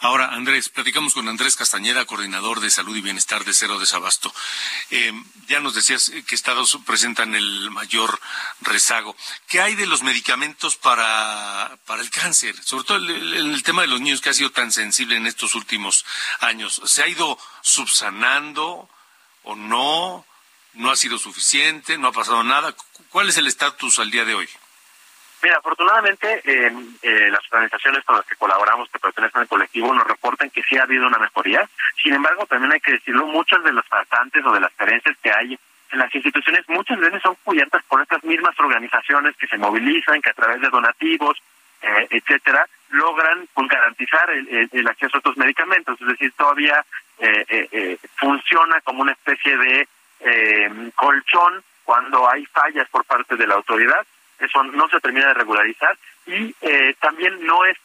Ahora, 0.01 0.29
Andrés, 0.29 0.69
platicamos 0.69 1.15
con 1.15 1.29
Andrés 1.29 1.57
Castañeda, 1.57 2.05
coordinador 2.05 2.61
de 2.61 2.71
salud 2.71 2.97
y 2.97 3.01
bienestar 3.01 3.45
de 3.45 3.53
Cero 3.53 3.79
Desabasto. 3.79 4.33
Eh, 4.91 5.13
ya 5.49 5.61
nos 5.61 5.75
decías 5.75 6.13
que 6.27 6.35
estados 6.35 6.79
presentan 6.87 7.35
el 7.35 7.71
mayor 7.71 8.19
rezago. 8.61 9.17
¿Qué 9.49 9.61
hay 9.61 9.75
de 9.75 9.87
los 9.87 10.03
medicamentos 10.03 10.77
para, 10.77 11.77
para 11.87 12.03
el 12.03 12.11
cáncer? 12.11 12.55
Sobre 12.63 12.85
todo 12.85 12.99
en 12.99 13.11
el, 13.11 13.35
el, 13.35 13.63
tema 13.63 13.83
de 13.83 13.89
los 13.89 14.01
niños 14.01 14.21
que 14.21 14.31
ha 14.31 14.35
sido 14.35 14.51
tan 14.51 14.73
sensible 14.73 15.17
en 15.17 15.27
estos 15.27 15.55
últimos 15.55 16.07
años. 16.41 16.81
¿Se 16.85 17.03
ha 17.03 17.09
ido 17.09 17.39
subsanando 17.61 18.89
o 19.43 19.57
no? 19.57 20.25
¿No 20.75 20.91
ha 20.91 20.97
sido 20.97 21.19
suficiente? 21.19 21.99
¿No 21.99 22.09
ha 22.09 22.13
pasado 22.13 22.43
nada? 22.45 22.75
¿Cuál 23.17 23.31
es 23.31 23.39
el 23.39 23.47
estatus 23.47 23.99
al 23.99 24.11
día 24.11 24.27
de 24.27 24.35
hoy? 24.35 24.47
Mira, 25.43 25.57
afortunadamente 25.57 26.43
eh, 26.45 26.71
eh, 27.01 27.31
las 27.31 27.41
organizaciones 27.51 28.05
con 28.05 28.15
las 28.15 28.27
que 28.27 28.37
colaboramos, 28.37 28.91
que 28.91 28.99
pertenecen 28.99 29.41
al 29.41 29.49
colectivo, 29.49 29.95
nos 29.95 30.07
reportan 30.07 30.51
que 30.51 30.63
sí 30.63 30.77
ha 30.77 30.83
habido 30.83 31.07
una 31.07 31.17
mejoría. 31.17 31.67
Sin 32.03 32.13
embargo, 32.13 32.45
también 32.45 32.73
hay 32.75 32.81
que 32.81 32.93
decirlo, 32.93 33.27
muchas 33.27 33.65
de 33.65 33.73
las 33.73 33.87
faltantes 33.87 34.45
o 34.45 34.53
de 34.53 34.61
las 34.61 34.71
carencias 34.75 35.17
que 35.23 35.33
hay 35.33 35.59
en 35.93 35.99
las 35.99 36.15
instituciones 36.15 36.69
muchas 36.69 36.99
veces 36.99 37.23
son 37.23 37.37
cubiertas 37.43 37.83
por 37.85 38.03
estas 38.03 38.23
mismas 38.23 38.55
organizaciones 38.61 39.35
que 39.39 39.47
se 39.47 39.57
movilizan, 39.57 40.21
que 40.21 40.29
a 40.29 40.35
través 40.35 40.61
de 40.61 40.69
donativos, 40.69 41.39
eh, 41.81 42.09
etcétera, 42.11 42.69
logran 42.91 43.49
pues, 43.55 43.67
garantizar 43.67 44.29
el, 44.29 44.47
el, 44.47 44.69
el, 44.71 44.89
acceso 44.89 45.17
a 45.17 45.21
estos 45.21 45.39
medicamentos. 45.39 45.99
Es 46.03 46.07
decir, 46.07 46.35
todavía 46.37 46.85
funciona 48.17 48.79
como 48.83 49.01
una 49.01 49.13
especie 49.13 49.57
de 49.57 49.89
colchón 50.95 51.65
cuando 51.87 52.29
hay 52.29 52.45
fallas 52.47 52.87
por 52.91 53.05
parte 53.07 53.37
de 53.37 53.47
la 53.47 53.55
autoridad 53.55 54.05
eso 54.39 54.63
no 54.65 54.89
se 54.89 55.01
termina 55.01 55.29
de 55.29 55.35
regularizar 55.35 55.97
y 56.27 56.55
eh, 56.61 56.95
también 57.01 57.45
no 57.47 57.65
es 57.65 57.77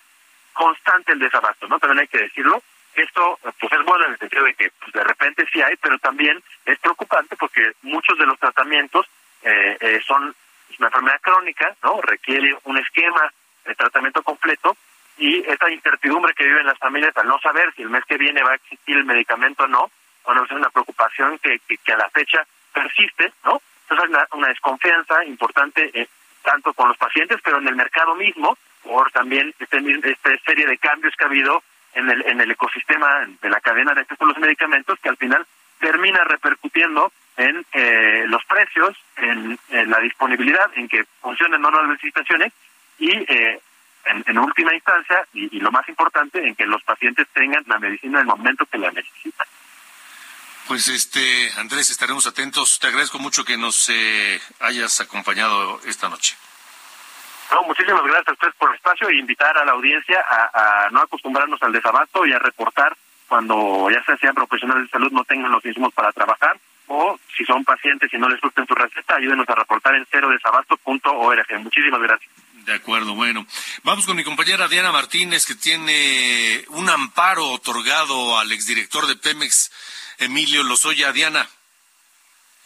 constante 0.53 1.13
el 1.13 1.19
desabasto, 1.19 1.67
¿no? 1.67 1.79
También 1.79 1.99
hay 1.99 2.07
que 2.07 2.17
decirlo. 2.17 2.61
Esto 2.93 3.39
pues 3.41 3.71
es 3.71 3.85
bueno 3.85 4.05
en 4.05 4.11
el 4.13 4.19
sentido 4.19 4.43
de 4.43 4.53
que 4.53 4.69
pues, 4.79 4.91
de 4.91 5.03
repente 5.03 5.45
sí 5.53 5.61
hay, 5.61 5.77
pero 5.77 5.97
también 5.99 6.43
es 6.65 6.77
preocupante 6.79 7.37
porque 7.37 7.71
muchos 7.83 8.17
de 8.17 8.25
los 8.25 8.37
tratamientos 8.37 9.05
eh, 9.43 9.77
eh, 9.79 10.01
son 10.05 10.35
una 10.77 10.87
enfermedad 10.87 11.21
crónica, 11.21 11.73
¿no? 11.83 12.01
Requiere 12.01 12.57
un 12.65 12.77
esquema 12.77 13.31
de 13.65 13.75
tratamiento 13.75 14.23
completo 14.23 14.75
y 15.17 15.39
esa 15.47 15.69
incertidumbre 15.69 16.33
que 16.33 16.43
viven 16.45 16.65
las 16.65 16.79
familias 16.79 17.15
al 17.15 17.27
no 17.27 17.39
saber 17.39 17.73
si 17.75 17.83
el 17.83 17.89
mes 17.89 18.03
que 18.05 18.17
viene 18.17 18.43
va 18.43 18.51
a 18.51 18.55
existir 18.55 18.97
el 18.97 19.05
medicamento 19.05 19.63
o 19.63 19.67
no, 19.67 19.89
bueno, 20.25 20.43
es 20.43 20.51
una 20.51 20.69
preocupación 20.69 21.39
que, 21.39 21.59
que, 21.67 21.77
que 21.77 21.93
a 21.93 21.97
la 21.97 22.09
fecha 22.09 22.45
persiste, 22.73 23.31
¿no? 23.45 23.61
Entonces 23.91 24.17
hay 24.17 24.39
una, 24.39 24.47
desconfianza 24.47 25.25
importante 25.25 25.91
eh, 25.93 26.07
tanto 26.43 26.73
con 26.73 26.87
los 26.87 26.97
pacientes, 26.97 27.39
pero 27.43 27.57
en 27.57 27.67
el 27.67 27.75
mercado 27.75 28.15
mismo, 28.15 28.57
por 28.83 29.11
también 29.11 29.53
esta 29.59 29.77
este 29.77 30.39
serie 30.45 30.65
de 30.65 30.77
cambios 30.77 31.13
que 31.15 31.25
ha 31.25 31.27
habido 31.27 31.61
en 31.93 32.09
el, 32.09 32.25
en 32.25 32.39
el 32.39 32.51
ecosistema 32.51 33.27
de 33.41 33.49
la 33.49 33.59
cadena 33.59 33.93
de 33.93 34.01
acceso 34.01 34.25
los 34.25 34.37
medicamentos, 34.37 34.97
que 34.99 35.09
al 35.09 35.17
final 35.17 35.45
termina 35.79 36.23
repercutiendo 36.23 37.11
en 37.35 37.65
eh, 37.73 38.23
los 38.27 38.43
precios, 38.45 38.97
en, 39.17 39.59
la 39.69 39.99
disponibilidad, 39.99 40.71
en 40.75 40.87
que 40.87 41.03
funcionen 41.21 41.63
o 41.65 41.71
no 41.71 41.81
las 41.81 41.91
licitaciones 41.91 42.53
y 42.97 43.11
eh, 43.11 43.59
en, 44.05 44.23
en, 44.25 44.37
última 44.37 44.73
instancia, 44.73 45.25
y, 45.33 45.57
y, 45.57 45.59
lo 45.59 45.71
más 45.71 45.87
importante, 45.89 46.45
en 46.45 46.55
que 46.55 46.65
los 46.65 46.81
pacientes 46.83 47.27
tengan 47.33 47.63
la 47.67 47.77
medicina 47.77 48.19
en 48.19 48.29
el 48.29 48.35
momento 48.35 48.65
que 48.65 48.77
la 48.77 48.91
necesitan. 48.91 49.47
Pues 50.71 50.87
este, 50.87 51.51
Andrés, 51.57 51.89
estaremos 51.89 52.27
atentos. 52.27 52.79
Te 52.79 52.87
agradezco 52.87 53.19
mucho 53.19 53.43
que 53.43 53.57
nos 53.57 53.89
eh, 53.89 54.39
hayas 54.61 55.01
acompañado 55.01 55.81
esta 55.85 56.07
noche. 56.07 56.37
No, 57.51 57.63
muchísimas 57.63 58.01
gracias 58.03 58.29
a 58.29 58.31
ustedes 58.31 58.55
por 58.55 58.69
el 58.69 58.75
espacio 58.77 59.09
e 59.09 59.17
invitar 59.17 59.57
a 59.57 59.65
la 59.65 59.73
audiencia 59.73 60.21
a, 60.21 60.85
a 60.85 60.89
no 60.91 61.01
acostumbrarnos 61.01 61.61
al 61.61 61.73
desabasto 61.73 62.25
y 62.25 62.31
a 62.31 62.39
reportar 62.39 62.95
cuando 63.27 63.89
ya 63.91 64.01
sea 64.05 64.15
sean 64.15 64.33
profesionales 64.33 64.85
de 64.85 64.91
salud 64.91 65.11
no 65.11 65.25
tengan 65.25 65.51
los 65.51 65.61
mismos 65.65 65.93
para 65.93 66.13
trabajar 66.13 66.57
o 66.87 67.19
si 67.35 67.43
son 67.45 67.65
pacientes 67.65 68.09
y 68.13 68.17
no 68.17 68.29
les 68.29 68.39
gusta 68.39 68.65
su 68.65 68.73
receta, 68.73 69.15
ayúdenos 69.15 69.49
a 69.49 69.55
reportar 69.55 69.95
en 69.95 70.07
cero 70.09 70.29
desabasto.org. 70.29 71.59
Muchísimas 71.59 72.01
gracias. 72.01 72.31
De 72.65 72.73
acuerdo, 72.73 73.15
bueno. 73.15 73.45
Vamos 73.83 74.05
con 74.05 74.15
mi 74.15 74.23
compañera 74.23 74.67
Diana 74.67 74.91
Martínez, 74.91 75.45
que 75.45 75.55
tiene 75.55 76.63
un 76.69 76.89
amparo 76.89 77.49
otorgado 77.49 78.37
al 78.37 78.51
exdirector 78.51 79.07
de 79.07 79.15
Pemex, 79.15 79.71
Emilio 80.21 80.61
Lozoya. 80.61 81.11
Diana. 81.11 81.49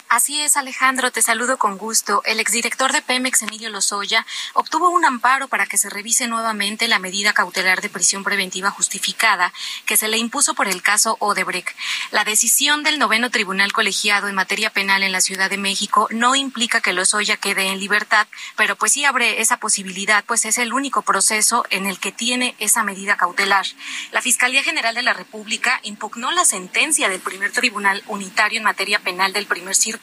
Así 0.08 0.40
es, 0.40 0.56
Alejandro, 0.56 1.10
te 1.10 1.20
saludo 1.20 1.58
con 1.58 1.78
gusto. 1.78 2.22
El 2.26 2.38
exdirector 2.38 2.92
de 2.92 3.02
Pemex, 3.02 3.42
Emilio 3.42 3.70
Lozoya, 3.70 4.24
obtuvo 4.52 4.88
un 4.90 5.04
amparo 5.04 5.48
para 5.48 5.66
que 5.66 5.78
se 5.78 5.90
revise 5.90 6.28
nuevamente 6.28 6.86
la 6.86 7.00
medida 7.00 7.32
cautelar 7.32 7.80
de 7.80 7.88
prisión 7.88 8.22
preventiva 8.22 8.70
justificada 8.70 9.52
que 9.84 9.96
se 9.96 10.06
le 10.06 10.16
impuso 10.16 10.54
por 10.54 10.68
el 10.68 10.80
caso 10.80 11.16
Odebrecht. 11.18 11.76
La 12.12 12.22
decisión 12.22 12.84
del 12.84 13.00
noveno 13.00 13.30
tribunal 13.32 13.72
colegiado 13.72 14.28
en 14.28 14.36
materia 14.36 14.70
penal 14.70 15.02
en 15.02 15.10
la 15.10 15.20
Ciudad 15.20 15.50
de 15.50 15.58
México 15.58 16.06
no 16.12 16.36
implica 16.36 16.80
que 16.80 16.92
Lozoya 16.92 17.36
quede 17.36 17.72
en 17.72 17.80
libertad, 17.80 18.28
pero 18.56 18.76
pues 18.76 18.92
sí 18.92 19.04
abre 19.04 19.40
esa 19.40 19.56
posibilidad, 19.56 20.24
pues 20.24 20.44
es 20.44 20.58
el 20.58 20.72
único 20.72 21.02
proceso 21.02 21.66
en 21.70 21.84
el 21.84 21.98
que 21.98 22.12
tiene 22.12 22.54
esa 22.60 22.84
medida 22.84 23.16
cautelar. 23.16 23.66
La 24.12 24.22
Fiscalía 24.22 24.62
General 24.62 24.94
de 24.94 25.02
la 25.02 25.14
República 25.14 25.80
impugnó 25.82 26.30
la 26.30 26.44
sentencia 26.44 27.08
del 27.08 27.20
primer 27.20 27.50
tribunal 27.50 28.04
unitario 28.06 28.58
en 28.58 28.64
materia 28.64 29.00
penal 29.00 29.32
del 29.32 29.46
primer 29.46 29.74
circuito 29.74 29.95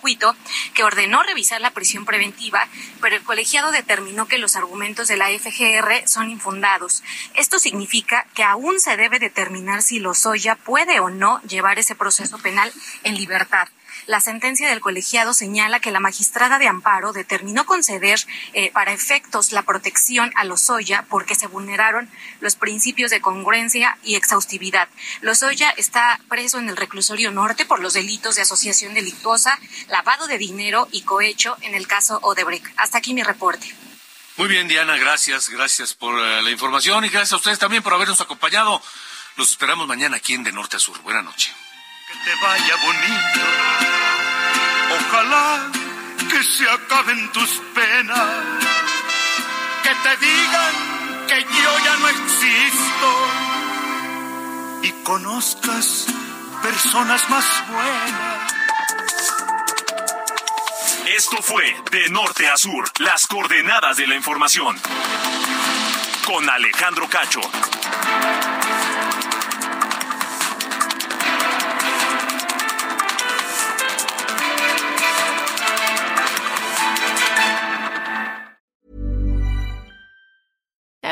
que 0.74 0.84
ordenó 0.84 1.24
revisar 1.24 1.62
la 1.62 1.72
prisión 1.72 2.06
preventiva, 2.06 2.68
pero 3.02 3.16
el 3.16 3.24
colegiado 3.24 3.72
determinó 3.72 4.28
que 4.28 4.38
los 4.38 4.56
argumentos 4.56 5.08
de 5.08 5.18
la 5.18 5.28
FGR 5.28 6.08
son 6.08 6.30
infundados. 6.30 7.04
Esto 7.36 7.60
significa 7.60 8.26
que 8.36 8.44
aún 8.44 8.80
se 8.80 8.98
debe 8.98 9.20
determinar 9.20 9.82
si 9.82 10.00
Lozoya 10.00 10.56
puede 10.56 11.00
o 11.00 11.10
no 11.10 11.42
llevar 11.42 11.80
ese 11.80 11.96
proceso 11.96 12.38
penal 12.38 12.72
en 13.04 13.16
libertad. 13.16 13.68
La 14.06 14.20
sentencia 14.20 14.70
del 14.70 14.82
colegiado 14.82 15.34
señala 15.34 15.80
que 15.80 15.92
la 15.92 16.00
magistrada 16.00 16.60
de 16.60 16.68
amparo 16.68 17.14
determinó 17.14 17.66
conceder 17.66 18.20
eh, 18.54 18.72
para 18.72 18.92
efectos 18.92 19.52
la 19.52 19.62
protección 19.62 20.32
a 20.36 20.44
Lozoya 20.44 21.06
porque 21.10 21.36
se 21.36 21.48
vulneraron 21.48 22.10
los 22.42 22.56
principios 22.56 23.12
de 23.12 23.22
congruencia 23.22 23.98
y 24.04 24.16
exhaustividad. 24.16 24.90
Lozoya 25.22 25.70
está 25.72 26.20
preso 26.28 26.60
en 26.60 26.68
el 26.70 26.76
reclusorio 26.76 27.32
norte 27.32 27.66
por 27.66 27.80
los 27.80 27.94
delitos 27.94 28.36
de 28.36 28.42
asociación 28.42 28.94
delictuosa, 28.94 29.58
lavado 29.88 30.28
de 30.28 30.38
dinero 30.38 30.88
y 30.92 31.04
cohecho 31.04 31.58
en 31.62 31.74
el 31.74 31.88
caso 31.88 32.20
Odebrecht. 32.24 32.66
Hasta 32.78 32.98
aquí 32.98 33.14
mi 33.14 33.24
reporte. 33.24 33.74
Muy 34.36 34.48
bien, 34.48 34.68
Diana, 34.68 34.98
gracias, 34.98 35.50
gracias 35.50 35.94
por 35.94 36.16
uh, 36.16 36.42
la 36.42 36.50
información 36.50 37.06
y 37.06 37.10
gracias 37.10 37.34
a 37.34 37.38
ustedes 37.38 37.60
también 37.60 37.84
por 37.84 37.94
habernos 37.94 38.20
acompañado. 38.20 38.82
Los 39.38 39.52
esperamos 39.52 39.88
mañana 39.88 40.18
aquí 40.18 40.34
en 40.34 40.44
De 40.44 40.52
Norte 40.52 40.78
a 40.78 40.80
Sur. 40.80 41.00
Buenas 41.04 41.24
noches 41.24 41.54
que 42.14 42.30
te 42.30 42.36
vaya 42.42 42.76
bonito. 42.78 43.42
Ojalá 45.00 45.72
que 46.30 46.44
se 46.44 46.70
acaben 46.70 47.32
tus 47.32 47.50
penas, 47.74 48.28
que 49.84 49.90
te 49.90 50.18
digan 50.26 50.74
que 51.28 51.44
yo 51.44 51.80
ya 51.86 51.98
no 51.98 52.08
existo 52.10 53.10
y 54.84 54.92
conozcas 55.04 56.06
personas 56.62 57.30
más 57.30 57.46
buenas. 57.68 58.54
Esto 61.16 61.42
fue 61.42 61.76
De 61.92 62.10
Norte 62.10 62.48
a 62.48 62.58
Sur, 62.58 62.86
las 63.00 63.28
coordenadas 63.28 63.98
de 63.98 64.08
la 64.08 64.16
información. 64.16 64.80
Con 66.26 66.50
Alejandro 66.50 67.08
Cacho. 67.10 67.42